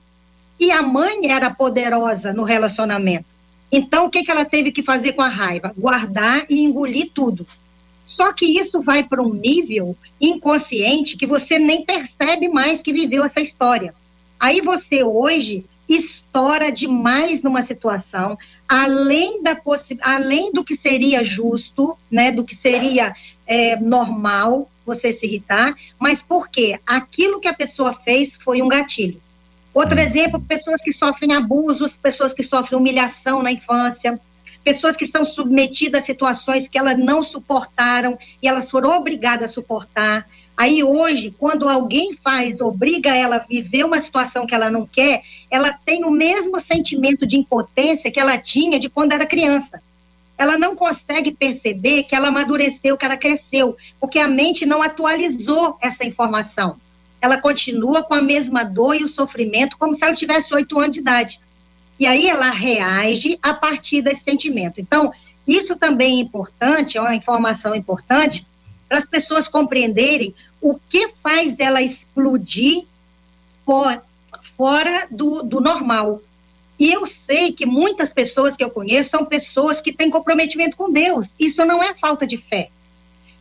E 0.60 0.72
a 0.72 0.84
mãe 0.84 1.32
era 1.32 1.50
poderosa 1.50 2.32
no 2.32 2.44
relacionamento. 2.44 3.26
Então, 3.72 4.06
o 4.06 4.10
que, 4.12 4.22
que 4.24 4.30
ela 4.30 4.46
teve 4.46 4.72
que 4.72 4.84
fazer 4.84 5.14
com 5.14 5.24
a 5.24 5.30
raiva? 5.30 5.74
Guardar 5.76 6.46
e 6.48 6.64
engolir 6.64 7.10
tudo. 7.12 7.48
Só 8.06 8.32
que 8.32 8.46
isso 8.46 8.82
vai 8.82 9.02
para 9.02 9.24
um 9.24 9.34
nível 9.34 9.98
inconsciente 10.22 11.18
que 11.18 11.26
você 11.26 11.58
nem 11.58 11.84
percebe 11.84 12.48
mais 12.50 12.84
que 12.84 12.94
viveu 12.94 13.24
essa 13.24 13.42
história. 13.42 13.96
Aí 14.44 14.60
você 14.60 15.02
hoje 15.02 15.64
estoura 15.88 16.70
demais 16.70 17.42
numa 17.44 17.64
situação, 17.64 18.38
além, 18.68 19.42
da 19.42 19.58
além 20.02 20.52
do 20.52 20.66
que 20.66 20.76
seria 20.76 21.24
justo, 21.24 21.98
né, 22.12 22.30
do 22.30 22.44
que 22.44 22.54
seria 22.54 23.16
é, 23.48 23.78
normal 23.78 24.70
você 24.86 25.14
se 25.14 25.26
irritar, 25.26 25.74
mas 25.98 26.24
por 26.24 26.50
quê? 26.50 26.78
Aquilo 26.86 27.40
que 27.40 27.48
a 27.48 27.54
pessoa 27.54 27.96
fez 27.96 28.34
foi 28.36 28.62
um 28.62 28.68
gatilho. 28.68 29.22
Outro 29.74 29.96
hum. 29.96 30.02
exemplo, 30.02 30.42
pessoas 30.42 30.82
que 30.82 30.92
sofrem 30.92 31.32
abusos, 31.32 31.94
pessoas 31.94 32.34
que 32.34 32.44
sofrem 32.44 32.78
humilhação 32.78 33.42
na 33.42 33.50
infância, 33.50 34.20
pessoas 34.62 34.98
que 34.98 35.08
são 35.08 35.24
submetidas 35.24 36.04
a 36.04 36.06
situações 36.06 36.68
que 36.68 36.78
elas 36.78 36.98
não 36.98 37.24
suportaram 37.24 38.20
e 38.42 38.48
elas 38.50 38.70
foram 38.70 38.92
obrigadas 38.92 39.52
a 39.52 39.54
suportar. 39.54 40.28
Aí 40.56 40.84
hoje, 40.84 41.34
quando 41.38 41.68
alguém 41.68 42.16
faz, 42.16 42.62
obriga 42.62 43.16
ela 43.16 43.38
a 43.38 43.40
viver 43.40 43.84
uma 43.86 44.02
situação 44.02 44.46
que 44.46 44.54
ela 44.54 44.70
não 44.70 44.86
quer, 44.86 45.24
ela 45.50 45.74
tem 45.86 46.06
o 46.06 46.12
mesmo 46.12 46.60
sentimento 46.60 47.26
de 47.26 47.36
impotência 47.36 48.12
que 48.12 48.20
ela 48.20 48.38
tinha 48.38 48.80
de 48.80 48.90
quando 48.90 49.14
era 49.14 49.26
criança. 49.26 49.82
Ela 50.38 50.58
não 50.58 50.76
consegue 50.76 51.32
perceber 51.32 52.04
que 52.04 52.16
ela 52.16 52.28
amadureceu, 52.28 52.98
que 52.98 53.06
ela 53.06 53.18
cresceu, 53.18 53.76
porque 54.00 54.20
a 54.20 54.28
mente 54.28 54.66
não 54.66 54.82
atualizou 54.82 55.78
essa 55.82 56.06
informação 56.06 56.78
ela 57.24 57.40
continua 57.40 58.04
com 58.04 58.14
a 58.14 58.22
mesma 58.22 58.64
dor 58.64 58.98
e 58.98 59.04
o 59.06 59.08
sofrimento 59.08 59.78
como 59.78 59.96
se 59.96 60.04
ela 60.04 60.14
tivesse 60.14 60.54
oito 60.54 60.78
anos 60.78 60.92
de 60.92 61.00
idade. 61.00 61.40
E 61.98 62.06
aí 62.06 62.28
ela 62.28 62.50
reage 62.50 63.40
a 63.42 63.54
partir 63.54 64.02
desse 64.02 64.26
sentimento. 64.26 64.82
Então, 64.82 65.14
isso 65.48 65.78
também 65.78 66.18
é 66.18 66.22
importante, 66.22 66.98
é 66.98 67.02
uma 67.02 67.16
informação 67.16 67.74
importante 67.74 68.46
para 68.94 69.00
as 69.00 69.08
pessoas 69.08 69.48
compreenderem 69.48 70.36
o 70.62 70.76
que 70.76 71.08
faz 71.08 71.60
ela 71.60 71.82
explodir 71.82 72.86
for, 73.66 74.00
fora 74.56 75.08
do, 75.10 75.42
do 75.42 75.60
normal. 75.60 76.22
E 76.78 76.94
eu 76.94 77.08
sei 77.08 77.52
que 77.54 77.66
muitas 77.66 78.14
pessoas 78.14 78.56
que 78.56 78.64
eu 78.64 78.70
conheço 78.70 79.10
são 79.10 79.26
pessoas 79.26 79.82
que 79.82 79.92
têm 79.92 80.12
comprometimento 80.12 80.78
com 80.78 80.92
Deus. 80.92 81.26
Isso 81.40 81.66
não 81.66 81.82
é 81.82 81.96
falta 81.96 82.28
de 82.28 82.38
fé. 82.38 82.70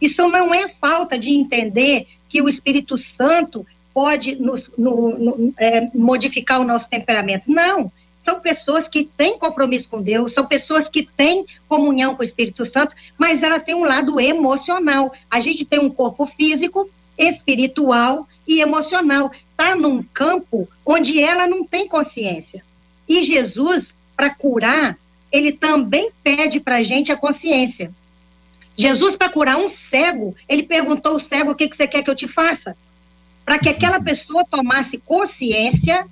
Isso 0.01 0.27
não 0.27 0.55
é 0.55 0.71
falta 0.81 1.19
de 1.19 1.29
entender 1.29 2.07
que 2.31 2.41
o 2.41 2.49
Espírito 2.49 2.97
Santo 2.97 3.67
pode 3.93 4.37
nos, 4.37 4.67
no, 4.79 5.19
no, 5.19 5.55
é, 5.59 5.91
modificar 5.95 6.63
o 6.63 6.65
nosso 6.65 6.89
temperamento. 6.89 7.45
Não. 7.47 7.93
São 8.23 8.39
pessoas 8.39 8.87
que 8.87 9.05
têm 9.05 9.37
compromisso 9.37 9.89
com 9.89 10.01
Deus, 10.01 10.33
são 10.33 10.47
pessoas 10.47 10.87
que 10.87 11.05
têm 11.05 11.45
comunhão 11.69 12.15
com 12.15 12.23
o 12.23 12.25
Espírito 12.25 12.65
Santo, 12.65 12.95
mas 13.19 13.43
ela 13.43 13.59
tem 13.59 13.75
um 13.75 13.83
lado 13.83 14.21
emocional. 14.21 15.13
A 15.29 15.41
gente 15.41 15.65
tem 15.65 15.81
um 15.81 15.91
corpo 15.91 16.25
físico, 16.25 16.89
espiritual 17.19 18.29
e 18.47 18.61
emocional. 18.61 19.33
Está 19.51 19.75
num 19.75 20.05
campo 20.05 20.69
onde 20.87 21.19
ela 21.19 21.49
não 21.49 21.65
tem 21.65 21.89
consciência. 21.89 22.65
E 23.09 23.25
Jesus, 23.25 23.99
para 24.17 24.33
curar, 24.33 24.97
ele 25.33 25.51
também 25.51 26.13
pede 26.23 26.61
para 26.61 26.77
a 26.77 26.83
gente 26.85 27.11
a 27.11 27.17
consciência. 27.17 27.93
Jesus, 28.79 29.17
para 29.17 29.31
curar 29.31 29.57
um 29.57 29.69
cego, 29.69 30.33
ele 30.49 30.63
perguntou 30.63 31.15
ao 31.15 31.21
cego: 31.21 31.51
o 31.51 31.55
que, 31.57 31.69
que 31.69 31.77
você 31.77 31.89
quer 31.89 32.05
que 32.05 32.11
eu 32.11 32.15
te 32.15 32.29
faça? 32.29 32.77
Para 33.45 33.59
que 33.59 33.69
aquela 33.69 33.99
pessoa 34.01 34.45
tomasse 34.49 34.97
consciência 34.99 36.07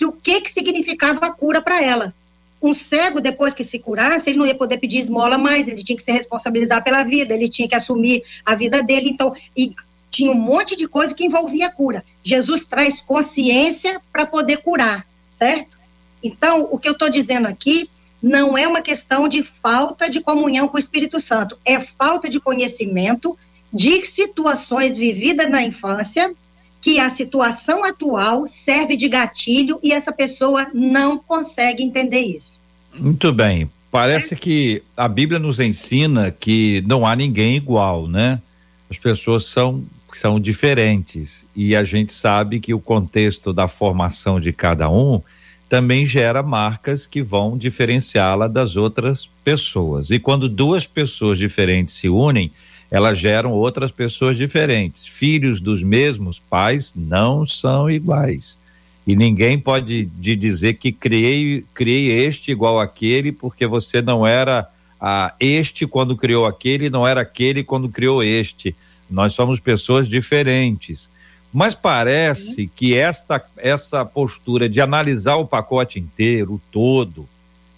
do 0.00 0.10
que, 0.10 0.40
que 0.40 0.50
significava 0.50 1.26
a 1.26 1.30
cura 1.30 1.60
para 1.60 1.82
ela. 1.82 2.14
Um 2.62 2.74
cego, 2.74 3.20
depois 3.20 3.54
que 3.54 3.64
se 3.64 3.78
curasse, 3.78 4.30
ele 4.30 4.38
não 4.38 4.46
ia 4.46 4.54
poder 4.54 4.78
pedir 4.78 5.00
esmola 5.00 5.36
mais, 5.38 5.68
ele 5.68 5.84
tinha 5.84 5.96
que 5.96 6.02
se 6.02 6.10
responsabilizar 6.10 6.82
pela 6.82 7.04
vida, 7.04 7.34
ele 7.34 7.48
tinha 7.48 7.68
que 7.68 7.74
assumir 7.74 8.22
a 8.44 8.54
vida 8.54 8.82
dele. 8.82 9.10
Então, 9.10 9.34
e 9.56 9.74
tinha 10.10 10.30
um 10.30 10.34
monte 10.34 10.76
de 10.76 10.88
coisa 10.88 11.14
que 11.14 11.24
envolvia 11.24 11.66
a 11.66 11.72
cura. 11.72 12.04
Jesus 12.24 12.66
traz 12.66 13.00
consciência 13.02 14.00
para 14.12 14.26
poder 14.26 14.58
curar, 14.58 15.06
certo? 15.28 15.78
Então, 16.22 16.68
o 16.70 16.78
que 16.78 16.88
eu 16.88 16.92
estou 16.92 17.10
dizendo 17.10 17.46
aqui 17.46 17.88
não 18.22 18.56
é 18.56 18.66
uma 18.66 18.82
questão 18.82 19.28
de 19.28 19.42
falta 19.42 20.10
de 20.10 20.20
comunhão 20.20 20.68
com 20.68 20.76
o 20.76 20.80
Espírito 20.80 21.20
Santo, 21.20 21.56
é 21.64 21.78
falta 21.78 22.28
de 22.28 22.40
conhecimento 22.40 23.38
de 23.72 24.04
situações 24.04 24.96
vividas 24.96 25.48
na 25.48 25.62
infância 25.62 26.34
que 26.80 26.98
a 26.98 27.10
situação 27.10 27.84
atual 27.84 28.46
serve 28.46 28.96
de 28.96 29.08
gatilho 29.08 29.78
e 29.82 29.92
essa 29.92 30.12
pessoa 30.12 30.68
não 30.72 31.18
consegue 31.18 31.82
entender 31.82 32.20
isso. 32.20 32.58
Muito 32.94 33.32
bem. 33.32 33.70
Parece 33.90 34.34
é. 34.34 34.36
que 34.36 34.82
a 34.96 35.08
Bíblia 35.08 35.38
nos 35.38 35.60
ensina 35.60 36.30
que 36.30 36.82
não 36.86 37.06
há 37.06 37.14
ninguém 37.14 37.56
igual, 37.56 38.06
né? 38.06 38.40
As 38.88 38.98
pessoas 38.98 39.46
são 39.46 39.84
são 40.12 40.40
diferentes 40.40 41.46
e 41.54 41.76
a 41.76 41.84
gente 41.84 42.12
sabe 42.12 42.58
que 42.58 42.74
o 42.74 42.80
contexto 42.80 43.52
da 43.52 43.68
formação 43.68 44.40
de 44.40 44.52
cada 44.52 44.90
um 44.90 45.22
também 45.68 46.04
gera 46.04 46.42
marcas 46.42 47.06
que 47.06 47.22
vão 47.22 47.56
diferenciá-la 47.56 48.48
das 48.48 48.74
outras 48.74 49.30
pessoas. 49.44 50.10
E 50.10 50.18
quando 50.18 50.48
duas 50.48 50.84
pessoas 50.84 51.38
diferentes 51.38 51.94
se 51.94 52.08
unem, 52.08 52.50
elas 52.90 53.18
geram 53.18 53.52
outras 53.52 53.92
pessoas 53.92 54.36
diferentes. 54.36 55.06
Filhos 55.06 55.60
dos 55.60 55.82
mesmos 55.82 56.40
pais 56.40 56.92
não 56.94 57.46
são 57.46 57.90
iguais. 57.90 58.58
E 59.06 59.14
ninguém 59.14 59.58
pode 59.58 60.04
de 60.04 60.36
dizer 60.36 60.74
que 60.74 60.92
criei, 60.92 61.64
criei 61.72 62.24
este 62.24 62.50
igual 62.50 62.80
aquele, 62.80 63.32
porque 63.32 63.66
você 63.66 64.02
não 64.02 64.26
era 64.26 64.68
ah, 65.00 65.32
este 65.38 65.86
quando 65.86 66.16
criou 66.16 66.46
aquele, 66.46 66.90
não 66.90 67.06
era 67.06 67.20
aquele 67.20 67.62
quando 67.62 67.88
criou 67.88 68.22
este. 68.22 68.74
Nós 69.08 69.32
somos 69.32 69.58
pessoas 69.60 70.08
diferentes. 70.08 71.08
Mas 71.52 71.74
parece 71.74 72.70
que 72.74 72.96
essa, 72.96 73.42
essa 73.56 74.04
postura 74.04 74.68
de 74.68 74.80
analisar 74.80 75.36
o 75.36 75.46
pacote 75.46 75.98
inteiro, 75.98 76.60
todo, 76.70 77.28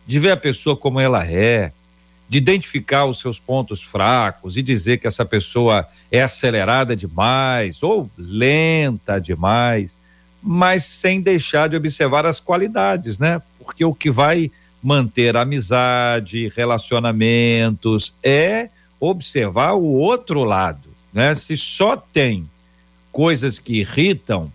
de 0.06 0.18
ver 0.18 0.32
a 0.32 0.36
pessoa 0.36 0.76
como 0.76 1.00
ela 1.00 1.24
é, 1.26 1.72
de 2.32 2.38
identificar 2.38 3.04
os 3.04 3.20
seus 3.20 3.38
pontos 3.38 3.82
fracos 3.82 4.56
e 4.56 4.62
dizer 4.62 4.96
que 4.96 5.06
essa 5.06 5.22
pessoa 5.22 5.86
é 6.10 6.22
acelerada 6.22 6.96
demais 6.96 7.82
ou 7.82 8.10
lenta 8.16 9.20
demais, 9.20 9.98
mas 10.42 10.82
sem 10.86 11.20
deixar 11.20 11.68
de 11.68 11.76
observar 11.76 12.24
as 12.24 12.40
qualidades, 12.40 13.18
né? 13.18 13.42
Porque 13.58 13.84
o 13.84 13.94
que 13.94 14.10
vai 14.10 14.50
manter 14.82 15.36
amizade, 15.36 16.50
relacionamentos 16.56 18.14
é 18.22 18.70
observar 18.98 19.74
o 19.74 19.84
outro 19.84 20.42
lado, 20.42 20.88
né? 21.12 21.34
Se 21.34 21.54
só 21.54 21.98
tem 21.98 22.48
coisas 23.12 23.58
que 23.58 23.80
irritam, 23.80 24.50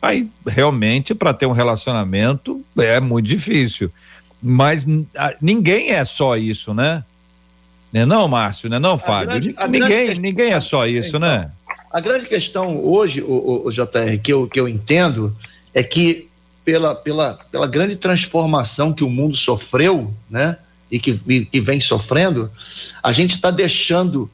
aí 0.00 0.30
realmente 0.46 1.12
para 1.12 1.34
ter 1.34 1.46
um 1.46 1.52
relacionamento 1.52 2.64
é 2.78 3.00
muito 3.00 3.26
difícil. 3.26 3.90
Mas 4.40 4.86
ninguém 5.42 5.90
é 5.90 6.04
só 6.04 6.36
isso, 6.36 6.72
né? 6.72 7.02
Não, 7.96 8.02
é 8.02 8.06
não 8.06 8.28
Márcio, 8.28 8.68
não, 8.68 8.76
é 8.76 8.80
não, 8.80 8.98
Fábio? 8.98 9.28
Grande, 9.28 9.54
ninguém, 9.68 10.06
questão, 10.06 10.22
ninguém 10.22 10.52
é 10.52 10.60
só 10.60 10.86
isso, 10.86 11.16
então, 11.16 11.20
né? 11.20 11.50
A 11.90 12.00
grande 12.00 12.26
questão 12.26 12.84
hoje, 12.84 13.22
o, 13.22 13.26
o, 13.26 13.66
o, 13.68 13.72
JR, 13.72 14.18
que 14.22 14.32
eu, 14.32 14.46
que 14.46 14.60
eu 14.60 14.68
entendo, 14.68 15.34
é 15.72 15.82
que 15.82 16.28
pela, 16.64 16.94
pela, 16.94 17.34
pela 17.50 17.66
grande 17.66 17.96
transformação 17.96 18.92
que 18.92 19.04
o 19.04 19.08
mundo 19.08 19.36
sofreu, 19.36 20.12
né? 20.28 20.58
E 20.90 20.98
que, 20.98 21.20
e, 21.26 21.46
que 21.46 21.60
vem 21.60 21.80
sofrendo, 21.80 22.50
a 23.02 23.12
gente 23.12 23.34
está 23.34 23.50
deixando 23.50 24.30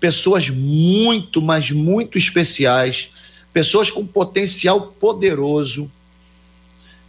pessoas 0.00 0.50
muito, 0.50 1.40
mas 1.40 1.70
muito 1.70 2.18
especiais, 2.18 3.08
pessoas 3.52 3.90
com 3.90 4.04
potencial 4.04 4.80
poderoso, 5.00 5.90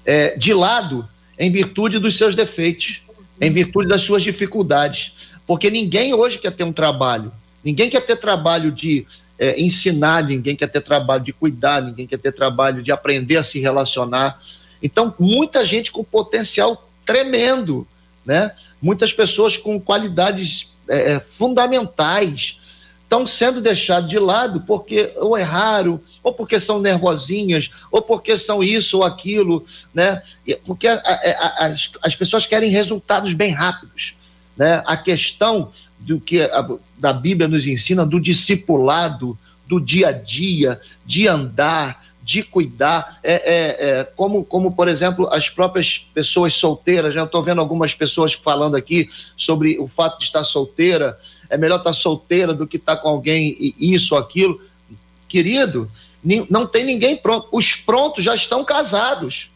é, 0.05 0.37
de 0.37 0.53
lado 0.53 1.07
em 1.37 1.51
virtude 1.51 1.99
dos 1.99 2.15
seus 2.15 2.35
defeitos, 2.35 3.01
em 3.41 3.51
virtude 3.51 3.87
das 3.87 4.01
suas 4.01 4.23
dificuldades. 4.23 5.13
Porque 5.45 5.69
ninguém 5.69 6.13
hoje 6.13 6.37
quer 6.37 6.51
ter 6.51 6.63
um 6.63 6.73
trabalho, 6.73 7.31
ninguém 7.63 7.89
quer 7.89 8.01
ter 8.01 8.15
trabalho 8.15 8.71
de 8.71 9.05
é, 9.37 9.59
ensinar, 9.61 10.23
ninguém 10.23 10.55
quer 10.55 10.67
ter 10.67 10.81
trabalho 10.81 11.23
de 11.23 11.33
cuidar, 11.33 11.81
ninguém 11.81 12.07
quer 12.07 12.17
ter 12.17 12.31
trabalho 12.31 12.81
de 12.81 12.91
aprender 12.91 13.37
a 13.37 13.43
se 13.43 13.59
relacionar. 13.59 14.41
Então, 14.81 15.13
muita 15.19 15.65
gente 15.65 15.91
com 15.91 16.03
potencial 16.03 16.89
tremendo, 17.05 17.87
né? 18.25 18.51
Muitas 18.81 19.13
pessoas 19.13 19.57
com 19.57 19.79
qualidades 19.79 20.71
é, 20.87 21.13
é 21.13 21.19
fundamentais 21.19 22.59
estão 23.03 23.25
sendo 23.25 23.61
deixados 23.61 24.09
de 24.09 24.17
lado 24.17 24.61
porque 24.61 25.13
ou 25.15 25.37
erraram, 25.37 26.01
ou 26.23 26.33
porque 26.33 26.59
são 26.59 26.81
nervosinhas, 26.81 27.69
ou 27.91 28.01
porque 28.01 28.37
são 28.37 28.63
isso 28.63 28.97
ou 28.97 29.03
aquilo, 29.03 29.65
né? 29.93 30.21
Porque 30.65 30.87
a, 30.87 30.95
a, 30.95 31.03
a, 31.03 31.65
as, 31.67 31.91
as 32.01 32.15
pessoas 32.15 32.47
querem 32.47 32.69
resultados 32.69 33.33
bem 33.33 33.51
rápidos, 33.51 34.15
né? 34.57 34.83
A 34.85 34.97
questão 34.97 35.71
do 35.99 36.19
que 36.19 36.41
a, 36.41 36.67
da 36.97 37.13
Bíblia 37.13 37.47
nos 37.47 37.65
ensina 37.65 38.05
do 38.05 38.19
discipulado, 38.19 39.37
do 39.67 39.79
dia 39.79 40.09
a 40.09 40.11
dia, 40.11 40.79
de 41.05 41.27
andar, 41.27 42.05
de 42.25 42.41
cuidar, 42.41 43.19
é, 43.23 43.33
é, 43.33 43.89
é, 43.89 44.03
como, 44.15 44.43
como, 44.43 44.75
por 44.75 44.87
exemplo, 44.87 45.27
as 45.31 45.47
próprias 45.49 46.07
pessoas 46.13 46.53
solteiras, 46.53 47.13
né? 47.13 47.21
eu 47.21 47.25
estou 47.25 47.43
vendo 47.43 47.61
algumas 47.61 47.93
pessoas 47.93 48.33
falando 48.33 48.75
aqui 48.75 49.09
sobre 49.37 49.77
o 49.77 49.87
fato 49.87 50.17
de 50.17 50.25
estar 50.25 50.43
solteira, 50.43 51.19
é 51.49 51.57
melhor 51.57 51.77
estar 51.77 51.93
solteira 51.93 52.53
do 52.53 52.65
que 52.65 52.77
estar 52.77 52.97
com 52.97 53.09
alguém, 53.09 53.75
isso, 53.79 54.15
aquilo. 54.15 54.59
Querido, 55.27 55.89
não 56.49 56.65
tem 56.65 56.83
ninguém 56.83 57.15
pronto. 57.15 57.47
Os 57.51 57.75
prontos 57.75 58.23
já 58.23 58.33
estão 58.33 58.65
casados. 58.65 59.49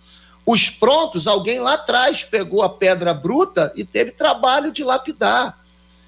Os 0.52 0.68
prontos, 0.68 1.28
alguém 1.28 1.60
lá 1.60 1.76
atrás 1.76 2.24
pegou 2.24 2.64
a 2.64 2.70
pedra 2.70 3.14
bruta 3.14 3.72
e 3.76 3.86
teve 3.86 4.10
trabalho 4.10 4.72
de 4.72 4.84
lapidar. 4.84 5.56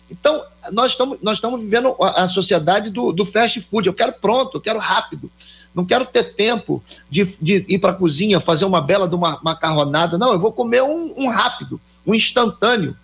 Então, 0.10 0.44
nós 0.72 0.94
estamos, 0.94 1.20
nós 1.22 1.38
estamos 1.38 1.62
vivendo 1.62 1.96
a, 2.02 2.24
a 2.24 2.28
sociedade 2.28 2.90
do, 2.90 3.12
do 3.12 3.24
fast 3.24 3.62
food. 3.62 3.86
Eu 3.86 3.94
quero 3.94 4.14
pronto, 4.14 4.58
eu 4.58 4.62
quero 4.62 4.80
rápido. 4.80 5.32
Não 5.76 5.86
quero 5.86 6.08
ter 6.08 6.34
tempo 6.34 6.84
de, 7.08 7.36
de 7.40 7.64
ir 7.68 7.78
para 7.78 7.92
a 7.92 7.96
cozinha, 7.96 8.40
fazer 8.40 8.66
uma 8.66 8.82
bela 8.82 9.08
de 9.08 9.14
uma 9.14 9.40
macarronada. 9.44 10.18
Não, 10.18 10.34
eu 10.34 10.40
vou 10.40 10.52
comer 10.52 10.82
um, 10.82 11.14
um 11.16 11.30
rápido, 11.30 11.80
um 12.04 12.16
instantâneo. 12.16 12.98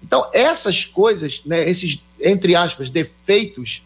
Então, 0.00 0.30
essas 0.32 0.84
coisas, 0.84 1.40
né, 1.44 1.68
esses, 1.68 1.98
entre 2.20 2.54
aspas, 2.54 2.88
defeitos, 2.88 3.82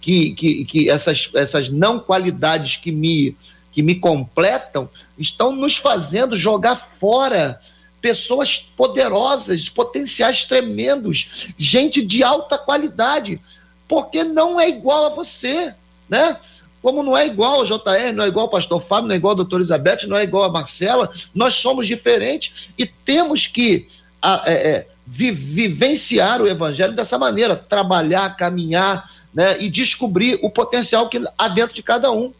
que, 0.00 0.32
que, 0.34 0.64
que 0.64 0.88
essas, 0.88 1.28
essas 1.34 1.68
não 1.68 1.98
qualidades 1.98 2.76
que 2.76 2.92
me, 2.92 3.36
que 3.72 3.82
me 3.82 3.94
completam, 3.94 4.88
estão 5.18 5.52
nos 5.52 5.76
fazendo 5.76 6.36
jogar 6.36 6.76
fora 6.76 7.60
pessoas 8.00 8.58
poderosas, 8.76 9.68
potenciais 9.68 10.44
tremendos, 10.44 11.52
gente 11.56 12.02
de 12.02 12.22
alta 12.22 12.58
qualidade, 12.58 13.40
porque 13.86 14.24
não 14.24 14.60
é 14.60 14.68
igual 14.68 15.06
a 15.06 15.08
você, 15.10 15.72
né? 16.08 16.36
Como 16.82 17.02
não 17.02 17.16
é 17.16 17.26
igual 17.26 17.60
ao 17.60 17.64
JR, 17.64 18.12
não 18.12 18.24
é 18.24 18.28
igual 18.28 18.46
ao 18.46 18.50
pastor 18.50 18.82
Fábio, 18.82 19.06
não 19.06 19.14
é 19.14 19.18
igual 19.18 19.32
ao 19.32 19.36
doutor 19.36 19.60
Elizabeth, 19.60 20.06
não 20.08 20.16
é 20.16 20.24
igual 20.24 20.42
a 20.42 20.48
Marcela, 20.48 21.10
nós 21.32 21.54
somos 21.54 21.86
diferentes 21.86 22.70
e 22.76 22.84
temos 22.84 23.46
que 23.46 23.88
a, 24.20 24.42
é, 24.46 24.52
é, 24.52 24.86
vi, 25.06 25.30
vivenciar 25.30 26.42
o 26.42 26.48
evangelho 26.48 26.92
dessa 26.92 27.16
maneira, 27.16 27.54
trabalhar, 27.54 28.36
caminhar, 28.36 29.08
né, 29.32 29.56
e 29.62 29.70
descobrir 29.70 30.38
o 30.42 30.50
potencial 30.50 31.08
que 31.08 31.22
há 31.38 31.48
dentro 31.48 31.74
de 31.74 31.82
cada 31.82 32.10
um. 32.10 32.32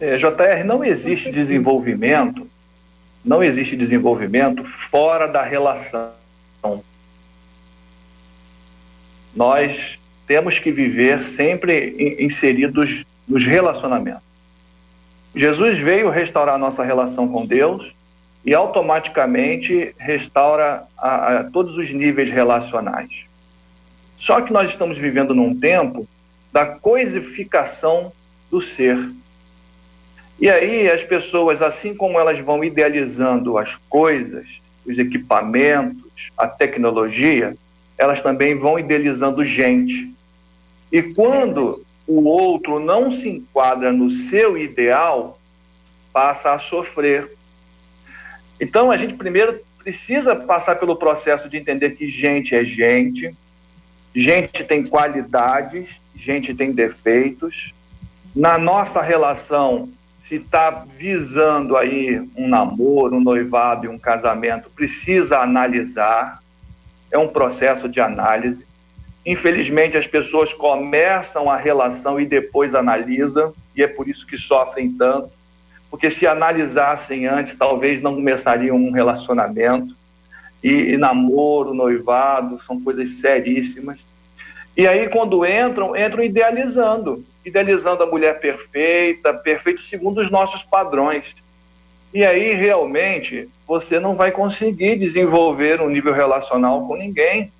É, 0.00 0.16
JR, 0.16 0.64
não 0.64 0.84
existe 0.84 1.30
desenvolvimento 1.32 2.48
não 3.24 3.42
existe 3.42 3.76
desenvolvimento 3.76 4.64
fora 4.90 5.26
da 5.26 5.42
relação. 5.42 6.10
Nós 9.34 9.98
temos 10.26 10.58
que 10.58 10.70
viver 10.70 11.22
sempre 11.22 12.16
inseridos 12.18 13.04
nos 13.26 13.44
relacionamentos. 13.44 14.22
Jesus 15.34 15.78
veio 15.78 16.10
restaurar 16.10 16.58
nossa 16.58 16.82
relação 16.82 17.28
com 17.28 17.44
Deus 17.44 17.92
e 18.44 18.54
automaticamente 18.54 19.94
restaura 19.98 20.84
a, 20.96 21.40
a 21.40 21.44
todos 21.44 21.76
os 21.76 21.92
níveis 21.92 22.30
relacionais. 22.30 23.26
Só 24.18 24.40
que 24.40 24.52
nós 24.52 24.70
estamos 24.70 24.96
vivendo 24.96 25.34
num 25.34 25.54
tempo 25.54 26.08
da 26.50 26.64
coisificação 26.64 28.10
do 28.50 28.60
ser. 28.62 28.98
E 30.40 30.48
aí 30.48 30.88
as 30.88 31.02
pessoas, 31.02 31.60
assim 31.60 31.94
como 31.94 32.18
elas 32.18 32.38
vão 32.38 32.62
idealizando 32.62 33.58
as 33.58 33.74
coisas, 33.88 34.46
os 34.86 34.98
equipamentos, 34.98 36.30
a 36.36 36.46
tecnologia, 36.46 37.56
elas 37.96 38.22
também 38.22 38.54
vão 38.54 38.78
idealizando 38.78 39.44
gente. 39.44 40.12
E 40.92 41.02
quando 41.02 41.84
o 42.06 42.24
outro 42.24 42.78
não 42.78 43.10
se 43.10 43.28
enquadra 43.28 43.92
no 43.92 44.10
seu 44.10 44.56
ideal, 44.56 45.38
passa 46.12 46.52
a 46.52 46.58
sofrer. 46.58 47.30
Então 48.60 48.90
a 48.90 48.96
gente 48.96 49.14
primeiro 49.14 49.60
precisa 49.78 50.36
passar 50.36 50.76
pelo 50.76 50.96
processo 50.96 51.48
de 51.48 51.56
entender 51.56 51.90
que 51.90 52.08
gente 52.08 52.54
é 52.54 52.64
gente, 52.64 53.34
gente 54.14 54.64
tem 54.64 54.84
qualidades, 54.86 56.00
gente 56.14 56.54
tem 56.54 56.72
defeitos. 56.72 57.72
Na 58.34 58.56
nossa 58.58 59.02
relação, 59.02 59.88
se 60.28 60.34
está 60.34 60.84
visando 60.98 61.74
aí 61.74 62.20
um 62.36 62.46
namoro, 62.46 63.16
um 63.16 63.20
noivado 63.20 63.86
e 63.86 63.88
um 63.88 63.98
casamento, 63.98 64.68
precisa 64.68 65.38
analisar. 65.38 66.42
É 67.10 67.16
um 67.16 67.28
processo 67.28 67.88
de 67.88 67.98
análise. 67.98 68.62
Infelizmente, 69.24 69.96
as 69.96 70.06
pessoas 70.06 70.52
começam 70.52 71.50
a 71.50 71.56
relação 71.56 72.20
e 72.20 72.26
depois 72.26 72.74
analisam, 72.74 73.54
e 73.74 73.82
é 73.82 73.86
por 73.86 74.06
isso 74.06 74.26
que 74.26 74.36
sofrem 74.36 74.92
tanto. 74.92 75.30
Porque 75.90 76.10
se 76.10 76.26
analisassem 76.26 77.26
antes, 77.26 77.54
talvez 77.54 78.02
não 78.02 78.14
começariam 78.14 78.76
um 78.76 78.90
relacionamento. 78.90 79.96
E, 80.62 80.92
e 80.92 80.98
namoro, 80.98 81.72
noivado, 81.72 82.60
são 82.66 82.78
coisas 82.78 83.08
seríssimas. 83.12 83.98
E 84.78 84.86
aí, 84.86 85.08
quando 85.08 85.44
entram, 85.44 85.94
entram 85.94 86.22
idealizando 86.22 87.24
idealizando 87.48 88.02
a 88.02 88.06
mulher 88.06 88.40
perfeita, 88.40 89.34
perfeito 89.34 89.82
segundo 89.82 90.20
os 90.20 90.30
nossos 90.30 90.62
padrões. 90.62 91.34
E 92.12 92.24
aí, 92.24 92.54
realmente, 92.54 93.48
você 93.66 93.98
não 93.98 94.14
vai 94.14 94.30
conseguir 94.30 94.96
desenvolver 94.96 95.80
um 95.80 95.88
nível 95.88 96.12
relacional 96.12 96.86
com 96.86 96.96
ninguém. 96.96 97.52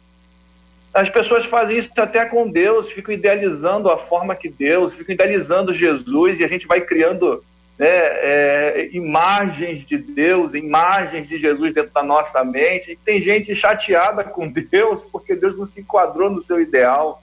As 0.95 1.11
pessoas 1.11 1.45
fazem 1.45 1.79
isso 1.79 1.91
até 1.99 2.25
com 2.25 2.49
Deus, 2.49 2.91
ficam 2.91 3.14
idealizando 3.14 3.91
a 3.91 3.99
forma 3.99 4.35
que 4.35 4.49
Deus, 4.49 4.95
ficam 4.95 5.14
idealizando 5.14 5.73
Jesus, 5.73 6.41
e 6.41 6.45
a 6.45 6.49
gente 6.49 6.66
vai 6.66 6.81
criando 6.81 7.45
né, 7.79 7.87
é, 7.87 8.91
imagens 8.93 9.85
de 9.85 9.97
Deus, 9.97 10.53
imagens 10.53 11.29
de 11.29 11.39
Jesus 11.39 11.72
dentro 11.72 11.93
da 11.93 12.03
nossa 12.03 12.43
mente. 12.43 12.93
E 12.93 12.97
tem 12.97 13.20
gente 13.20 13.55
chateada 13.55 14.24
com 14.24 14.49
Deus 14.49 15.03
porque 15.12 15.37
Deus 15.37 15.57
não 15.57 15.66
se 15.66 15.81
enquadrou 15.81 16.29
no 16.29 16.43
seu 16.43 16.61
ideal. 16.61 17.22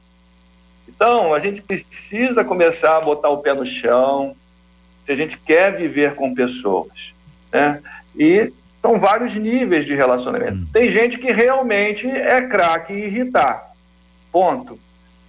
Então, 0.88 1.34
a 1.34 1.40
gente 1.40 1.62
precisa 1.62 2.44
começar 2.44 2.98
a 2.98 3.02
botar 3.02 3.30
o 3.30 3.40
pé 3.40 3.54
no 3.54 3.66
chão, 3.66 4.36
se 5.06 5.12
a 5.12 5.16
gente 5.16 5.38
quer 5.38 5.76
viver 5.76 6.16
com 6.16 6.34
pessoas. 6.34 7.14
Né? 7.52 7.82
E 8.16 8.52
são 8.82 8.98
vários 9.00 9.36
níveis 9.36 9.86
de 9.86 9.94
relacionamento. 9.94 10.58
Hum. 10.58 10.68
Tem 10.72 10.90
gente 10.90 11.18
que 11.18 11.32
realmente 11.32 12.08
é 12.08 12.42
craque 12.48 12.94
em 12.94 13.06
irritar. 13.06 13.72
Ponto. 14.32 14.80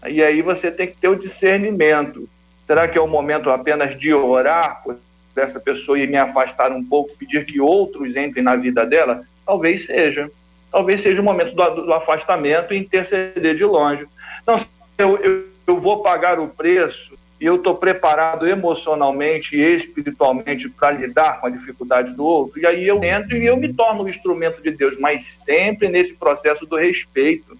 E 0.06 0.22
aí 0.22 0.40
você 0.40 0.70
tem 0.70 0.86
que 0.86 0.96
ter 0.96 1.08
o 1.08 1.18
discernimento. 1.18 2.28
Será 2.66 2.86
que 2.86 2.98
é 2.98 3.00
o 3.00 3.08
momento 3.08 3.50
apenas 3.50 3.98
de 3.98 4.12
orar 4.12 4.82
por 4.84 4.96
essa 5.42 5.60
pessoa 5.60 5.98
e 5.98 6.06
me 6.06 6.16
afastar 6.16 6.72
um 6.72 6.82
pouco, 6.82 7.16
pedir 7.16 7.44
que 7.44 7.60
outros 7.60 8.16
entrem 8.16 8.42
na 8.42 8.56
vida 8.56 8.84
dela? 8.86 9.22
Talvez 9.44 9.86
seja. 9.86 10.30
Talvez 10.70 11.00
seja 11.00 11.20
o 11.20 11.24
momento 11.24 11.54
do, 11.54 11.86
do 11.86 11.92
afastamento 11.92 12.74
e 12.74 12.78
interceder 12.78 13.54
de 13.54 13.64
longe. 13.64 14.06
Não, 14.46 14.56
eu, 14.98 15.16
eu, 15.18 15.44
eu 15.66 15.80
vou 15.80 16.02
pagar 16.02 16.38
o 16.38 16.48
preço 16.48 17.16
e 17.40 17.44
eu 17.44 17.56
estou 17.56 17.74
preparado 17.74 18.46
emocionalmente 18.46 19.56
e 19.56 19.60
espiritualmente 19.60 20.68
para 20.68 20.92
lidar 20.92 21.40
com 21.40 21.46
a 21.46 21.50
dificuldade 21.50 22.12
do 22.14 22.24
outro, 22.24 22.58
e 22.58 22.66
aí 22.66 22.86
eu 22.86 23.02
entro 23.04 23.36
e 23.36 23.44
eu 23.44 23.56
me 23.56 23.72
torno 23.72 24.04
um 24.04 24.08
instrumento 24.08 24.62
de 24.62 24.70
Deus, 24.70 24.98
mas 24.98 25.40
sempre 25.44 25.88
nesse 25.88 26.14
processo 26.14 26.64
do 26.64 26.76
respeito. 26.76 27.56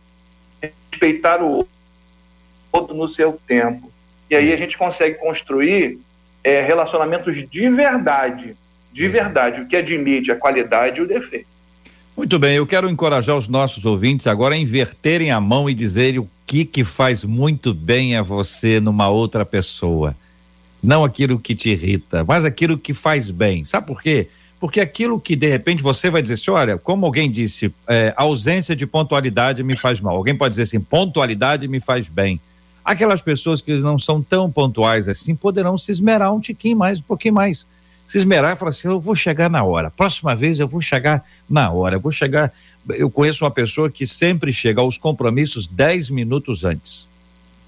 Respeitar 0.91 1.43
o 1.43 1.68
outro 2.72 2.95
no 2.95 3.07
seu 3.07 3.39
tempo. 3.47 3.93
E 4.31 4.35
aí 4.35 4.53
a 4.53 4.57
gente 4.57 4.79
consegue 4.79 5.16
construir 5.16 6.01
é, 6.47 6.62
relacionamentos 6.62 7.44
de 7.51 7.68
verdade, 7.68 8.55
de 8.92 9.09
verdade, 9.09 9.62
o 9.62 9.66
que 9.66 9.74
admite 9.74 10.30
a 10.30 10.36
qualidade 10.36 11.01
e 11.01 11.03
o 11.03 11.09
defeito. 11.09 11.49
Muito 12.16 12.38
bem, 12.38 12.55
eu 12.55 12.64
quero 12.64 12.88
encorajar 12.88 13.36
os 13.36 13.49
nossos 13.49 13.84
ouvintes 13.84 14.28
agora 14.28 14.55
a 14.55 14.59
inverterem 14.59 15.32
a 15.32 15.40
mão 15.40 15.68
e 15.68 15.74
dizerem 15.74 16.20
o 16.20 16.30
que 16.47 16.64
que 16.64 16.84
faz 16.84 17.24
muito 17.24 17.74
bem 17.74 18.14
a 18.14 18.22
você 18.22 18.78
numa 18.78 19.09
outra 19.09 19.44
pessoa. 19.44 20.14
Não 20.80 21.05
aquilo 21.05 21.36
que 21.36 21.53
te 21.53 21.70
irrita, 21.70 22.22
mas 22.22 22.44
aquilo 22.44 22.78
que 22.78 22.94
faz 22.94 23.28
bem. 23.28 23.64
Sabe 23.64 23.88
por 23.88 24.01
quê? 24.01 24.28
Porque 24.61 24.80
aquilo 24.80 25.20
que 25.20 25.34
de 25.34 25.49
repente 25.49 25.82
você 25.82 26.09
vai 26.11 26.22
dizer 26.22 26.34
assim, 26.34 26.53
olha, 26.53 26.78
como 26.78 27.07
alguém 27.07 27.28
disse, 27.28 27.74
é, 27.88 28.14
ausência 28.16 28.76
de 28.76 28.86
pontualidade 28.86 29.64
me 29.64 29.74
faz 29.74 30.01
mal. 30.01 30.16
Alguém 30.16 30.36
pode 30.36 30.53
dizer 30.53 30.62
assim, 30.62 30.78
pontualidade 30.78 31.66
me 31.66 31.80
faz 31.80 32.09
bem. 32.09 32.40
Aquelas 32.87 33.20
pessoas 33.20 33.61
que 33.61 33.74
não 33.78 33.99
são 33.99 34.22
tão 34.22 34.49
pontuais 34.49 35.09
assim 35.09 35.34
poderão 35.34 35.76
se 35.76 35.91
esmerar 35.91 36.32
um 36.32 36.39
tiquinho 36.39 36.76
mais, 36.76 37.01
um 37.01 37.03
pouquinho 37.03 37.34
mais. 37.34 37.66
Se 38.07 38.16
esmerar 38.16 38.53
e 38.53 38.57
falar 38.57 38.70
assim: 38.70 38.87
eu 38.87 39.01
vou 39.01 39.16
chegar 39.16 39.51
na 39.51 39.64
hora. 39.64 39.91
Próxima 39.91 40.37
vez 40.37 40.61
eu 40.61 40.68
vou 40.68 40.80
chegar 40.80 41.24
na 41.51 41.68
hora. 41.68 41.97
Eu 41.97 42.01
vou 42.01 42.12
chegar. 42.12 42.53
Eu 42.91 43.11
conheço 43.11 43.45
uma 43.45 43.51
pessoa 43.51 43.91
que 43.91 44.07
sempre 44.07 44.53
chega 44.53 44.80
aos 44.80 44.97
compromissos 44.97 45.66
10 45.66 46.11
minutos 46.11 46.62
antes. 46.62 47.09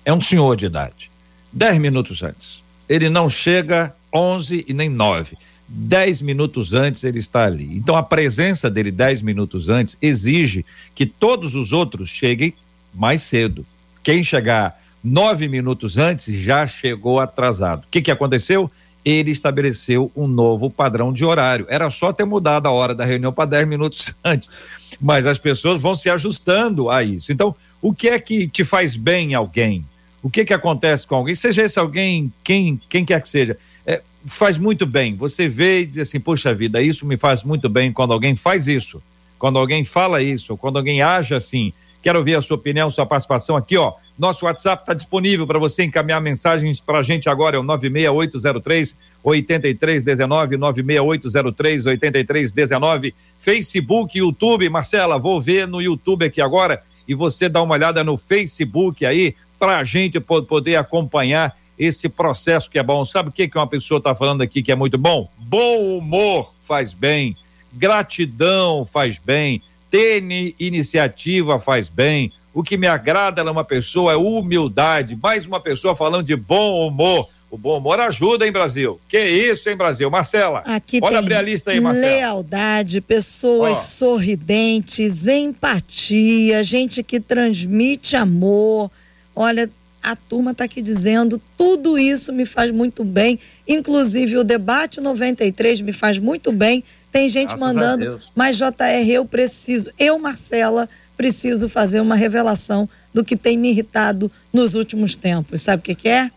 É 0.05 0.13
um 0.13 0.21
senhor 0.21 0.55
de 0.55 0.67
idade. 0.67 1.11
10 1.53 1.79
minutos 1.79 2.23
antes. 2.23 2.63
Ele 2.89 3.09
não 3.09 3.29
chega 3.29 3.93
11 4.15 4.67
e 4.69 4.73
nem 4.73 4.89
9 4.89 5.37
dez 5.71 6.23
minutos 6.23 6.73
antes 6.73 7.05
ele 7.05 7.19
está 7.19 7.45
ali. 7.45 7.77
Então 7.77 7.95
a 7.95 8.03
presença 8.03 8.71
dele 8.71 8.91
dez 8.91 9.21
minutos 9.21 9.69
antes 9.69 9.99
exige 10.01 10.65
que 10.95 11.05
todos 11.05 11.55
os 11.55 11.73
outros 11.73 12.09
cheguem 12.09 12.55
mais 12.95 13.21
cedo. 13.23 13.67
Quem 14.03 14.25
chegar 14.25 14.78
nove 15.03 15.49
minutos 15.49 15.99
antes 15.99 16.35
já 16.35 16.67
chegou 16.67 17.21
atrasado. 17.21 17.85
O 17.85 17.87
que, 17.91 18.03
que 18.03 18.11
aconteceu? 18.11 18.71
Ele 19.05 19.31
estabeleceu 19.31 20.11
um 20.15 20.27
novo 20.27 20.69
padrão 20.69 21.13
de 21.13 21.25
horário. 21.25 21.67
Era 21.69 21.89
só 21.91 22.13
ter 22.13 22.25
mudado 22.25 22.67
a 22.67 22.71
hora 22.71 22.95
da 22.95 23.05
reunião 23.05 23.33
para 23.33 23.45
dez 23.45 23.67
minutos 23.67 24.15
antes. 24.25 24.49
Mas 25.01 25.27
as 25.27 25.39
pessoas 25.39 25.81
vão 25.81 25.95
se 25.95 26.11
ajustando 26.11 26.91
a 26.91 27.03
isso. 27.03 27.33
Então, 27.33 27.55
o 27.81 27.95
que 27.95 28.09
é 28.09 28.19
que 28.19 28.49
te 28.49 28.65
faz 28.65 28.97
bem 28.97 29.35
alguém? 29.35 29.85
O 30.23 30.29
que 30.29 30.45
que 30.45 30.53
acontece 30.53 31.07
com 31.07 31.15
alguém? 31.15 31.35
Seja 31.35 31.63
esse 31.63 31.79
alguém, 31.79 32.33
quem, 32.43 32.81
quem 32.89 33.05
quer 33.05 33.23
que 33.23 33.29
seja 33.29 33.57
faz 34.29 34.59
muito 34.59 34.87
bem. 34.87 35.15
Você 35.17 35.49
vê 35.49 35.81
e 35.81 35.87
diz 35.87 36.09
assim, 36.09 36.21
poxa 36.21 36.55
vida, 36.55 36.81
isso 36.81 37.07
me 37.07 37.17
faz 37.17 37.43
muito 37.43 37.69
bem 37.69 37.93
quando 37.93 38.13
alguém 38.13 38.35
faz 38.35 38.67
isso, 38.67 39.03
quando 39.39 39.59
alguém 39.59 39.85
fala 39.85 40.23
isso, 40.23 40.57
quando 40.57 40.77
alguém 40.77 41.03
age 41.03 41.35
assim. 41.35 41.73
Quero 42.03 42.19
ouvir 42.19 42.37
a 42.37 42.43
sua 42.43 42.57
opinião, 42.57 42.91
sua 42.91 43.07
participação 43.07 43.57
aqui, 43.57 43.77
ó. 43.77 43.93
Nosso 44.19 44.47
WhatsApp 44.47 44.83
está 44.83 44.95
disponível 44.95 45.47
para 45.47 45.61
você 45.61 45.85
encaminhar 45.85 46.21
mensagens 46.21 46.81
para 46.81 46.99
a 46.99 47.03
gente 47.03 47.29
agora, 47.29 47.57
é 47.57 47.61
o 47.61 47.63
96803 47.63 48.97
8319, 49.23 50.57
96803 50.57 51.87
8319, 51.87 53.15
Facebook, 53.39 54.19
YouTube. 54.19 54.69
Marcela, 54.69 55.19
vou 55.19 55.41
ver 55.41 55.69
no 55.69 55.81
YouTube 55.81 56.25
aqui 56.25 56.41
agora 56.41 56.83
e 57.07 57.15
você 57.15 57.49
dá 57.49 57.63
uma 57.63 57.75
olhada 57.75 58.03
no 58.03 58.17
Facebook 58.17 59.07
aí 59.07 59.37
para 59.59 59.79
a 59.79 59.85
gente 59.85 60.19
poder 60.19 60.77
acompanhar 60.77 61.57
esse 61.79 62.09
processo 62.09 62.69
que 62.69 62.79
é 62.79 62.83
bom. 62.83 63.05
Sabe 63.05 63.29
o 63.29 63.33
que, 63.33 63.47
que 63.47 63.57
uma 63.57 63.67
pessoa 63.67 63.99
está 63.99 64.15
falando 64.15 64.43
aqui 64.43 64.63
que 64.63 64.73
é 64.73 64.75
muito 64.75 64.99
bom? 64.99 65.31
Bom 65.39 65.97
humor 65.97 66.53
faz 66.61 66.93
bem, 66.93 67.37
gratidão 67.73 68.85
faz 68.85 69.17
bem, 69.17 69.63
ter 69.91 70.23
iniciativa 70.59 71.59
faz 71.59 71.89
bem. 71.89 72.33
O 72.55 72.63
que 72.63 72.77
me 72.77 72.87
agrada 72.87 73.41
é 73.41 73.51
uma 73.51 73.65
pessoa 73.65 74.13
é 74.13 74.17
humildade. 74.17 75.17
Mais 75.23 75.47
uma 75.47 75.61
pessoa 75.61 75.95
falando 75.95 76.25
de 76.25 76.35
bom 76.37 76.87
humor. 76.87 77.29
O 77.51 77.57
bom 77.57 77.79
humor 77.79 77.99
ajuda, 77.99 78.45
hein, 78.45 78.53
Brasil? 78.53 79.01
Que 79.09 79.19
isso, 79.19 79.71
hein, 79.71 79.77
Brasil? 79.77 80.11
Marcela, 80.11 80.61
Aqui 80.67 81.01
pode 81.01 81.17
abrir 81.17 81.35
a 81.35 81.41
lista 81.41 81.71
aí, 81.71 81.81
Marcela. 81.81 82.17
Lealdade, 82.17 83.01
pessoas 83.01 83.79
oh. 83.79 83.83
sorridentes, 83.83 85.27
empatia, 85.27 86.63
gente 86.63 87.03
que 87.03 87.19
transmite 87.19 88.17
amor. 88.17 88.91
Olha, 89.35 89.71
a 90.03 90.15
turma 90.15 90.53
está 90.53 90.65
aqui 90.65 90.83
dizendo, 90.83 91.41
tudo 91.57 91.99
isso 91.99 92.33
me 92.33 92.45
faz 92.45 92.71
muito 92.71 93.03
bem, 93.03 93.39
inclusive 93.67 94.39
o 94.39 94.45
debate 94.45 95.01
93 95.01 95.81
me 95.81 95.93
faz 95.93 96.19
muito 96.19 96.53
bem. 96.53 96.85
Tem 97.11 97.29
gente 97.29 97.57
Graças 97.57 97.61
mandando, 97.61 98.21
mas 98.35 98.59
JR, 98.59 99.11
eu 99.11 99.25
preciso, 99.25 99.91
eu, 99.99 100.19
Marcela, 100.19 100.89
preciso 101.19 101.69
fazer 101.69 102.01
uma 102.01 102.15
revelação 102.15 102.89
do 103.13 103.25
que 103.25 103.37
tem 103.37 103.59
me 103.59 103.71
irritado 103.71 104.31
nos 104.53 104.75
últimos 104.75 105.17
tempos. 105.17 105.61
Sabe 105.61 105.81
o 105.81 105.83
que, 105.83 105.95
que 105.95 106.09
é? 106.09 106.31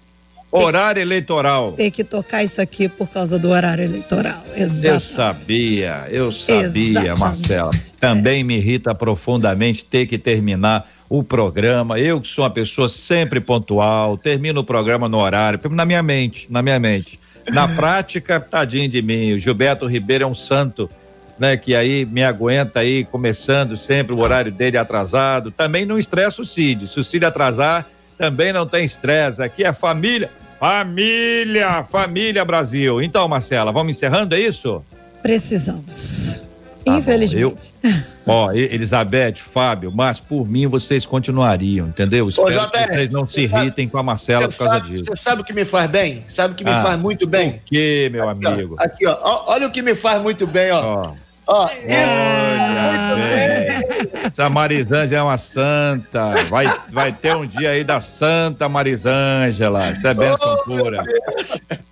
Horário 0.51 1.01
eleitoral. 1.01 1.71
Tem 1.73 1.89
que 1.89 2.03
tocar 2.03 2.43
isso 2.43 2.59
aqui 2.61 2.89
por 2.89 3.07
causa 3.07 3.39
do 3.39 3.49
horário 3.49 3.85
eleitoral. 3.85 4.43
Exatamente. 4.53 4.87
Eu 4.87 4.99
sabia, 4.99 6.07
eu 6.09 6.31
sabia, 6.31 6.89
Exatamente. 6.89 7.19
Marcela. 7.19 7.71
Também 8.01 8.43
me 8.43 8.57
irrita 8.57 8.93
profundamente 8.93 9.85
ter 9.85 10.07
que 10.07 10.17
terminar 10.17 10.91
o 11.07 11.23
programa. 11.23 11.97
Eu 11.97 12.19
que 12.19 12.27
sou 12.27 12.43
uma 12.43 12.49
pessoa 12.49 12.89
sempre 12.89 13.39
pontual, 13.39 14.17
termino 14.17 14.59
o 14.59 14.63
programa 14.63 15.07
no 15.07 15.19
horário, 15.19 15.59
na 15.69 15.85
minha 15.85 16.03
mente, 16.03 16.47
na 16.49 16.61
minha 16.61 16.79
mente. 16.79 17.17
Na 17.49 17.67
prática, 17.73 18.39
tadinho 18.39 18.89
de 18.89 19.01
mim, 19.01 19.33
o 19.33 19.39
Gilberto 19.39 19.85
Ribeiro 19.85 20.25
é 20.25 20.27
um 20.27 20.33
santo, 20.33 20.89
né, 21.39 21.57
que 21.57 21.75
aí 21.75 22.05
me 22.05 22.23
aguenta 22.23 22.79
aí 22.79 23.03
começando 23.05 23.75
sempre 23.77 24.13
o 24.13 24.19
horário 24.19 24.51
dele 24.51 24.77
atrasado. 24.77 25.51
Também 25.51 25.85
não 25.85 25.97
estressa 25.97 26.41
o 26.41 26.45
Cid. 26.45 26.87
Se 26.87 26.99
o 26.99 27.03
Cid 27.03 27.25
atrasar, 27.25 27.87
também 28.17 28.53
não 28.53 28.67
tem 28.67 28.85
estresse. 28.85 29.41
Aqui 29.41 29.63
é 29.63 29.73
família, 29.73 30.29
família, 30.59 31.83
família 31.83 32.45
Brasil. 32.45 33.01
Então, 33.01 33.27
Marcela, 33.27 33.71
vamos 33.71 33.95
encerrando, 33.95 34.35
é 34.35 34.39
isso? 34.39 34.83
Precisamos. 35.21 36.50
Tá 36.83 36.97
Infelizmente. 36.97 37.73
Ó, 38.25 38.51
Elizabeth, 38.51 39.35
Fábio, 39.35 39.91
mas 39.93 40.19
por 40.19 40.47
mim 40.47 40.67
vocês 40.67 41.05
continuariam, 41.05 41.87
entendeu? 41.87 42.29
Espero 42.29 42.63
Ô, 42.63 42.69
que 42.69 42.87
vocês 42.87 43.09
não 43.09 43.27
se 43.27 43.41
irritem 43.41 43.89
com 43.89 43.97
a 43.97 44.03
Marcela 44.03 44.47
por 44.47 44.57
causa 44.57 44.75
sabe, 44.75 44.89
disso. 44.89 45.05
Você 45.05 45.15
sabe 45.15 45.41
o 45.41 45.45
que 45.45 45.53
me 45.53 45.65
faz 45.65 45.89
bem? 45.89 46.23
Sabe 46.29 46.53
o 46.53 46.57
que 46.57 46.63
me 46.63 46.71
ah, 46.71 46.83
faz 46.83 46.99
muito 46.99 47.27
bem? 47.27 47.49
O 47.49 47.59
que, 47.65 48.09
meu 48.11 48.29
aqui, 48.29 48.47
amigo? 48.47 48.75
Ó, 48.79 48.83
aqui, 48.83 49.07
ó. 49.07 49.43
Olha 49.47 49.67
o 49.67 49.71
que 49.71 49.81
me 49.81 49.95
faz 49.95 50.21
muito 50.21 50.45
bem, 50.45 50.71
ó. 50.71 51.07
ó. 51.07 51.13
Ó, 51.51 51.69
Essa 54.23 54.49
Marisângela 54.49 55.19
é 55.19 55.23
uma 55.23 55.37
santa. 55.37 56.45
Vai, 56.49 56.81
vai 56.89 57.11
ter 57.11 57.35
um 57.35 57.45
dia 57.45 57.71
aí 57.71 57.83
da 57.83 57.99
Santa 57.99 58.69
Marisângela. 58.69 59.91
Isso 59.91 60.07
é 60.07 60.13
bênção 60.13 60.63
pura. 60.63 61.03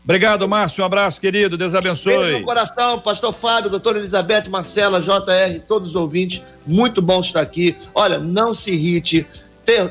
Obrigado, 0.02 0.48
Márcio. 0.48 0.82
Um 0.82 0.86
abraço, 0.86 1.20
querido. 1.20 1.58
Deus 1.58 1.76
abençoe. 1.76 2.16
Beijo 2.16 2.40
no 2.40 2.46
coração, 2.46 3.00
Pastor 3.02 3.34
Fábio, 3.34 3.70
doutora 3.70 4.00
Elizabeth, 4.00 4.48
Marcela, 4.48 5.02
JR, 5.02 5.60
todos 5.68 5.90
os 5.90 5.96
ouvintes. 5.96 6.42
Muito 6.66 7.02
bom 7.02 7.20
estar 7.20 7.42
aqui. 7.42 7.76
Olha, 7.94 8.18
não 8.18 8.54
se 8.54 8.72
irrite. 8.72 9.28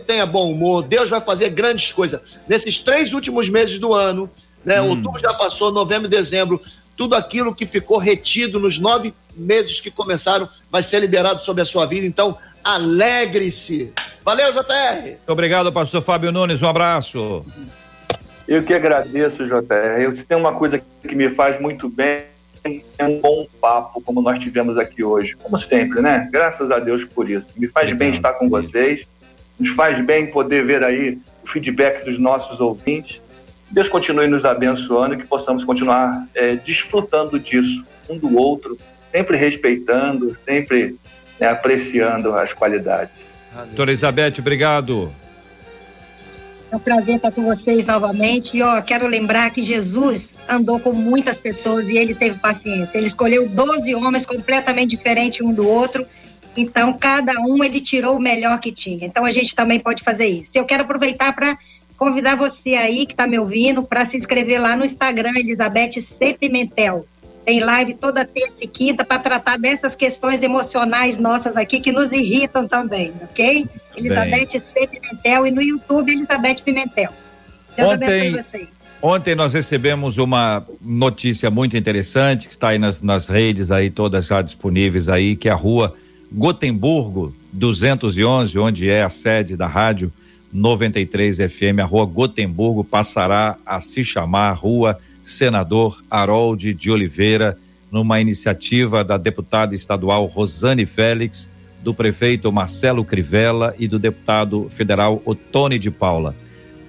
Tenha 0.07 0.25
bom 0.25 0.51
humor. 0.51 0.83
Deus 0.83 1.11
vai 1.11 1.21
fazer 1.21 1.51
grandes 1.51 1.93
coisas. 1.93 2.21
Nesses 2.49 2.81
três 2.81 3.13
últimos 3.13 3.51
meses 3.51 3.79
do 3.79 3.93
ano, 3.93 4.31
né? 4.65 4.81
Hum. 4.81 4.91
Outubro 4.91 5.21
já 5.21 5.35
passou, 5.35 5.71
novembro 5.71 6.07
e 6.07 6.11
dezembro 6.11 6.59
tudo 6.99 7.15
aquilo 7.15 7.55
que 7.55 7.65
ficou 7.65 7.97
retido 7.97 8.59
nos 8.59 8.77
nove 8.77 9.15
meses 9.37 9.81
que 9.81 9.89
começaram 9.89 10.49
vai 10.69 10.83
ser 10.83 10.99
liberado 10.99 11.43
sobre 11.45 11.63
a 11.63 11.65
sua 11.65 11.87
vida. 11.87 12.05
Então, 12.05 12.37
alegre-se. 12.65 13.93
Valeu, 14.25 14.53
JR. 14.53 15.03
Muito 15.05 15.29
obrigado, 15.29 15.73
pastor 15.73 16.03
Fábio 16.03 16.33
Nunes. 16.33 16.61
Um 16.61 16.67
abraço. 16.67 17.47
Eu 18.49 18.65
que 18.65 18.75
agradeço, 18.75 19.47
JR. 19.47 20.01
Eu, 20.01 20.17
se 20.17 20.25
tem 20.25 20.37
uma 20.37 20.53
coisa 20.53 20.83
que 21.07 21.15
me 21.15 21.31
faz 21.31 21.61
muito 21.61 21.89
bem, 21.89 22.25
é 22.99 23.05
um 23.05 23.21
bom 23.21 23.47
papo, 23.61 24.03
como 24.03 24.21
nós 24.21 24.41
tivemos 24.41 24.77
aqui 24.77 25.05
hoje. 25.05 25.37
Como 25.37 25.57
sempre, 25.57 26.03
né? 26.03 26.29
Graças 26.33 26.69
a 26.73 26.81
Deus 26.81 27.05
por 27.05 27.31
isso. 27.31 27.47
Me 27.57 27.69
faz 27.69 27.93
bem 27.93 28.11
estar 28.11 28.33
com 28.33 28.49
vocês. 28.49 29.07
Nos 29.59 29.71
faz 29.71 30.05
bem 30.05 30.27
poder 30.27 30.65
ver 30.65 30.83
aí 30.83 31.17
o 31.45 31.47
feedback 31.47 32.05
dos 32.05 32.19
nossos 32.19 32.59
ouvintes. 32.59 33.21
Deus 33.71 33.89
continue 33.89 34.29
nos 34.29 34.45
abençoando 34.45 35.15
e 35.15 35.19
que 35.19 35.27
possamos 35.27 35.65
continuar 35.65 36.27
é, 36.35 36.57
desfrutando 36.57 37.39
disso, 37.39 37.85
um 38.09 38.17
do 38.17 38.37
outro, 38.37 38.79
sempre 39.13 39.37
respeitando, 39.37 40.37
sempre 40.45 40.97
né, 41.39 41.49
apreciando 41.49 42.35
as 42.35 42.53
qualidades. 42.53 43.15
Doutora 43.67 43.91
Elizabeth, 43.91 44.35
obrigado. 44.39 45.13
É 46.71 46.77
um 46.77 46.79
prazer 46.79 47.17
estar 47.17 47.33
com 47.33 47.43
vocês 47.43 47.85
novamente. 47.87 48.59
E 48.59 48.63
ó, 48.63 48.81
quero 48.83 49.07
lembrar 49.07 49.51
que 49.51 49.65
Jesus 49.65 50.37
andou 50.49 50.79
com 50.79 50.93
muitas 50.93 51.39
pessoas 51.39 51.89
e 51.89 51.97
ele 51.97 52.15
teve 52.15 52.39
paciência. 52.39 52.99
Ele 52.99 53.07
escolheu 53.07 53.49
12 53.49 53.95
homens 53.95 54.27
completamente 54.27 54.91
diferentes 54.91 55.41
um 55.41 55.53
do 55.53 55.67
outro. 55.67 56.07
Então, 56.57 56.93
cada 56.93 57.33
um 57.41 57.63
ele 57.65 57.81
tirou 57.81 58.17
o 58.17 58.21
melhor 58.21 58.61
que 58.61 58.71
tinha. 58.71 59.07
Então, 59.07 59.25
a 59.25 59.33
gente 59.33 59.55
também 59.55 59.81
pode 59.81 60.03
fazer 60.03 60.27
isso. 60.27 60.59
Eu 60.59 60.65
quero 60.65 60.83
aproveitar 60.83 61.35
para 61.35 61.57
convidar 61.99 62.37
você 62.37 62.75
aí 62.75 63.05
que 63.05 63.13
está 63.13 63.27
me 63.27 63.39
ouvindo 63.39 63.83
para 63.83 64.07
se 64.07 64.17
inscrever 64.17 64.61
lá 64.61 64.77
no 64.77 64.85
Instagram, 64.85 65.33
Elizabeth 65.37 66.01
C. 66.01 66.33
Pimentel. 66.33 67.05
Tem 67.45 67.61
live 67.61 67.95
toda 67.95 68.25
terça 68.25 68.65
e 68.65 68.69
quinta 68.69 69.05
para 69.05 69.19
tratar 69.19 69.59
dessas 69.59 69.95
questões 69.95 70.43
emocionais 70.43 71.19
nossas 71.19 71.57
aqui 71.57 71.81
que 71.81 71.91
nos 71.91 72.13
irritam 72.13 72.69
também, 72.69 73.13
ok? 73.23 73.67
Elizabeth 73.97 74.61
C. 74.61 74.87
Pimentel 74.87 75.47
e 75.47 75.51
no 75.51 75.61
YouTube 75.61 76.13
Elizabeth 76.13 76.63
Pimentel. 76.65 77.13
Deus 77.77 77.91
Ontem... 77.91 78.33
vocês. 78.33 78.79
Ontem 79.01 79.35
nós 79.37 79.53
recebemos 79.53 80.19
uma 80.19 80.65
notícia 80.83 81.51
muito 81.51 81.77
interessante 81.77 82.49
que 82.49 82.55
está 82.55 82.69
aí 82.69 82.79
nas, 82.79 83.01
nas 83.01 83.29
redes 83.29 83.71
aí 83.71 83.91
todas 83.91 84.27
já 84.27 84.43
disponíveis 84.43 85.09
aí 85.09 85.37
que 85.37 85.49
é 85.49 85.53
a 85.53 85.55
rua 85.55 85.95
Gotemburgo 86.33 87.33
211, 87.53 88.59
onde 88.59 88.91
é 88.91 89.05
a 89.05 89.09
sede 89.09 89.57
da 89.57 89.69
rádio, 89.69 90.13
93 90.53 91.37
FM, 91.39 91.81
a 91.83 91.85
rua 91.85 92.05
Gotemburgo, 92.05 92.83
passará 92.83 93.57
a 93.65 93.81
se 93.81 94.05
chamar 94.05 94.53
Rua 94.53 94.99
Senador 95.25 96.03
Harold 96.11 96.73
de 96.75 96.91
Oliveira, 96.91 97.59
numa 97.91 98.21
iniciativa 98.21 99.03
da 99.05 99.17
deputada 99.17 99.75
estadual 99.75 100.27
Rosane 100.27 100.87
Félix, 100.87 101.49
do 101.83 101.95
prefeito 101.95 102.51
Marcelo 102.51 103.05
Crivella 103.05 103.75
e 103.79 103.87
do 103.87 103.99
deputado 103.99 104.69
federal 104.69 105.23
Otone 105.25 105.79
de 105.79 105.91
Paula. 105.91 106.35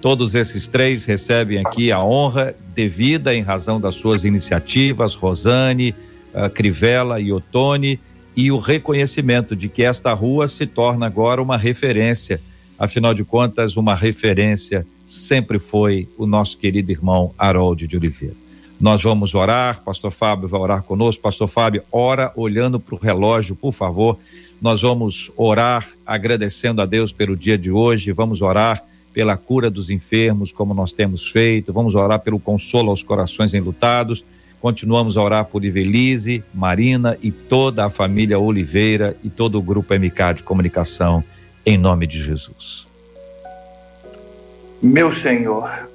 Todos 0.00 0.34
esses 0.34 0.66
três 0.66 1.04
recebem 1.04 1.58
aqui 1.58 1.92
a 1.92 2.02
honra 2.02 2.54
devida 2.74 3.34
em 3.34 3.42
razão 3.42 3.78
das 3.78 3.94
suas 3.94 4.24
iniciativas, 4.24 5.14
Rosane, 5.14 5.94
uh, 6.34 6.48
Crivella 6.48 7.20
e 7.20 7.30
Otone, 7.30 8.00
e 8.34 8.50
o 8.50 8.58
reconhecimento 8.58 9.54
de 9.54 9.68
que 9.68 9.82
esta 9.82 10.12
rua 10.14 10.48
se 10.48 10.66
torna 10.66 11.06
agora 11.06 11.42
uma 11.42 11.58
referência. 11.58 12.40
Afinal 12.80 13.12
de 13.12 13.22
contas, 13.22 13.76
uma 13.76 13.94
referência 13.94 14.86
sempre 15.04 15.58
foi 15.58 16.08
o 16.16 16.26
nosso 16.26 16.56
querido 16.56 16.90
irmão 16.90 17.34
Harold 17.36 17.86
de 17.86 17.94
Oliveira. 17.94 18.34
Nós 18.80 19.02
vamos 19.02 19.34
orar, 19.34 19.82
pastor 19.82 20.10
Fábio 20.10 20.48
vai 20.48 20.58
orar 20.58 20.82
conosco. 20.82 21.22
Pastor 21.22 21.46
Fábio, 21.46 21.82
ora 21.92 22.32
olhando 22.34 22.80
para 22.80 22.94
o 22.94 22.98
relógio, 22.98 23.54
por 23.54 23.72
favor. 23.72 24.18
Nós 24.62 24.80
vamos 24.80 25.30
orar 25.36 25.86
agradecendo 26.06 26.80
a 26.80 26.86
Deus 26.86 27.12
pelo 27.12 27.36
dia 27.36 27.58
de 27.58 27.70
hoje, 27.70 28.12
vamos 28.12 28.40
orar 28.40 28.82
pela 29.12 29.36
cura 29.36 29.68
dos 29.68 29.90
enfermos, 29.90 30.50
como 30.50 30.72
nós 30.72 30.94
temos 30.94 31.30
feito, 31.30 31.74
vamos 31.74 31.94
orar 31.94 32.20
pelo 32.20 32.40
consolo 32.40 32.88
aos 32.88 33.02
corações 33.02 33.52
enlutados. 33.52 34.24
Continuamos 34.58 35.18
a 35.18 35.22
orar 35.22 35.44
por 35.44 35.64
Ivelise, 35.64 36.42
Marina 36.54 37.18
e 37.22 37.30
toda 37.30 37.84
a 37.84 37.90
família 37.90 38.38
Oliveira 38.38 39.14
e 39.22 39.28
todo 39.28 39.58
o 39.58 39.62
grupo 39.62 39.92
MK 39.92 40.36
de 40.36 40.42
comunicação, 40.42 41.22
em 41.64 41.76
nome 41.76 42.06
de 42.06 42.22
Jesus. 42.22 42.86
Meu 44.82 45.12
Senhor, 45.12 45.88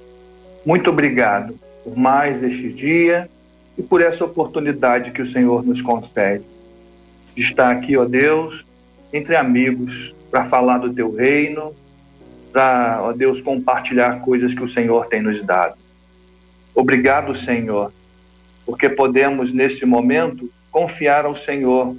muito 0.65 0.89
obrigado 0.89 1.57
por 1.83 1.97
mais 1.97 2.43
este 2.43 2.71
dia 2.71 3.29
e 3.77 3.81
por 3.81 4.01
essa 4.01 4.23
oportunidade 4.23 5.11
que 5.11 5.21
o 5.21 5.29
Senhor 5.29 5.65
nos 5.65 5.81
concede 5.81 6.43
de 7.35 7.41
estar 7.41 7.71
aqui, 7.71 7.97
ó 7.97 8.05
Deus, 8.05 8.65
entre 9.11 9.35
amigos, 9.35 10.13
para 10.31 10.47
falar 10.47 10.77
do 10.77 10.93
teu 10.93 11.13
reino, 11.13 11.75
para, 12.51 13.01
ó 13.01 13.11
Deus, 13.11 13.41
compartilhar 13.41 14.21
coisas 14.21 14.53
que 14.53 14.63
o 14.63 14.69
Senhor 14.69 15.07
tem 15.07 15.21
nos 15.21 15.43
dado. 15.43 15.75
Obrigado, 16.73 17.35
Senhor, 17.35 17.91
porque 18.65 18.89
podemos, 18.89 19.51
neste 19.51 19.85
momento, 19.85 20.49
confiar 20.71 21.25
ao 21.25 21.35
Senhor 21.35 21.95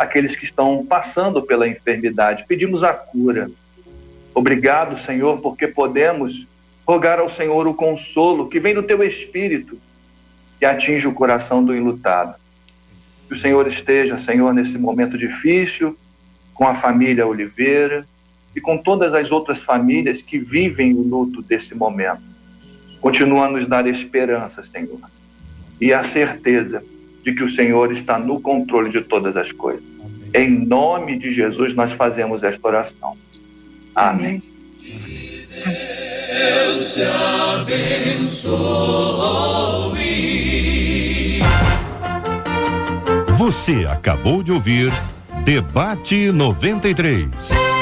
aqueles 0.00 0.34
que 0.34 0.46
estão 0.46 0.86
passando 0.86 1.42
pela 1.42 1.68
enfermidade. 1.68 2.46
Pedimos 2.48 2.82
a 2.82 2.94
cura. 2.94 3.50
Obrigado, 4.34 4.98
Senhor, 4.98 5.38
porque 5.42 5.68
podemos 5.68 6.46
rogar 6.86 7.18
ao 7.18 7.28
Senhor 7.28 7.66
o 7.66 7.74
consolo 7.74 8.48
que 8.48 8.58
vem 8.58 8.72
do 8.72 8.82
teu 8.82 9.02
espírito 9.02 9.78
e 10.58 10.64
atinge 10.64 11.06
o 11.06 11.12
coração 11.12 11.62
do 11.62 11.76
enlutado. 11.76 12.34
Que 13.28 13.34
o 13.34 13.38
Senhor 13.38 13.66
esteja, 13.68 14.18
Senhor, 14.18 14.54
nesse 14.54 14.78
momento 14.78 15.18
difícil, 15.18 15.94
com 16.54 16.66
a 16.66 16.74
família 16.74 17.26
Oliveira 17.26 18.08
e 18.56 18.60
com 18.60 18.78
todas 18.78 19.12
as 19.12 19.30
outras 19.30 19.58
famílias 19.58 20.22
que 20.22 20.38
vivem 20.38 20.94
o 20.94 21.02
luto 21.02 21.42
desse 21.42 21.74
momento. 21.74 22.22
Continua 23.02 23.48
a 23.48 23.50
nos 23.50 23.68
dar 23.68 23.86
esperança, 23.86 24.62
Senhor, 24.62 24.98
e 25.78 25.92
a 25.92 26.02
certeza 26.02 26.82
de 27.22 27.34
que 27.34 27.44
o 27.44 27.50
Senhor 27.50 27.92
está 27.92 28.18
no 28.18 28.40
controle 28.40 28.88
de 28.88 29.02
todas 29.02 29.36
as 29.36 29.52
coisas. 29.52 29.89
Em 30.34 30.66
nome 30.66 31.18
de 31.18 31.32
Jesus, 31.32 31.74
nós 31.74 31.92
fazemos 31.92 32.42
esta 32.42 32.66
oração. 32.66 33.16
Amém. 33.94 34.42
Deus 36.30 36.94
te 36.94 37.02
abençoe. 37.02 38.50
Você 43.36 43.86
acabou 43.88 44.42
de 44.42 44.52
ouvir 44.52 44.92
Debate 45.44 46.30
93. 46.30 47.79